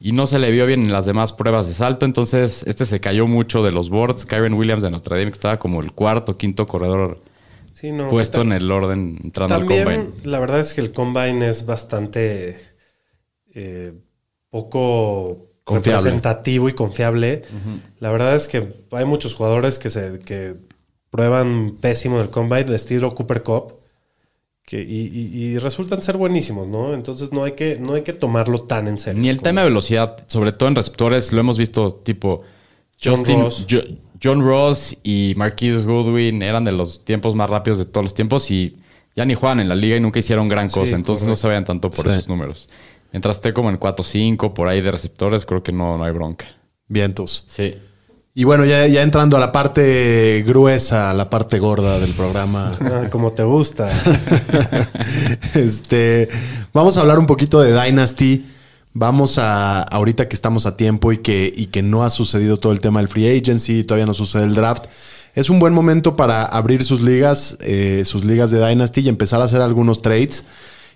y 0.00 0.12
no 0.12 0.26
se 0.26 0.38
le 0.38 0.50
vio 0.50 0.64
bien 0.64 0.82
en 0.82 0.92
las 0.92 1.04
demás 1.04 1.34
pruebas 1.34 1.66
de 1.66 1.74
salto, 1.74 2.06
entonces 2.06 2.62
este 2.66 2.86
se 2.86 3.00
cayó 3.00 3.26
mucho 3.26 3.62
de 3.62 3.72
los 3.72 3.90
boards. 3.90 4.24
Kyron 4.24 4.54
Williams 4.54 4.82
de 4.82 4.90
Notre 4.90 5.18
Dame, 5.18 5.30
que 5.30 5.34
estaba 5.34 5.58
como 5.58 5.82
el 5.82 5.92
cuarto, 5.92 6.38
quinto 6.38 6.66
corredor 6.66 7.20
Sí, 7.72 7.92
no, 7.92 8.08
puesto 8.08 8.42
en 8.42 8.52
el 8.52 8.70
orden 8.70 9.18
entrando 9.24 9.54
al 9.54 9.66
combine. 9.66 10.10
la 10.24 10.38
verdad 10.38 10.60
es 10.60 10.74
que 10.74 10.80
el 10.80 10.92
combine 10.92 11.48
es 11.48 11.66
bastante 11.66 12.58
eh, 13.54 13.92
poco 14.50 15.48
Confiable. 15.64 15.98
representativo 15.98 16.68
y 16.68 16.72
confiable. 16.74 17.42
La 17.98 18.10
verdad 18.10 18.36
es 18.36 18.48
que 18.48 18.84
hay 18.92 19.04
muchos 19.04 19.34
jugadores 19.34 19.78
que 19.78 19.90
se 19.90 20.18
que 20.20 20.56
prueban 21.10 21.76
pésimo 21.80 22.16
en 22.16 22.22
el 22.22 22.30
combine, 22.30 22.64
de 22.64 22.76
estilo 22.76 23.14
Cooper 23.14 23.42
Cup, 23.42 23.79
que, 24.70 24.80
y, 24.80 25.10
y- 25.12 25.44
y 25.46 25.58
resultan 25.58 26.00
ser 26.00 26.16
buenísimos, 26.16 26.68
¿no? 26.68 26.94
Entonces 26.94 27.32
no 27.32 27.42
hay 27.44 27.52
que, 27.52 27.76
no 27.80 27.94
hay 27.94 28.02
que 28.02 28.12
tomarlo 28.12 28.60
tan 28.62 28.86
en 28.86 28.98
serio. 28.98 29.20
Ni 29.20 29.28
el 29.28 29.38
como- 29.38 29.44
tema 29.44 29.60
de 29.62 29.68
velocidad, 29.68 30.24
sobre 30.28 30.52
todo 30.52 30.68
en 30.68 30.76
receptores, 30.76 31.32
lo 31.32 31.40
hemos 31.40 31.58
visto 31.58 31.94
tipo 32.04 32.42
John 33.02 33.16
Justin, 33.16 33.40
Ross. 33.40 33.66
Jo- 33.68 33.80
John 34.22 34.42
Ross 34.42 34.96
y 35.02 35.34
Marquise 35.36 35.82
Goodwin 35.82 36.42
eran 36.42 36.64
de 36.64 36.72
los 36.72 37.04
tiempos 37.04 37.34
más 37.34 37.50
rápidos 37.50 37.78
de 37.78 37.84
todos 37.86 38.04
los 38.04 38.14
tiempos 38.14 38.50
y 38.50 38.76
ya 39.16 39.24
ni 39.24 39.34
juegan 39.34 39.58
en 39.60 39.68
la 39.68 39.74
liga 39.74 39.96
y 39.96 40.00
nunca 40.00 40.18
hicieron 40.20 40.48
gran 40.48 40.70
Sí, 40.70 40.78
cosa, 40.78 40.94
entonces 40.94 41.26
no 41.26 41.34
se 41.36 41.46
vayan 41.48 41.64
tanto 41.64 41.90
por 41.90 42.06
Sí. 42.06 42.12
esos 42.12 42.28
números. 42.28 42.68
Mientras 43.12 43.38
esté 43.38 43.52
como 43.52 43.70
en 43.70 43.76
4-5 43.80 44.54
por 44.54 44.68
ahí 44.68 44.80
de 44.80 44.92
receptores, 44.92 45.44
creo 45.46 45.62
que 45.64 45.72
no, 45.72 45.98
no 45.98 46.04
hay 46.04 46.12
bronca. 46.12 46.46
Vientos. 46.86 47.42
Sí. 47.48 47.74
Y 48.40 48.44
bueno, 48.44 48.64
ya, 48.64 48.86
ya 48.86 49.02
entrando 49.02 49.36
a 49.36 49.40
la 49.40 49.52
parte 49.52 50.42
gruesa, 50.46 51.10
a 51.10 51.12
la 51.12 51.28
parte 51.28 51.58
gorda 51.58 52.00
del 52.00 52.12
programa. 52.12 52.72
Ah, 52.80 53.10
como 53.10 53.32
te 53.32 53.42
gusta. 53.42 53.90
este, 55.54 56.26
vamos 56.72 56.96
a 56.96 57.02
hablar 57.02 57.18
un 57.18 57.26
poquito 57.26 57.60
de 57.60 57.78
Dynasty. 57.78 58.46
Vamos 58.94 59.36
a, 59.36 59.82
ahorita 59.82 60.26
que 60.26 60.34
estamos 60.34 60.64
a 60.64 60.78
tiempo 60.78 61.12
y 61.12 61.18
que, 61.18 61.52
y 61.54 61.66
que 61.66 61.82
no 61.82 62.02
ha 62.02 62.08
sucedido 62.08 62.56
todo 62.56 62.72
el 62.72 62.80
tema 62.80 63.00
del 63.00 63.08
free 63.08 63.28
agency, 63.28 63.84
todavía 63.84 64.06
no 64.06 64.14
sucede 64.14 64.44
el 64.44 64.54
draft. 64.54 64.86
Es 65.34 65.50
un 65.50 65.58
buen 65.58 65.74
momento 65.74 66.16
para 66.16 66.46
abrir 66.46 66.82
sus 66.82 67.02
ligas, 67.02 67.58
eh, 67.60 68.04
sus 68.06 68.24
ligas 68.24 68.50
de 68.50 68.66
Dynasty 68.66 69.02
y 69.02 69.08
empezar 69.10 69.42
a 69.42 69.44
hacer 69.44 69.60
algunos 69.60 70.00
trades. 70.00 70.44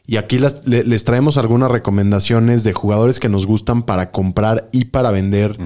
Y 0.06 0.16
aquí 0.18 0.38
las- 0.38 0.66
le- 0.66 0.84
les 0.84 1.04
traemos 1.04 1.38
algunas 1.38 1.70
recomendaciones 1.70 2.62
de 2.62 2.74
jugadores 2.74 3.18
que 3.20 3.30
nos 3.30 3.46
gustan 3.46 3.84
para 3.84 4.10
comprar 4.10 4.68
y 4.70 4.86
para 4.86 5.10
vender 5.10 5.56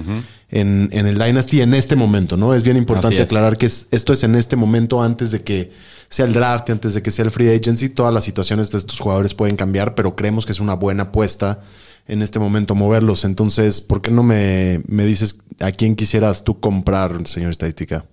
en, 0.49 0.87
en 0.93 1.07
el 1.07 1.19
Dynasty 1.19 1.61
en 1.61 1.73
este 1.73 1.97
momento, 1.97 2.37
¿no? 2.37 2.53
Es 2.53 2.63
bien 2.63 2.77
importante 2.77 3.17
es. 3.17 3.23
aclarar 3.23 3.57
que 3.57 3.65
es- 3.65 3.87
esto 3.91 4.13
es 4.13 4.23
en 4.23 4.35
este 4.35 4.55
momento 4.55 5.03
antes 5.03 5.31
de 5.31 5.41
que 5.43 5.71
sea 6.07 6.25
el 6.25 6.31
draft, 6.33 6.69
antes 6.69 6.93
de 6.93 7.01
que 7.03 7.11
sea 7.11 7.25
el 7.25 7.31
free 7.31 7.49
agency. 7.53 7.89
Todas 7.89 8.13
las 8.13 8.23
situaciones 8.23 8.71
de 8.71 8.77
estos 8.77 8.97
jugadores 8.99 9.33
pueden 9.33 9.57
cambiar, 9.57 9.93
pero 9.93 10.15
creemos 10.15 10.45
que 10.45 10.53
es 10.53 10.61
una 10.61 10.75
buena 10.75 11.03
apuesta 11.03 11.59
en 12.07 12.21
este 12.21 12.39
momento 12.39 12.75
moverlos. 12.75 13.25
Entonces, 13.25 13.81
¿por 13.81 14.01
qué 14.01 14.09
no 14.09 14.23
me, 14.23 14.81
me 14.87 15.05
dices 15.05 15.37
a 15.59 15.71
quién 15.73 15.95
quisieras 15.97 16.45
tú 16.45 16.61
comprar, 16.61 17.27
señor 17.27 17.51
estadística? 17.51 18.05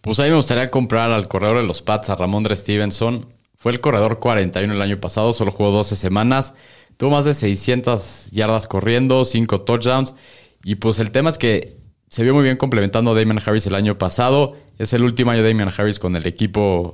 Pues 0.00 0.20
a 0.20 0.22
mí 0.22 0.30
me 0.30 0.36
gustaría 0.36 0.70
comprar 0.70 1.10
al 1.10 1.26
corredor 1.26 1.56
de 1.56 1.64
los 1.64 1.82
Pats, 1.82 2.10
a 2.10 2.14
Ramondre 2.14 2.54
Stevenson. 2.54 3.26
Fue 3.64 3.72
el 3.72 3.80
corredor 3.80 4.18
41 4.18 4.74
el 4.74 4.82
año 4.82 5.00
pasado, 5.00 5.32
solo 5.32 5.50
jugó 5.50 5.70
12 5.70 5.96
semanas. 5.96 6.52
Tuvo 6.98 7.12
más 7.12 7.24
de 7.24 7.32
600 7.32 8.30
yardas 8.30 8.66
corriendo, 8.66 9.24
5 9.24 9.62
touchdowns. 9.62 10.14
Y 10.62 10.74
pues 10.74 10.98
el 10.98 11.10
tema 11.10 11.30
es 11.30 11.38
que 11.38 11.72
se 12.10 12.22
vio 12.22 12.34
muy 12.34 12.42
bien 12.44 12.58
complementando 12.58 13.12
a 13.12 13.14
Damian 13.14 13.40
Harris 13.42 13.66
el 13.66 13.74
año 13.74 13.96
pasado. 13.96 14.54
Es 14.78 14.92
el 14.92 15.02
último 15.02 15.30
año 15.30 15.42
de 15.42 15.48
Damian 15.48 15.72
Harris 15.74 15.98
con 15.98 16.14
el 16.14 16.26
equipo. 16.26 16.92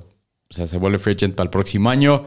O 0.49 0.55
sea, 0.55 0.69
se 0.69 0.79
vuelve 0.79 1.01
free 1.01 1.15
agent 1.15 1.35
para 1.35 1.47
el 1.47 1.51
próximo 1.51 1.91
año. 1.91 2.27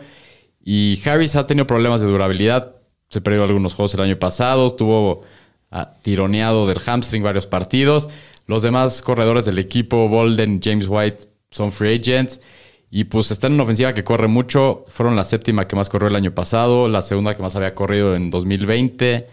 Y 0.61 0.99
Harris 1.05 1.37
ha 1.37 1.47
tenido 1.47 1.65
problemas 1.65 2.01
de 2.01 2.07
durabilidad. 2.07 2.75
Se 3.07 3.21
perdió 3.21 3.45
algunos 3.45 3.73
juegos 3.73 3.93
el 3.93 4.01
año 4.01 4.19
pasado. 4.19 4.67
Estuvo 4.67 5.21
ah, 5.71 5.93
tironeado 6.01 6.67
del 6.67 6.79
hamstring 6.79 7.23
varios 7.23 7.45
partidos. 7.45 8.09
Los 8.47 8.61
demás 8.61 9.01
corredores 9.01 9.45
del 9.45 9.57
equipo, 9.57 10.09
Bolden, 10.09 10.59
James 10.61 10.87
White, 10.89 11.29
son 11.49 11.71
free 11.71 11.95
agents. 11.95 12.41
Y 12.95 13.05
pues 13.05 13.31
están 13.31 13.53
en 13.53 13.55
una 13.55 13.63
ofensiva 13.63 13.95
que 13.95 14.03
corre 14.03 14.27
mucho. 14.27 14.85
Fueron 14.87 15.15
la 15.15 15.23
séptima 15.23 15.67
que 15.67 15.75
más 15.75 15.89
corrió 15.89 16.09
el 16.09 16.15
año 16.15 16.35
pasado, 16.35 16.87
la 16.87 17.01
segunda 17.01 17.35
que 17.35 17.41
más 17.41 17.55
había 17.55 17.73
corrido 17.73 18.13
en 18.13 18.29
2020. 18.29 19.27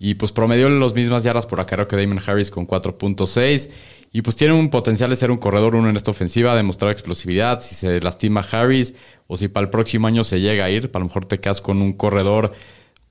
Y 0.00 0.14
pues 0.14 0.32
promedió 0.32 0.68
las 0.68 0.94
mismas 0.94 1.22
yardas 1.22 1.46
por 1.46 1.60
acarreo 1.60 1.86
que 1.86 1.94
Damon 1.94 2.18
Harris 2.26 2.50
con 2.50 2.66
4.6. 2.66 3.70
Y 4.10 4.22
pues 4.22 4.34
tiene 4.34 4.54
un 4.54 4.68
potencial 4.68 5.10
de 5.10 5.16
ser 5.16 5.30
un 5.30 5.36
corredor 5.36 5.76
uno 5.76 5.88
en 5.88 5.96
esta 5.96 6.10
ofensiva, 6.10 6.56
demostrar 6.56 6.90
explosividad. 6.90 7.60
Si 7.60 7.76
se 7.76 8.00
lastima 8.00 8.44
Harris 8.50 8.94
o 9.28 9.36
si 9.36 9.46
para 9.46 9.62
el 9.62 9.70
próximo 9.70 10.08
año 10.08 10.24
se 10.24 10.40
llega 10.40 10.64
a 10.64 10.70
ir, 10.70 10.90
a 10.92 10.98
lo 10.98 11.04
mejor 11.04 11.24
te 11.24 11.38
quedas 11.38 11.60
con 11.60 11.82
un 11.82 11.92
corredor 11.92 12.52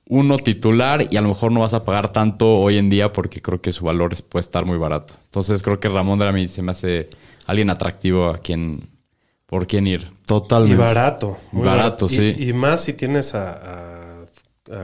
uno 0.10 0.38
titular 0.38 1.08
y 1.12 1.16
a 1.16 1.22
lo 1.22 1.30
mejor 1.30 1.54
no 1.54 1.62
vas 1.62 1.74
a 1.74 1.86
pagar 1.86 2.12
tanto 2.12 2.60
hoy 2.60 2.78
en 2.78 2.90
día 2.90 3.14
porque 3.14 3.42
creo 3.42 3.62
que 3.62 3.72
su 3.72 3.86
valor 3.86 4.22
puede 4.24 4.42
estar 4.42 4.66
muy 4.66 4.78
barato. 4.78 5.14
Entonces 5.28 5.64
creo 5.64 5.80
que 5.80 5.88
Ramón 5.88 6.20
de 6.20 6.26
la 6.26 6.48
se 6.50 6.62
me 6.62 6.72
hace 6.72 7.10
alguien 7.46 7.70
atractivo 7.70 8.28
a 8.28 8.40
quien 8.40 8.92
por 9.54 9.68
quien 9.68 9.86
ir. 9.86 10.10
Totalmente. 10.26 10.74
Y 10.82 10.84
barato. 10.84 11.38
muy 11.52 11.64
Barato, 11.64 12.08
Y- 12.08 12.10
sí. 12.10 12.36
Y, 12.40 12.54
más 12.54 12.82
si 12.82 12.94
tienes 12.94 13.36
a, 13.36 13.52
a- 13.52 14.24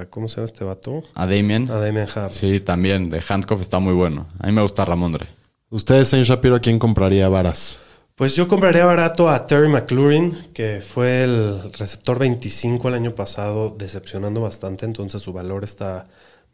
a- 0.02 0.06
¿Cómo 0.12 0.28
se 0.28 0.36
llama 0.36 0.46
este 0.46 0.64
vato? 0.64 1.02
A 1.16 1.26
Damien. 1.26 1.72
A 1.72 1.80
Damian 1.80 2.08
Harris. 2.14 2.36
Sí, 2.38 2.60
también. 2.60 3.10
De 3.10 3.20
Handcuff 3.28 3.62
está 3.62 3.80
muy 3.80 3.96
bueno. 3.96 4.28
A 4.40 4.46
mí 4.46 4.54
me 4.54 4.62
gusta 4.62 4.86
Ramondre. 4.86 5.26
Ustedes, 5.72 6.08
señor 6.10 6.28
Shapiro, 6.28 6.56
¿a 6.58 6.60
quién 6.60 6.78
compraría 6.78 7.28
varas? 7.30 7.80
Pues 8.14 8.36
yo 8.36 8.48
compraría 8.48 8.86
barato 8.86 9.28
a 9.28 9.48
Terry 9.48 9.70
McLaurin, 9.70 10.38
que 10.54 10.82
fue 10.88 11.24
el 11.24 11.74
receptor 11.74 12.20
25 12.20 12.90
el 12.90 12.94
año 12.94 13.16
pasado, 13.16 13.74
decepcionando 13.76 14.40
bastante, 14.42 14.86
entonces 14.86 15.20
su 15.24 15.34
valor 15.34 15.64
está 15.64 16.06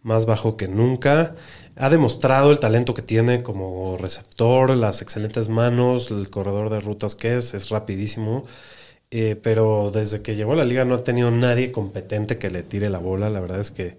más 0.04 0.26
bajo 0.26 0.56
que 0.56 0.70
nunca. 0.70 1.36
Ha 1.78 1.90
demostrado 1.90 2.52
el 2.52 2.60
talento 2.60 2.94
que 2.94 3.02
tiene 3.02 3.44
como 3.44 3.98
receptor, 3.98 4.70
las 4.76 5.02
excelentes 5.02 5.50
manos, 5.50 6.10
el 6.10 6.30
corredor 6.30 6.70
de 6.70 6.80
rutas 6.80 7.16
que 7.16 7.38
es, 7.38 7.54
es 7.54 7.70
rapidísimo. 7.70 8.46
Eh, 9.12 9.36
pero 9.42 9.92
desde 9.94 10.22
que 10.22 10.36
llegó 10.36 10.54
a 10.54 10.56
la 10.56 10.66
liga 10.66 10.86
no 10.86 10.96
ha 10.96 11.04
tenido 11.04 11.32
nadie 11.32 11.72
competente 11.72 12.38
que 12.38 12.50
le 12.50 12.64
tire 12.64 12.90
la 12.90 13.00
bola. 13.00 13.30
La 13.30 13.40
verdad 13.40 13.60
es 13.60 13.72
que 13.72 13.98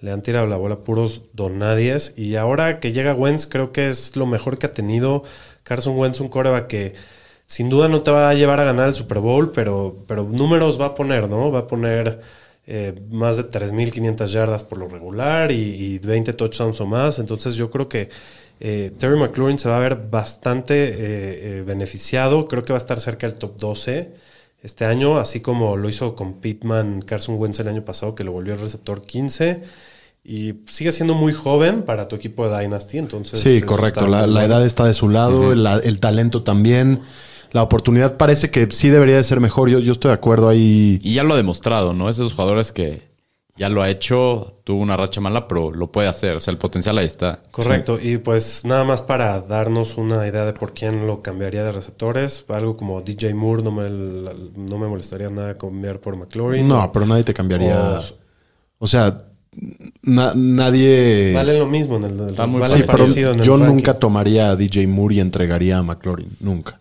le 0.00 0.12
han 0.12 0.22
tirado 0.22 0.46
la 0.46 0.56
bola 0.56 0.78
puros 0.84 1.22
donadies. 1.32 2.12
Y 2.16 2.36
ahora 2.36 2.80
que 2.80 2.92
llega 2.92 3.14
Wentz, 3.14 3.46
creo 3.46 3.72
que 3.72 3.88
es 3.88 4.16
lo 4.16 4.26
mejor 4.26 4.58
que 4.58 4.66
ha 4.66 4.72
tenido. 4.72 5.24
Carson 5.62 5.96
Wentz, 5.98 6.20
un 6.20 6.28
coreback 6.28 6.66
que 6.66 6.94
sin 7.46 7.70
duda 7.70 7.88
no 7.88 8.02
te 8.02 8.10
va 8.10 8.30
a 8.30 8.34
llevar 8.34 8.60
a 8.60 8.64
ganar 8.64 8.88
el 8.88 8.94
Super 8.94 9.18
Bowl, 9.20 9.52
pero, 9.52 10.04
pero 10.06 10.24
números 10.24 10.80
va 10.80 10.86
a 10.86 10.94
poner, 10.94 11.28
¿no? 11.28 11.50
Va 11.50 11.60
a 11.60 11.66
poner 11.66 12.20
eh, 12.66 12.94
más 13.10 13.36
de 13.36 13.44
3.500 13.50 14.26
yardas 14.26 14.64
por 14.64 14.78
lo 14.78 14.88
regular 14.88 15.52
y, 15.52 15.54
y 15.54 15.98
20 15.98 16.32
touchdowns 16.32 16.80
o 16.80 16.86
más. 16.86 17.18
Entonces 17.18 17.54
yo 17.56 17.70
creo 17.70 17.88
que 17.88 18.08
eh, 18.60 18.92
Terry 18.98 19.18
McLaurin 19.18 19.58
se 19.58 19.68
va 19.68 19.76
a 19.76 19.80
ver 19.80 19.96
bastante 20.10 20.88
eh, 20.88 20.94
eh, 21.58 21.64
beneficiado. 21.66 22.46
Creo 22.48 22.64
que 22.64 22.72
va 22.72 22.78
a 22.78 22.80
estar 22.80 23.00
cerca 23.00 23.26
del 23.26 23.36
top 23.36 23.56
12 23.58 24.14
este 24.62 24.86
año, 24.86 25.18
así 25.18 25.40
como 25.40 25.76
lo 25.76 25.88
hizo 25.88 26.14
con 26.14 26.34
Pittman 26.34 27.02
Carson 27.02 27.36
Wentz 27.38 27.60
el 27.60 27.68
año 27.68 27.84
pasado, 27.84 28.14
que 28.14 28.24
lo 28.24 28.32
volvió 28.32 28.54
el 28.54 28.60
receptor 28.60 29.02
15. 29.02 29.62
Y 30.24 30.54
sigue 30.68 30.90
siendo 30.92 31.12
muy 31.14 31.34
joven 31.34 31.82
para 31.82 32.08
tu 32.08 32.16
equipo 32.16 32.48
de 32.48 32.58
Dynasty, 32.58 32.96
entonces... 32.96 33.40
Sí, 33.40 33.60
correcto. 33.60 34.06
La, 34.06 34.26
la 34.26 34.46
edad 34.46 34.64
está 34.64 34.86
de 34.86 34.94
su 34.94 35.10
lado, 35.10 35.52
el, 35.52 35.66
el 35.66 36.00
talento 36.00 36.42
también. 36.42 37.02
La 37.54 37.62
oportunidad 37.62 38.16
parece 38.18 38.50
que 38.50 38.68
sí 38.72 38.88
debería 38.90 39.16
de 39.16 39.22
ser 39.24 39.40
mejor. 39.40 39.70
Yo, 39.70 39.78
yo 39.78 39.92
estoy 39.92 40.08
de 40.10 40.14
acuerdo 40.14 40.48
ahí. 40.48 40.98
Y 41.02 41.14
ya 41.14 41.22
lo 41.22 41.34
ha 41.34 41.36
demostrado, 41.36 41.94
¿no? 41.94 42.10
Es 42.10 42.16
de 42.16 42.24
esos 42.24 42.34
jugadores 42.34 42.72
que 42.72 43.02
ya 43.56 43.68
lo 43.68 43.80
ha 43.80 43.88
hecho, 43.88 44.60
tuvo 44.64 44.80
una 44.82 44.96
racha 44.96 45.20
mala, 45.20 45.46
pero 45.46 45.70
lo 45.70 45.92
puede 45.92 46.08
hacer. 46.08 46.34
O 46.34 46.40
sea, 46.40 46.50
el 46.50 46.58
potencial 46.58 46.98
ahí 46.98 47.06
está. 47.06 47.40
Correcto, 47.52 48.00
y 48.02 48.18
pues 48.18 48.62
nada 48.64 48.82
más 48.82 49.02
para 49.02 49.40
darnos 49.40 49.96
una 49.96 50.26
idea 50.26 50.44
de 50.44 50.52
por 50.52 50.74
quién 50.74 51.06
lo 51.06 51.22
cambiaría 51.22 51.62
de 51.62 51.70
receptores, 51.70 52.44
algo 52.48 52.76
como 52.76 53.00
DJ 53.02 53.32
Moore 53.34 53.62
no 53.62 53.70
me, 53.70 53.88
no 53.88 54.78
me 54.78 54.88
molestaría 54.88 55.30
nada 55.30 55.56
cambiar 55.56 56.00
por 56.00 56.16
McLaurin. 56.16 56.66
No, 56.66 56.90
pero 56.92 57.06
nadie 57.06 57.22
te 57.22 57.32
cambiaría. 57.32 57.80
O- 58.00 58.02
O 58.80 58.86
sea, 58.88 59.16
na- 60.02 60.32
nadie. 60.34 61.32
Vale 61.34 61.56
lo 61.56 61.66
mismo 61.68 61.96
en 61.98 62.04
el, 62.04 62.18
el- 62.20 62.30
Está 62.30 62.46
muy 62.46 62.60
vale 62.60 62.74
Sí, 62.76 62.82
parecido. 62.82 62.86
pero 62.92 63.04
parecido 63.04 63.32
en 63.32 63.38
el 63.40 63.46
yo 63.46 63.56
ranking, 63.56 63.74
nunca 63.76 63.94
tomaría 63.94 64.50
a 64.50 64.56
DJ 64.56 64.88
Moore 64.88 65.14
y 65.14 65.20
entregaría 65.20 65.78
a 65.78 65.82
McLaurin. 65.84 66.30
Nunca. 66.40 66.80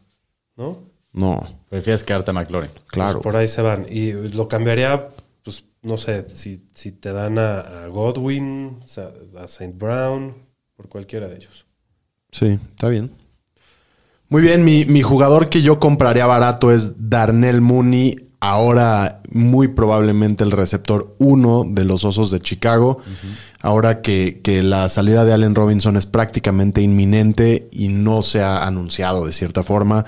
¿No? 0.56 0.80
No, 1.12 1.48
Prefieres 1.70 2.04
quedarte 2.04 2.32
a 2.32 2.34
McLaurin. 2.34 2.72
claro. 2.88 3.14
Pues 3.14 3.24
por 3.24 3.36
ahí 3.36 3.48
se 3.48 3.62
van. 3.62 3.86
Y 3.90 4.12
lo 4.14 4.48
cambiaría, 4.48 5.10
pues, 5.44 5.66
no 5.84 5.98
sé, 5.98 6.28
si, 6.30 6.66
si 6.74 6.92
te 6.92 7.12
dan 7.14 7.38
a, 7.38 7.60
a 7.84 7.88
Godwin, 7.88 8.80
a 9.38 9.46
St. 9.46 9.74
Brown, 9.78 10.34
por 10.76 10.90
cualquiera 10.90 11.28
de 11.28 11.36
ellos. 11.38 11.66
Sí, 12.32 12.60
está 12.76 12.90
bien. 12.90 13.12
Muy 14.30 14.42
bien, 14.42 14.64
mi, 14.66 14.86
mi 14.86 15.04
jugador 15.04 15.50
que 15.50 15.62
yo 15.62 15.80
compraría 15.80 16.26
barato 16.26 16.72
es 16.72 17.10
Darnell 17.10 17.62
Mooney, 17.62 18.30
ahora 18.40 19.22
muy 19.30 19.68
probablemente 19.68 20.44
el 20.44 20.52
receptor 20.52 21.16
uno 21.20 21.64
de 21.68 21.86
los 21.86 22.04
Osos 22.06 22.32
de 22.32 22.40
Chicago. 22.40 23.00
Ahora 23.64 24.02
que, 24.02 24.42
que 24.44 24.62
la 24.62 24.90
salida 24.90 25.24
de 25.24 25.32
Allen 25.32 25.56
Robinson 25.56 25.96
es 25.96 26.06
prácticamente 26.06 26.82
inminente 26.82 27.70
y 27.72 27.88
no 27.88 28.22
se 28.22 28.42
ha 28.42 28.68
anunciado 28.68 29.26
de 29.26 29.32
cierta 29.32 29.64
forma, 29.64 30.06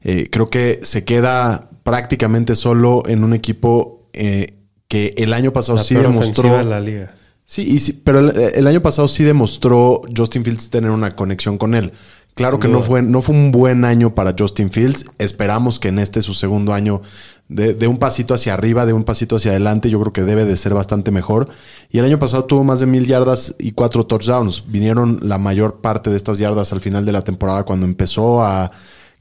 eh, 0.00 0.28
creo 0.32 0.48
que 0.48 0.80
se 0.82 1.04
queda 1.04 1.68
prácticamente 1.82 2.56
solo 2.56 3.02
en 3.06 3.22
un 3.22 3.34
equipo 3.34 4.08
eh, 4.14 4.54
que 4.88 5.12
el 5.18 5.34
año 5.34 5.52
pasado 5.52 5.76
La 5.76 5.84
sí 5.84 5.94
demostró... 5.94 6.56
de 6.56 6.64
la 6.64 6.80
liga. 6.80 7.14
Sí, 7.44 7.60
y 7.60 7.78
sí, 7.80 7.92
pero 7.92 8.20
el, 8.20 8.38
el 8.54 8.66
año 8.66 8.80
pasado 8.80 9.06
sí 9.06 9.22
demostró 9.22 10.00
Justin 10.16 10.42
Fields 10.42 10.70
tener 10.70 10.90
una 10.90 11.14
conexión 11.14 11.58
con 11.58 11.74
él. 11.74 11.92
Claro 12.34 12.58
que 12.58 12.66
no 12.66 12.82
fue, 12.82 13.00
no 13.00 13.22
fue 13.22 13.36
un 13.36 13.52
buen 13.52 13.84
año 13.84 14.16
para 14.16 14.34
Justin 14.36 14.72
Fields. 14.72 15.04
Esperamos 15.18 15.78
que 15.78 15.88
en 15.88 16.00
este 16.00 16.20
su 16.20 16.34
segundo 16.34 16.74
año 16.74 17.00
de, 17.48 17.74
de 17.74 17.86
un 17.86 17.98
pasito 17.98 18.34
hacia 18.34 18.54
arriba, 18.54 18.86
de 18.86 18.92
un 18.92 19.04
pasito 19.04 19.36
hacia 19.36 19.50
adelante, 19.50 19.90
yo 19.90 20.00
creo 20.00 20.12
que 20.12 20.22
debe 20.22 20.44
de 20.44 20.56
ser 20.56 20.74
bastante 20.74 21.10
mejor. 21.10 21.48
Y 21.90 21.98
el 21.98 22.04
año 22.04 22.18
pasado 22.18 22.44
tuvo 22.44 22.64
más 22.64 22.80
de 22.80 22.86
mil 22.86 23.06
yardas 23.06 23.54
y 23.58 23.72
cuatro 23.72 24.06
touchdowns. 24.06 24.64
Vinieron 24.66 25.18
la 25.22 25.38
mayor 25.38 25.80
parte 25.80 26.10
de 26.10 26.16
estas 26.16 26.38
yardas 26.38 26.72
al 26.72 26.80
final 26.80 27.04
de 27.04 27.12
la 27.12 27.22
temporada 27.22 27.64
cuando 27.64 27.86
empezó 27.86 28.42
a 28.42 28.70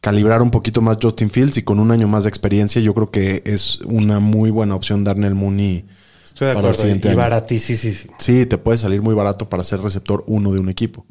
calibrar 0.02 0.42
un 0.42 0.52
poquito 0.52 0.82
más 0.82 0.98
Justin 1.02 1.30
Fields 1.30 1.58
y 1.58 1.64
con 1.64 1.80
un 1.80 1.90
año 1.92 2.08
más 2.10 2.24
de 2.24 2.30
experiencia, 2.30 2.82
yo 2.82 2.94
creo 2.94 3.10
que 3.10 3.42
es 3.46 3.80
una 3.86 4.20
muy 4.20 4.50
buena 4.52 4.76
opción 4.76 5.04
Darnell 5.06 5.34
Mooney. 5.36 5.86
Estoy 6.26 6.48
de 6.48 6.54
Para 6.56 6.68
el 6.68 6.74
acuerdo. 6.74 6.82
siguiente 6.82 7.08
Y 7.08 7.12
año. 7.12 7.18
baratísimo. 7.20 8.14
Sí, 8.18 8.46
te 8.46 8.58
puede 8.58 8.78
salir 8.78 9.02
muy 9.02 9.14
barato 9.16 9.48
para 9.48 9.64
ser 9.64 9.80
receptor 9.82 10.24
uno 10.28 10.52
de 10.52 10.60
un 10.60 10.68
equipo. 10.68 11.06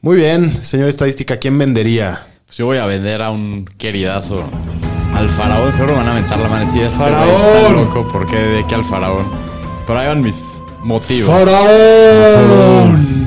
Muy 0.00 0.16
bien, 0.16 0.50
señor 0.64 0.88
estadística, 0.88 1.36
¿quién 1.36 1.58
vendería? 1.58 2.26
Pues 2.46 2.56
yo 2.58 2.66
voy 2.66 2.78
a 2.78 2.86
vender 2.86 3.22
a 3.22 3.30
un 3.30 3.66
queridazo. 3.78 4.48
Al 5.14 5.28
faraón, 5.28 5.72
seguro 5.72 5.96
van 5.96 6.08
a 6.08 6.14
mentar 6.14 6.38
la. 6.38 6.70
Sí, 6.70 6.80
este 6.80 6.96
¡Faraón! 6.98 7.28
está 7.56 7.70
loco, 7.72 8.08
¿por 8.08 8.26
qué 8.26 8.36
de 8.36 8.66
qué 8.66 8.74
al 8.74 8.84
faraón? 8.84 9.26
Pero 9.86 9.98
ahí 9.98 10.06
van 10.08 10.20
mis 10.22 10.40
motivos. 10.82 11.28
¡Faraón! 11.28 13.20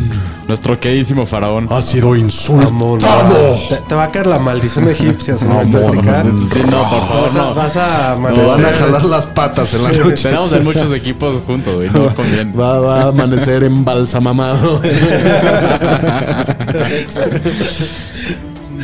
Nuestro 0.48 0.78
queridísimo 0.80 1.26
faraón. 1.26 1.68
Ha 1.72 1.82
sido 1.82 2.16
insultado. 2.18 3.56
Te, 3.70 3.78
te 3.78 3.96
va 3.96 4.04
a 4.04 4.12
caer 4.12 4.28
la 4.28 4.40
maldición 4.40 4.88
egipcia, 4.90 5.36
estadística. 5.36 6.02
mamón. 6.24 6.50
Sí, 6.54 6.60
no, 6.70 6.90
por 6.90 7.08
favor, 7.08 7.24
Vas 7.24 7.36
a, 7.36 7.38
no. 7.40 7.54
vas 7.56 7.78
a 7.78 7.88
Nos 7.88 8.18
amanecer. 8.18 8.46
van 8.48 8.66
a 8.66 8.78
jalar 8.78 9.04
las 9.06 9.28
patas 9.28 9.74
en 9.74 9.84
la 9.84 9.92
noche. 9.92 10.24
Tenemos 10.30 10.52
en 10.52 10.64
muchos 10.66 10.92
equipos 10.94 11.42
juntos, 11.48 11.76
güey. 11.76 11.90
No 11.90 12.14
conviene. 12.14 12.52
Va, 12.54 12.80
va 12.82 13.02
a 13.04 13.08
amanecer 13.08 13.64
embalsamamado. 13.64 14.82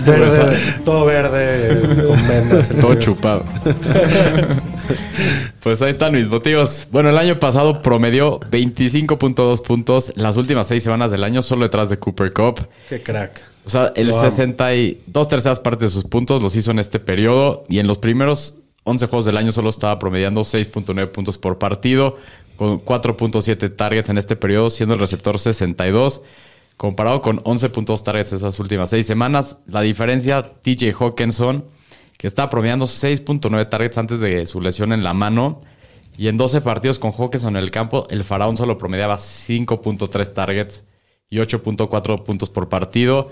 Verde, 0.05 0.57
todo 0.85 1.05
verde, 1.05 2.05
con 2.05 2.27
vendas. 2.27 2.69
Todo 2.81 2.95
chupado. 2.95 3.43
pues 5.61 5.81
ahí 5.81 5.91
están 5.91 6.13
mis 6.13 6.27
motivos. 6.27 6.87
Bueno, 6.91 7.09
el 7.09 7.17
año 7.17 7.39
pasado 7.39 7.81
promedió 7.81 8.39
25.2 8.39 9.61
puntos 9.61 10.11
las 10.15 10.37
últimas 10.37 10.67
seis 10.67 10.83
semanas 10.83 11.11
del 11.11 11.23
año, 11.23 11.41
solo 11.41 11.63
detrás 11.63 11.89
de 11.89 11.97
Cooper 11.97 12.33
Cup. 12.33 12.67
Qué 12.87 13.01
crack. 13.01 13.41
O 13.65 13.69
sea, 13.69 13.91
el 13.95 14.07
Lo 14.07 14.17
amo. 14.17 14.31
62 14.31 15.27
terceras 15.27 15.59
partes 15.59 15.89
de 15.89 15.93
sus 15.93 16.05
puntos 16.05 16.41
los 16.41 16.55
hizo 16.55 16.71
en 16.71 16.79
este 16.79 16.99
periodo 16.99 17.65
y 17.67 17.79
en 17.79 17.87
los 17.87 17.97
primeros 17.97 18.55
11 18.83 19.07
juegos 19.07 19.25
del 19.25 19.37
año 19.37 19.51
solo 19.51 19.69
estaba 19.69 19.99
promediando 19.99 20.41
6.9 20.41 21.07
puntos 21.09 21.37
por 21.37 21.59
partido, 21.59 22.17
con 22.55 22.83
4.7 22.83 23.75
targets 23.75 24.09
en 24.09 24.17
este 24.17 24.35
periodo, 24.35 24.69
siendo 24.69 24.95
el 24.95 24.99
receptor 24.99 25.39
62. 25.39 26.21
Comparado 26.79 27.21
con 27.21 27.39
11.2 27.39 28.03
targets 28.03 28.31
esas 28.31 28.57
últimas 28.57 28.89
seis 28.89 29.05
semanas, 29.05 29.57
la 29.67 29.81
diferencia, 29.81 30.53
TJ 30.61 30.93
Hawkinson, 30.97 31.65
que 32.17 32.25
estaba 32.25 32.49
promediando 32.49 32.85
6.9 32.85 33.67
targets 33.67 33.97
antes 33.97 34.21
de 34.21 34.47
su 34.47 34.61
lesión 34.61 34.93
en 34.93 35.03
la 35.03 35.13
mano, 35.13 35.59
y 36.17 36.29
en 36.29 36.37
12 36.37 36.61
partidos 36.61 36.97
con 36.97 37.11
Hawkinson 37.11 37.57
en 37.57 37.63
el 37.63 37.71
campo, 37.71 38.07
el 38.09 38.23
Faraón 38.23 38.55
solo 38.55 38.77
promediaba 38.77 39.17
5.3 39.17 40.31
targets 40.31 40.85
y 41.29 41.39
8.4 41.39 42.23
puntos 42.23 42.49
por 42.49 42.69
partido. 42.69 43.27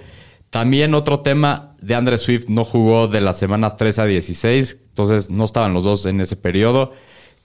También 0.49 0.93
otro 0.93 1.21
tema, 1.21 1.73
de 1.81 1.95
Andre 1.95 2.17
Swift 2.17 2.49
no 2.49 2.65
jugó 2.65 3.07
de 3.07 3.21
las 3.21 3.37
semanas 3.37 3.77
13 3.77 4.01
a 4.01 4.05
16, 4.07 4.77
entonces 4.89 5.29
no 5.29 5.45
estaban 5.45 5.73
los 5.73 5.85
dos 5.85 6.05
en 6.05 6.19
ese 6.19 6.35
periodo, 6.35 6.91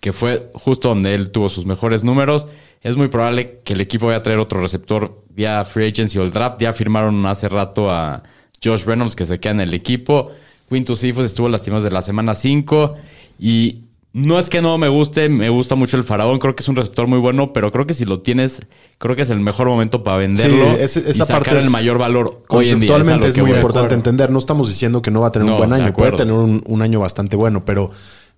que 0.03 0.13
fue 0.13 0.51
justo 0.53 0.89
donde 0.89 1.15
él 1.15 1.31
tuvo 1.31 1.49
sus 1.49 1.65
mejores 1.65 2.03
números. 2.03 2.49
Es 2.83 2.97
muy 2.97 3.07
probable 3.07 3.61
que 3.63 3.75
el 3.75 3.81
equipo 3.81 4.07
vaya 4.07 4.19
a 4.19 4.23
traer 4.25 4.41
otro 4.41 4.61
receptor 4.61 5.23
vía 5.31 5.65
free 5.65 5.87
agency 5.87 6.19
o 6.19 6.25
el 6.25 6.33
draft. 6.33 6.61
Ya 6.61 6.73
firmaron 6.73 7.25
hace 7.27 7.49
rato 7.49 7.89
a 7.89 8.25
Josh 8.63 8.85
Reynolds 8.85 9.15
que 9.15 9.25
se 9.27 9.39
queda 9.39 9.53
en 9.53 9.61
el 9.61 9.75
equipo. 9.75 10.33
Quintus 10.69 10.99
Cephus 10.99 11.25
estuvo 11.27 11.49
lastimado 11.49 11.83
desde 11.85 11.95
la 11.95 12.03
semana 12.03 12.35
5 12.35 12.97
y 13.39 13.83
no 14.13 14.41
es 14.41 14.49
que 14.49 14.61
no 14.61 14.77
me 14.77 14.89
guste, 14.89 15.29
me 15.29 15.49
gusta 15.51 15.77
mucho 15.77 15.97
el 15.97 16.03
faraón, 16.03 16.39
creo 16.41 16.57
que 16.57 16.63
es 16.63 16.69
un 16.69 16.75
receptor 16.77 17.07
muy 17.07 17.19
bueno, 17.21 17.53
pero 17.53 17.71
creo 17.71 17.87
que 17.87 17.95
si 17.95 18.05
lo 18.05 18.21
tienes, 18.23 18.61
creo 18.99 19.15
que 19.15 19.23
es 19.23 19.31
el 19.31 19.39
mejor 19.41 19.69
momento 19.69 20.03
para 20.03 20.17
venderlo 20.19 20.65
Sí, 20.89 21.01
y 21.07 21.11
esa 21.11 21.25
sacar 21.25 21.43
parte 21.45 21.59
el 21.59 21.65
es- 21.67 21.71
mayor 21.71 21.97
valor 21.99 22.43
hoy 22.49 22.69
en 22.71 22.81
día. 22.81 22.97
es, 22.97 23.35
que 23.35 23.41
muy 23.43 23.53
importante 23.53 23.95
entender. 23.95 24.31
No 24.31 24.39
estamos 24.41 24.69
diciendo 24.69 25.01
que 25.01 25.11
no 25.13 25.21
va 25.21 25.29
a 25.29 25.33
tener 25.33 25.47
No, 25.47 25.53
un 25.53 25.59
buen 25.59 25.71
de 25.71 25.77
año. 25.77 25.93
Puede 25.95 26.13
tener 26.13 26.35
un, 26.35 26.63
un 26.67 26.83
año 26.83 26.99
bastante 26.99 27.37
bueno, 27.37 27.65
pero 27.65 27.91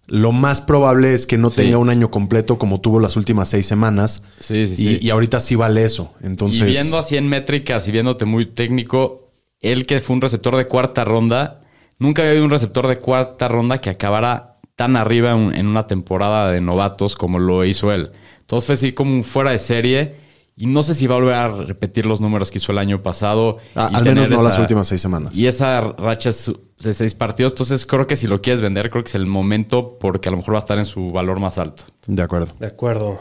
lo 0.06 0.32
más 0.32 0.60
probable 0.60 1.14
es 1.14 1.26
que 1.26 1.38
no 1.38 1.50
Sí. 1.50 1.56
tenga 1.62 1.78
un 1.78 1.88
año 1.90 2.10
completo 2.10 2.58
como 2.58 2.80
tuvo 2.80 3.00
las 3.00 3.16
últimas 3.16 3.48
seis 3.48 3.66
semanas. 3.66 4.22
Sí, 4.40 4.66
sí, 4.66 4.72
Y, 4.74 4.96
sí. 4.96 4.98
y 5.00 5.10
ahorita 5.10 5.40
sí 5.40 5.54
vale 5.56 5.84
eso. 5.84 6.12
Entonces, 6.22 6.62
Y 6.68 6.70
viendo 6.72 6.98
así 6.98 7.16
en 7.16 7.28
métricas 7.28 7.88
y 7.88 7.92
viéndote 7.92 8.24
muy 8.24 8.46
técnico, 8.46 9.30
él 9.60 9.86
que 9.86 10.00
fue 10.00 10.14
un 10.16 10.20
receptor 10.22 10.56
de 10.56 10.66
cuarta 10.66 11.04
ronda, 11.04 11.62
nunca 11.98 12.22
había 12.22 12.32
habido 12.32 12.44
un 12.44 12.50
receptor 12.50 12.86
de 12.86 12.96
cuarta 12.98 13.48
ronda 13.48 13.78
que 13.80 13.88
acabara 13.90 14.58
tan 14.76 14.96
arriba 14.96 15.32
en, 15.32 15.54
en 15.54 15.66
una 15.66 15.86
temporada 15.86 16.50
de 16.50 16.60
novatos 16.60 17.14
como 17.16 17.38
lo 17.38 17.64
hizo 17.64 17.92
él. 17.92 18.10
Entonces 18.40 18.66
fue 18.66 18.74
así 18.74 18.92
como 18.92 19.14
un 19.14 19.24
fuera 19.24 19.52
de 19.52 19.58
serie 19.58 20.14
y 20.56 20.66
no 20.66 20.82
sé 20.82 20.94
si 20.94 21.06
va 21.06 21.16
a 21.16 21.18
volver 21.18 21.34
a 21.34 21.48
repetir 21.48 22.06
los 22.06 22.20
números 22.20 22.50
que 22.50 22.58
hizo 22.58 22.70
el 22.72 22.78
año 22.78 23.02
pasado. 23.02 23.58
a- 23.74 23.90
y 23.92 23.96
al 23.96 24.04
menos 24.04 24.28
no 24.28 24.42
las 24.42 24.58
últimas 24.58 24.86
seis 24.86 25.00
semanas. 25.00 25.30
Y 25.34 25.46
esa 25.46 25.80
racha 25.80 26.28
es 26.30 26.52
de 26.82 26.94
seis 26.94 27.14
partidos. 27.14 27.52
Entonces 27.52 27.86
creo 27.86 28.06
que 28.06 28.16
si 28.16 28.26
lo 28.26 28.40
quieres 28.40 28.60
vender, 28.62 28.90
creo 28.90 29.02
que 29.02 29.08
es 29.08 29.14
el 29.14 29.26
momento 29.26 29.98
porque 29.98 30.28
a 30.28 30.32
lo 30.32 30.38
mejor 30.38 30.54
va 30.54 30.58
a 30.58 30.60
estar 30.60 30.78
en 30.78 30.84
su 30.84 31.10
valor 31.12 31.40
más 31.40 31.58
alto. 31.58 31.84
De 32.06 32.22
acuerdo. 32.22 32.52
De 32.60 32.66
acuerdo. 32.68 33.20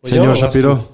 Pues 0.00 0.12
Señor 0.12 0.34
yo, 0.34 0.40
Shapiro. 0.40 0.88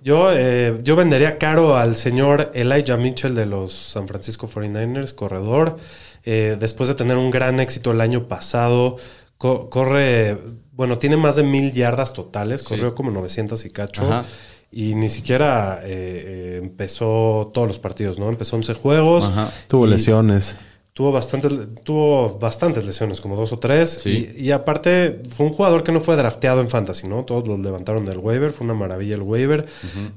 Yo, 0.00 0.28
eh, 0.32 0.78
yo 0.84 0.94
vendería 0.94 1.38
caro 1.38 1.76
al 1.76 1.96
señor 1.96 2.52
Elijah 2.54 2.96
Mitchell 2.96 3.34
de 3.34 3.46
los 3.46 3.72
San 3.72 4.06
Francisco 4.06 4.46
49ers, 4.46 5.12
corredor. 5.12 5.76
Eh, 6.24 6.56
después 6.60 6.88
de 6.88 6.94
tener 6.94 7.16
un 7.16 7.30
gran 7.32 7.58
éxito 7.58 7.90
el 7.90 8.00
año 8.00 8.28
pasado, 8.28 8.96
co- 9.38 9.68
corre, 9.70 10.38
bueno, 10.72 10.98
tiene 10.98 11.16
más 11.16 11.34
de 11.36 11.42
mil 11.42 11.72
yardas 11.72 12.12
totales, 12.12 12.60
Sí. 12.60 12.66
corrió 12.68 12.94
como 12.94 13.10
900 13.10 13.64
y 13.64 13.70
cacho. 13.70 14.02
Ajá. 14.04 14.24
Y 14.70 14.94
ni 14.94 15.08
siquiera 15.08 15.80
eh, 15.82 15.86
eh, 15.86 16.60
empezó 16.62 17.50
todos 17.54 17.66
los 17.66 17.78
partidos, 17.78 18.18
¿no? 18.18 18.28
Empezó 18.28 18.56
11 18.56 18.74
juegos. 18.74 19.24
Ajá. 19.24 19.50
Tuvo 19.66 19.86
lesiones. 19.86 20.56
Tuvo 20.92 21.12
bastantes, 21.12 21.52
tuvo 21.84 22.38
bastantes 22.40 22.84
lesiones, 22.84 23.20
como 23.20 23.36
dos 23.36 23.52
o 23.52 23.58
tres. 23.60 24.00
Sí. 24.02 24.32
Y, 24.36 24.46
y 24.46 24.50
aparte, 24.50 25.22
fue 25.30 25.46
un 25.46 25.52
jugador 25.52 25.84
que 25.84 25.92
no 25.92 26.00
fue 26.00 26.16
drafteado 26.16 26.60
en 26.60 26.68
fantasy, 26.68 27.08
¿no? 27.08 27.24
Todos 27.24 27.46
lo 27.46 27.56
levantaron 27.56 28.04
del 28.04 28.18
waiver, 28.18 28.52
fue 28.52 28.64
una 28.64 28.74
maravilla 28.74 29.14
el 29.14 29.22
waiver. 29.22 29.66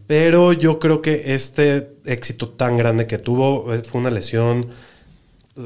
Pero 0.08 0.54
yo 0.54 0.80
creo 0.80 1.02
que 1.02 1.36
este 1.36 1.98
éxito 2.06 2.50
tan 2.50 2.78
grande 2.78 3.06
que 3.06 3.20
tuvo 3.20 3.74
eh, 3.74 3.84
fue 3.84 4.02
una 4.02 4.10
lesión, 4.10 4.70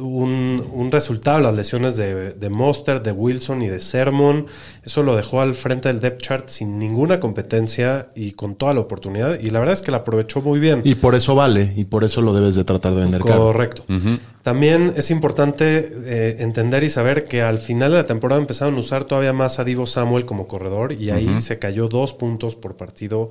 un, 0.01 0.63
un 0.73 0.91
resultado 0.91 1.39
las 1.39 1.55
lesiones 1.55 1.95
de, 1.95 2.33
de 2.33 2.49
Monster, 2.49 3.01
de 3.01 3.11
Wilson 3.11 3.61
y 3.61 3.67
de 3.67 3.79
Sermon. 3.79 4.47
Eso 4.83 5.03
lo 5.03 5.15
dejó 5.15 5.41
al 5.41 5.55
frente 5.55 5.89
del 5.89 5.99
depth 5.99 6.21
chart 6.21 6.49
sin 6.49 6.77
ninguna 6.79 7.19
competencia 7.19 8.09
y 8.15 8.31
con 8.31 8.55
toda 8.55 8.73
la 8.73 8.81
oportunidad. 8.81 9.39
Y 9.39 9.49
la 9.49 9.59
verdad 9.59 9.73
es 9.73 9.81
que 9.81 9.91
la 9.91 9.97
aprovechó 9.97 10.41
muy 10.41 10.59
bien. 10.59 10.81
Y 10.83 10.95
por 10.95 11.15
eso 11.15 11.35
vale. 11.35 11.73
Y 11.75 11.85
por 11.85 12.03
eso 12.03 12.21
lo 12.21 12.33
debes 12.33 12.55
de 12.55 12.63
tratar 12.63 12.93
de 12.93 13.01
vender 13.01 13.21
caro. 13.21 13.43
Correcto. 13.45 13.83
También 14.43 14.93
es 14.95 15.09
importante 15.09 15.91
eh, 16.05 16.35
entender 16.39 16.83
y 16.83 16.89
saber 16.89 17.25
que 17.25 17.41
al 17.41 17.57
final 17.57 17.91
de 17.91 17.97
la 17.97 18.05
temporada 18.05 18.39
empezaron 18.39 18.75
a 18.75 18.79
usar 18.79 19.03
todavía 19.05 19.33
más 19.33 19.57
a 19.57 19.63
Divo 19.63 19.87
Samuel 19.87 20.25
como 20.25 20.47
corredor 20.47 20.93
y 20.93 21.09
ahí 21.09 21.41
se 21.41 21.57
cayó 21.57 21.87
dos 21.87 22.13
puntos 22.13 22.55
por 22.55 22.77
partido 22.77 23.29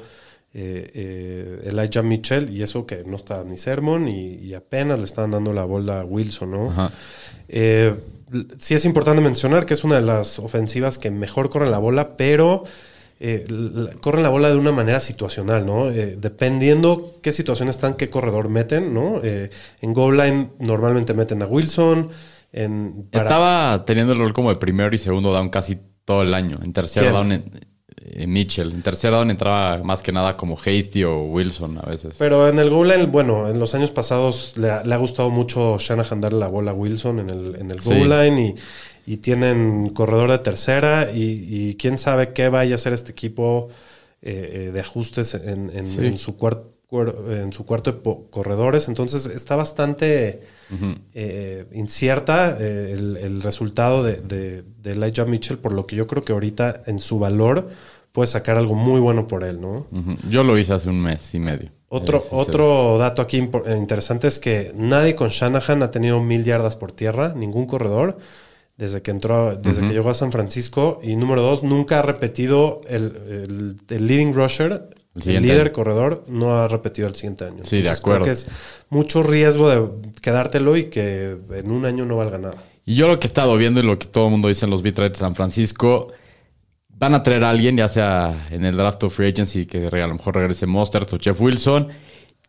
eh, 0.54 0.90
eh, 0.94 1.60
Elijah 1.70 2.02
Mitchell 2.02 2.48
y 2.50 2.62
eso 2.62 2.86
que 2.86 3.02
no 3.04 3.16
está 3.16 3.42
ni 3.44 3.56
Sermon 3.56 4.06
y, 4.08 4.36
y 4.36 4.54
apenas 4.54 4.98
le 5.00 5.04
estaban 5.04 5.32
dando 5.32 5.52
la 5.52 5.64
bola 5.64 6.00
a 6.00 6.04
Wilson, 6.04 6.50
¿no? 6.52 6.70
Ajá. 6.70 6.90
Eh, 7.48 7.94
sí 8.58 8.74
es 8.74 8.84
importante 8.84 9.20
mencionar 9.20 9.66
que 9.66 9.74
es 9.74 9.84
una 9.84 9.96
de 9.96 10.02
las 10.02 10.38
ofensivas 10.38 10.98
que 10.98 11.10
mejor 11.10 11.50
corren 11.50 11.70
la 11.70 11.78
bola, 11.78 12.16
pero 12.16 12.64
eh, 13.20 13.44
corren 14.00 14.22
la 14.22 14.28
bola 14.28 14.50
de 14.50 14.56
una 14.56 14.72
manera 14.72 15.00
situacional, 15.00 15.66
¿no? 15.66 15.90
Eh, 15.90 16.16
dependiendo 16.20 17.14
qué 17.22 17.32
situación 17.32 17.68
están, 17.68 17.94
qué 17.94 18.08
corredor 18.10 18.48
meten, 18.48 18.92
¿no? 18.94 19.20
En 19.22 19.92
goal 19.94 20.16
line 20.16 20.50
normalmente 20.58 21.14
meten 21.14 21.42
a 21.42 21.46
Wilson. 21.46 22.10
En, 22.52 23.08
para- 23.10 23.24
Estaba 23.24 23.84
teniendo 23.84 24.12
el 24.12 24.18
rol 24.20 24.32
como 24.32 24.50
de 24.50 24.56
primero 24.56 24.94
y 24.94 24.98
segundo 24.98 25.32
down 25.32 25.48
casi 25.48 25.78
todo 26.04 26.22
el 26.22 26.32
año. 26.34 26.58
En 26.62 26.72
tercer 26.72 27.02
¿Quién? 27.04 27.12
down, 27.14 27.32
en- 27.32 27.44
Mitchell. 28.26 28.70
En 28.72 28.82
tercer 28.82 29.10
down 29.10 29.30
entraba 29.30 29.82
más 29.82 30.02
que 30.02 30.12
nada 30.12 30.36
como 30.36 30.56
Hasty 30.56 31.04
o 31.04 31.22
Wilson 31.24 31.78
a 31.78 31.82
veces. 31.82 32.14
Pero 32.18 32.48
en 32.48 32.58
el 32.58 32.70
goal 32.70 32.88
line, 32.88 33.06
bueno, 33.06 33.48
en 33.48 33.58
los 33.58 33.74
años 33.74 33.90
pasados 33.90 34.54
le, 34.56 34.70
ha- 34.70 34.82
le 34.84 34.94
ha 34.94 34.98
gustado 34.98 35.30
mucho 35.30 35.78
Shanahan 35.78 36.20
darle 36.20 36.38
la 36.40 36.48
bola 36.48 36.70
a 36.70 36.74
Wilson 36.74 37.20
en 37.20 37.30
el, 37.30 37.56
en 37.56 37.70
el 37.70 37.80
Sí. 37.80 37.88
goal 37.88 38.08
line 38.10 38.54
y, 39.06 39.12
y 39.14 39.16
tienen 39.18 39.88
corredor 39.90 40.30
de 40.30 40.38
tercera 40.38 41.10
y, 41.12 41.22
y 41.70 41.74
quién 41.74 41.98
sabe 41.98 42.32
qué 42.32 42.48
vaya 42.48 42.74
a 42.74 42.76
hacer 42.76 42.92
este 42.92 43.12
equipo 43.12 43.68
eh, 44.22 44.66
eh, 44.68 44.70
de 44.72 44.80
ajustes 44.80 45.34
en, 45.34 45.70
en- 45.74 45.84
Sí. 45.86 46.06
en 46.06 46.16
su 46.16 46.38
cuar- 46.38 46.62
cuar- 46.88 47.14
en 47.30 47.52
su 47.52 47.66
cuarto 47.66 47.92
de 47.92 47.98
corredores. 48.30 48.88
Entonces 48.88 49.26
está 49.26 49.56
bastante 49.56 50.40
eh, 51.14 51.66
incierta 51.72 52.56
eh, 52.60 52.92
el, 52.92 53.16
el 53.16 53.42
resultado 53.42 54.02
de, 54.02 54.16
de, 54.16 54.62
de 54.82 54.92
Elijah 54.92 55.24
Mitchell, 55.24 55.58
por 55.58 55.72
lo 55.72 55.86
que 55.86 55.96
yo 55.96 56.06
creo 56.06 56.22
que 56.22 56.32
ahorita 56.32 56.82
en 56.86 56.98
su 56.98 57.18
valor 57.18 57.68
puede 58.14 58.28
sacar 58.28 58.56
algo 58.56 58.76
muy 58.76 59.00
bueno 59.00 59.26
por 59.26 59.42
él, 59.42 59.60
¿no? 59.60 59.88
Yo 60.30 60.44
lo 60.44 60.56
hice 60.56 60.72
hace 60.72 60.88
un 60.88 61.02
mes 61.02 61.34
y 61.34 61.40
medio. 61.40 61.70
Otro, 61.88 62.20
sí, 62.20 62.28
otro 62.30 62.96
dato 62.96 63.20
aquí 63.20 63.38
eh, 63.38 63.76
interesante 63.76 64.28
es 64.28 64.38
que 64.38 64.72
nadie 64.76 65.16
con 65.16 65.30
Shanahan 65.30 65.82
ha 65.82 65.90
tenido 65.90 66.22
mil 66.22 66.44
yardas 66.44 66.76
por 66.76 66.92
tierra, 66.92 67.34
ningún 67.34 67.66
corredor, 67.66 68.18
desde 68.76 69.02
que 69.02 69.10
entró, 69.10 69.56
desde 69.56 69.80
que 69.82 69.92
llegó 69.92 70.10
a 70.10 70.14
San 70.14 70.30
Francisco. 70.30 71.00
Y 71.02 71.16
número 71.16 71.42
dos, 71.42 71.64
nunca 71.64 71.98
ha 71.98 72.02
repetido 72.02 72.82
el, 72.88 73.02
el- 73.28 73.76
el 73.88 74.06
leading 74.06 74.32
rusher, 74.32 74.90
El 75.26 75.42
líder 75.42 75.62
año. 75.62 75.72
corredor, 75.72 76.24
no 76.28 76.54
ha 76.54 76.68
repetido 76.68 77.08
el 77.08 77.16
siguiente 77.16 77.46
año. 77.46 77.64
Sí, 77.64 77.78
de 77.78 77.82
creo 77.82 77.94
acuerdo. 77.94 78.24
que 78.26 78.30
es 78.30 78.46
mucho 78.90 79.24
riesgo 79.24 79.68
de 79.70 79.88
quedártelo 80.20 80.76
y 80.76 80.84
que 80.84 81.36
en 81.52 81.70
un 81.72 81.84
año 81.84 82.04
no 82.06 82.16
valga 82.16 82.38
nada. 82.38 82.62
Y 82.86 82.94
yo 82.94 83.08
lo 83.08 83.18
que 83.18 83.26
he 83.26 83.28
estado 83.28 83.56
viendo 83.56 83.80
y 83.80 83.82
lo 83.82 83.98
que 83.98 84.06
todo 84.06 84.26
el 84.26 84.30
mundo 84.30 84.46
dice 84.48 84.66
en 84.66 84.70
los 84.70 84.82
beat 84.82 84.96
de 84.98 85.14
San 85.16 85.34
Francisco, 85.34 86.08
van 86.98 87.14
a 87.14 87.22
traer 87.22 87.44
a 87.44 87.50
alguien, 87.50 87.76
ya 87.76 87.88
sea 87.88 88.48
en 88.50 88.64
el 88.64 88.76
draft 88.76 89.02
o 89.04 89.10
free 89.10 89.28
agency, 89.28 89.66
que 89.66 89.86
a 89.86 90.06
lo 90.06 90.14
mejor 90.14 90.36
regrese 90.36 90.66
Mostert 90.66 91.12
o 91.12 91.18
Jeff 91.18 91.40
Wilson. 91.40 91.88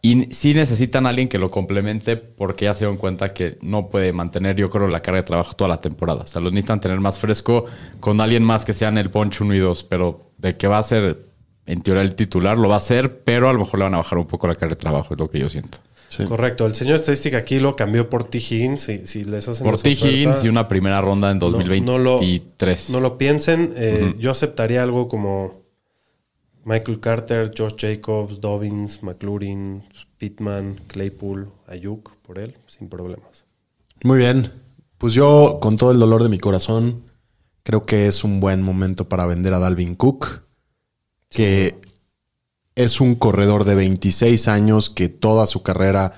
Y 0.01 0.31
sí 0.31 0.53
necesitan 0.53 1.07
a 1.07 1.09
alguien 1.09 1.27
que 1.27 1.39
lo 1.39 1.49
complemente 1.49 2.15
porque 2.15 2.65
ya 2.65 2.75
se 2.75 2.81
dieron 2.81 2.97
cuenta 2.97 3.33
que 3.33 3.57
no 3.61 3.89
puede 3.89 4.13
mantener, 4.13 4.55
yo 4.55 4.69
creo, 4.69 4.87
la 4.87 5.01
carga 5.01 5.21
de 5.21 5.23
trabajo 5.23 5.55
toda 5.55 5.67
la 5.67 5.81
temporada. 5.81 6.21
O 6.21 6.27
sea, 6.27 6.41
los 6.41 6.53
necesitan 6.53 6.79
tener 6.79 6.99
más 6.99 7.17
fresco 7.17 7.65
con 7.99 8.21
alguien 8.21 8.43
más 8.43 8.65
que 8.65 8.75
sea 8.75 8.89
en 8.89 8.99
el 8.99 9.09
punch 9.09 9.41
1 9.41 9.55
y 9.55 9.57
2. 9.57 9.83
Pero 9.85 10.31
de 10.37 10.57
que 10.57 10.67
va 10.67 10.77
a 10.77 10.83
ser, 10.83 11.25
en 11.65 11.81
teoría, 11.81 12.03
el 12.03 12.13
titular, 12.13 12.55
lo 12.59 12.69
va 12.69 12.75
a 12.75 12.77
hacer, 12.77 13.23
pero 13.23 13.49
a 13.49 13.53
lo 13.53 13.59
mejor 13.59 13.79
le 13.79 13.85
van 13.85 13.95
a 13.95 13.97
bajar 13.97 14.19
un 14.19 14.27
poco 14.27 14.47
la 14.47 14.53
carga 14.53 14.75
de 14.75 14.79
trabajo, 14.79 15.15
es 15.15 15.19
lo 15.19 15.27
que 15.27 15.39
yo 15.39 15.49
siento. 15.49 15.79
Sí. 16.15 16.23
Correcto. 16.25 16.65
El 16.65 16.75
señor 16.75 16.95
estadística 16.95 17.37
aquí 17.37 17.59
lo 17.59 17.75
cambió 17.75 18.09
por 18.09 18.23
T. 18.25 18.37
Higgins. 18.37 18.81
Si, 18.81 19.05
si 19.05 19.23
les 19.25 19.47
hacen 19.47 19.65
Por 19.65 19.79
T. 19.81 19.91
oferta, 19.93 20.07
Higgins 20.07 20.43
y 20.43 20.49
una 20.49 20.67
primera 20.67 21.01
ronda 21.01 21.31
en 21.31 21.39
no- 21.39 21.45
no 21.49 21.51
lo- 21.51 21.57
2023. 21.57 22.89
No 22.91 22.99
lo 22.99 23.17
piensen. 23.17 23.73
Eh, 23.75 24.15
Yo 24.19 24.31
aceptaría 24.31 24.83
algo 24.83 25.07
como 25.07 25.61
Michael 26.63 26.99
Carter, 26.99 27.51
Josh 27.55 27.75
Jacobs, 27.77 28.41
Dobbins, 28.41 29.03
McLaurin, 29.03 29.83
Pittman, 30.17 30.81
Claypool, 30.87 31.49
Ayuk 31.67 32.15
por 32.23 32.39
él, 32.39 32.55
sin 32.67 32.89
problemas. 32.89 33.45
Muy 34.03 34.17
bien. 34.17 34.51
Pues 34.97 35.13
yo, 35.13 35.59
con 35.61 35.77
todo 35.77 35.91
el 35.91 35.99
dolor 35.99 36.23
de 36.23 36.29
mi 36.29 36.39
corazón, 36.39 37.03
creo 37.63 37.83
que 37.85 38.07
es 38.07 38.23
un 38.23 38.39
buen 38.39 38.61
momento 38.61 39.07
para 39.09 39.25
vender 39.27 39.53
a 39.53 39.59
Dalvin 39.59 39.95
Cook, 39.95 40.43
que 41.29 41.75
es 42.75 42.99
un 43.01 43.15
corredor 43.15 43.63
de 43.63 43.75
26 43.75 44.47
años 44.47 44.89
que 44.89 45.09
toda 45.09 45.45
su 45.45 45.63
carrera 45.63 46.13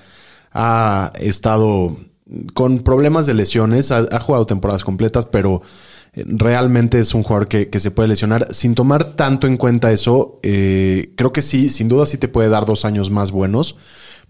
ha 0.52 1.12
estado 1.20 1.98
con 2.54 2.80
problemas 2.80 3.26
de 3.26 3.34
lesiones, 3.34 3.92
ha, 3.92 4.00
ha 4.12 4.20
jugado 4.20 4.46
temporadas 4.46 4.84
completas, 4.84 5.26
pero 5.26 5.62
eh, 6.14 6.24
realmente 6.28 7.00
es 7.00 7.14
un 7.14 7.24
jugador 7.24 7.48
que, 7.48 7.70
que 7.70 7.80
se 7.80 7.92
puede 7.92 8.10
lesionar. 8.10 8.54
Sin 8.54 8.76
tomar 8.76 9.14
tanto 9.14 9.48
en 9.48 9.58
cuenta 9.58 9.92
eso, 9.92 10.40
eh, 10.44 11.12
creo 11.16 11.32
que 11.32 11.42
sí, 11.42 11.70
sin 11.70 11.88
duda 11.88 12.06
sí 12.06 12.18
te 12.18 12.28
puede 12.28 12.50
dar 12.50 12.66
dos 12.66 12.86
años 12.86 13.12
más 13.12 13.32
buenos, 13.32 13.76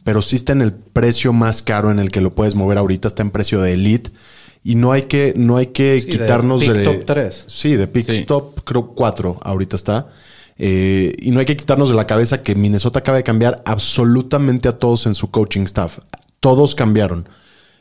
pero 0.04 0.22
sí 0.22 0.36
está 0.36 0.52
en 0.54 0.62
el 0.62 0.74
precio 0.74 1.34
más 1.34 1.62
caro 1.62 1.92
en 1.92 2.00
el 2.00 2.12
que 2.12 2.22
lo 2.22 2.32
puedes 2.32 2.56
mover 2.56 2.78
ahorita, 2.78 3.08
está 3.08 3.24
en 3.24 3.32
precio 3.32 3.62
de 3.62 3.74
elite. 3.74 4.12
Y 4.64 4.76
no 4.76 4.92
hay 4.92 5.04
que, 5.04 5.34
no 5.38 5.56
hay 5.56 5.68
que 5.68 6.00
Sí, 6.02 6.08
de 6.08 6.12
quitarnos 6.12 6.62
pick 6.62 6.74
de. 6.74 6.84
top 6.84 7.06
tres. 7.06 7.46
Sí, 7.48 7.76
de 7.78 7.88
pick 7.88 8.12
Sí. 8.12 8.26
top, 8.26 8.64
creo 8.66 8.88
4 8.94 9.40
ahorita 9.42 9.76
está. 9.78 10.08
Eh, 10.60 11.16
y 11.20 11.32
no 11.32 11.40
hay 11.40 11.46
que 11.46 11.56
quitarnos 11.58 11.90
de 11.90 11.96
la 11.96 12.08
cabeza 12.08 12.42
que 12.44 12.56
Minnesota 12.56 13.00
acaba 13.00 13.18
de 13.18 13.24
cambiar 13.24 13.62
absolutamente 13.66 14.68
a 14.68 14.74
todos 14.80 15.06
en 15.06 15.16
su 15.16 15.30
coaching 15.32 15.62
staff. 15.64 16.00
Todos 16.40 16.76
cambiaron. 16.76 17.28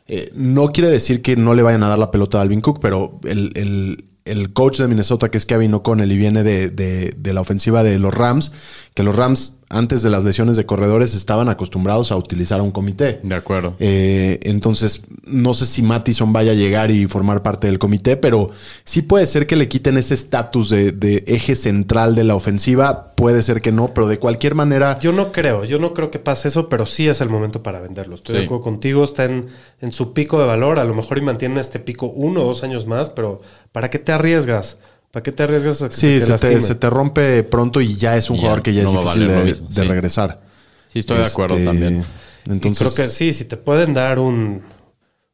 Eh, 0.07 0.31
no 0.35 0.71
quiere 0.71 0.89
decir 0.89 1.21
que 1.21 1.35
no 1.35 1.53
le 1.53 1.63
vayan 1.63 1.83
a 1.83 1.89
dar 1.89 1.99
la 1.99 2.11
pelota 2.11 2.37
a 2.39 2.41
Alvin 2.41 2.61
Cook, 2.61 2.79
pero 2.81 3.19
el, 3.23 3.51
el- 3.55 4.05
el 4.25 4.51
coach 4.51 4.79
de 4.79 4.89
Minnesota, 4.89 5.31
que 5.31 5.37
es 5.37 5.45
Kevin 5.45 5.73
O'Connell 5.73 6.11
y 6.11 6.17
viene 6.17 6.43
de, 6.43 6.69
de- 6.69 7.13
de 7.17 7.33
la 7.33 7.39
ofensiva 7.41 7.81
de 7.81 7.97
los 7.97 8.13
Rams, 8.13 8.51
que 8.93 9.03
los 9.03 9.15
Rams 9.15 9.56
antes 9.69 10.01
de 10.01 10.09
las 10.09 10.23
lesiones 10.23 10.55
de 10.55 10.65
corredores 10.65 11.13
estaban 11.13 11.49
acostumbrados 11.49 12.11
a 12.11 12.15
utilizar 12.15 12.59
a 12.59 12.63
un 12.63 12.71
comité. 12.71 13.19
De 13.21 13.35
acuerdo. 13.35 13.75
Eh, 13.79 14.39
entonces, 14.43 15.01
no 15.25 15.53
sé 15.53 15.65
si 15.65 15.81
Mattison 15.83 16.31
vaya 16.31 16.53
a 16.53 16.55
llegar 16.55 16.89
y 16.89 17.05
formar 17.07 17.41
parte 17.43 17.67
del 17.67 17.77
comité, 17.77 18.15
pero 18.15 18.49
sí 18.83 19.01
puede 19.01 19.25
ser 19.25 19.45
que 19.45 19.55
le 19.55 19.67
quiten 19.67 19.97
ese 19.97 20.13
estatus 20.13 20.69
de, 20.69 20.91
de 20.91 21.23
eje 21.27 21.55
central 21.55 22.15
de 22.15 22.23
la 22.23 22.35
ofensiva. 22.35 23.13
Puede 23.15 23.43
ser 23.43 23.61
que 23.61 23.71
no, 23.71 23.93
pero 23.93 24.07
de 24.07 24.19
cualquier 24.19 24.55
manera, 24.55 24.99
Yo 24.99 25.11
no 25.11 25.31
creo, 25.31 25.65
yo 25.65 25.79
no 25.79 25.93
creo 25.93 26.11
que 26.11 26.19
pase 26.19 26.47
eso, 26.47 26.69
pero 26.69 26.85
sí 26.85 27.07
es 27.07 27.19
el 27.19 27.29
momento 27.29 27.63
para 27.63 27.79
venderlo. 27.79 28.15
Estoy 28.15 28.37
de 28.37 28.45
acuerdo 28.45 28.63
contigo, 28.63 29.03
está 29.03 29.25
en, 29.25 29.47
en 29.81 29.91
su 29.91 30.13
pico 30.13 30.39
de 30.39 30.45
valor, 30.45 30.79
a 30.79 30.85
lo 30.85 30.93
mejor 30.93 31.17
y 31.17 31.21
mantiene 31.21 31.59
este 31.59 31.79
pico 31.79 32.07
uno 32.07 32.43
o 32.43 32.45
dos 32.45 32.63
años 32.63 32.85
más, 32.85 33.09
pero 33.09 33.41
¿para 33.71 33.89
qué 33.89 33.99
te 33.99 34.11
arriesgas? 34.11 34.77
¿Para 35.11 35.23
qué 35.23 35.31
te 35.31 35.43
arriesgas 35.43 35.81
a 35.81 35.89
que 35.89 35.95
sí, 35.95 36.21
se 36.21 36.33
te 36.33 36.37
se 36.37 36.37
te, 36.37 36.61
se 36.61 36.75
te 36.75 36.89
rompe 36.89 37.43
pronto 37.43 37.81
y 37.81 37.95
ya 37.95 38.17
es 38.17 38.29
un 38.29 38.37
ya 38.37 38.41
jugador 38.41 38.61
que 38.61 38.73
ya 38.73 38.83
no 38.83 38.91
es 38.91 38.91
difícil 38.91 39.27
de, 39.27 39.37
mismo, 39.39 39.69
de 39.69 39.83
sí. 39.83 39.87
regresar. 39.87 40.41
Sí, 40.87 40.99
estoy 40.99 41.17
de 41.19 41.25
acuerdo 41.25 41.57
Este, 41.57 41.65
también. 41.65 42.05
Entonces, 42.45 42.71
y 42.71 42.75
creo 42.75 42.93
que 42.93 43.09
sí, 43.11 43.33
si 43.33 43.45
te 43.45 43.57
pueden 43.57 43.93
dar 43.93 44.19
un, 44.19 44.63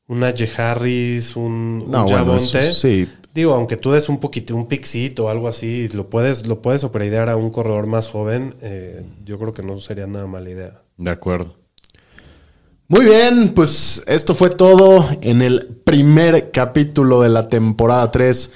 un 0.08 0.20
Najee 0.20 0.50
Harris, 0.58 1.36
un, 1.36 1.90
No, 1.90 2.06
un 2.06 2.08
bueno, 2.08 2.40
Javonte, 2.40 2.60
eso 2.60 2.74
sí. 2.74 3.10
digo, 3.34 3.54
aunque 3.54 3.78
tú 3.78 3.92
des 3.92 4.10
un 4.10 4.20
poquito, 4.20 4.56
un 4.56 4.68
pixito 4.68 5.26
o 5.26 5.30
algo 5.30 5.48
así, 5.48 5.90
lo 5.90 6.10
puedes, 6.10 6.46
lo 6.48 6.62
puedes 6.62 6.84
operidear 6.84 7.30
a 7.30 7.36
un 7.38 7.52
corredor 7.52 7.88
más 7.88 8.08
joven, 8.08 8.56
eh, 8.62 9.06
yo 9.26 9.40
creo 9.40 9.54
que 9.54 9.64
no 9.64 9.80
sería 9.80 10.08
nada 10.08 10.28
mala 10.28 10.50
idea. 10.50 10.82
De 10.98 11.12
acuerdo. 11.12 11.56
Muy 12.88 13.06
bien, 13.06 13.54
pues 13.56 14.04
esto 14.08 14.36
fue 14.36 14.50
todo 14.50 15.08
en 15.22 15.42
el 15.42 15.68
primer 15.84 16.52
capítulo 16.52 17.22
de 17.22 17.30
la 17.30 17.48
temporada 17.48 18.12
3 18.12 18.52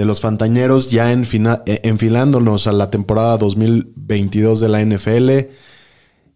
de 0.00 0.06
los 0.06 0.20
Fantañeros, 0.22 0.90
ya 0.90 1.12
enfina- 1.12 1.62
eh, 1.66 1.80
enfilándonos 1.84 2.66
a 2.66 2.72
la 2.72 2.90
temporada 2.90 3.36
2022 3.36 4.58
de 4.60 4.68
la 4.70 4.80
NFL. 4.80 5.48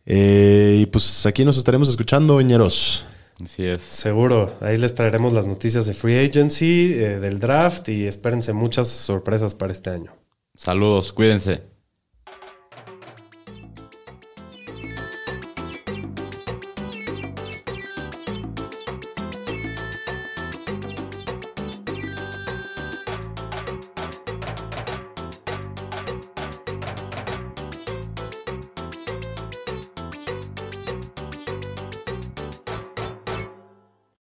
Eh, 0.06 0.80
y 0.82 0.86
pues 0.86 1.24
aquí 1.24 1.44
nos 1.46 1.56
estaremos 1.56 1.88
escuchando, 1.88 2.38
ñeros. 2.42 3.06
Así 3.42 3.64
es. 3.64 3.82
Seguro, 3.82 4.52
ahí 4.60 4.76
les 4.76 4.94
traeremos 4.94 5.32
las 5.32 5.46
noticias 5.46 5.86
de 5.86 5.94
Free 5.94 6.26
Agency, 6.26 6.92
eh, 6.94 7.18
del 7.20 7.40
draft 7.40 7.88
y 7.88 8.06
espérense 8.06 8.52
muchas 8.52 8.88
sorpresas 8.88 9.54
para 9.54 9.72
este 9.72 9.90
año. 9.90 10.12
Saludos, 10.56 11.12
cuídense. 11.12 11.62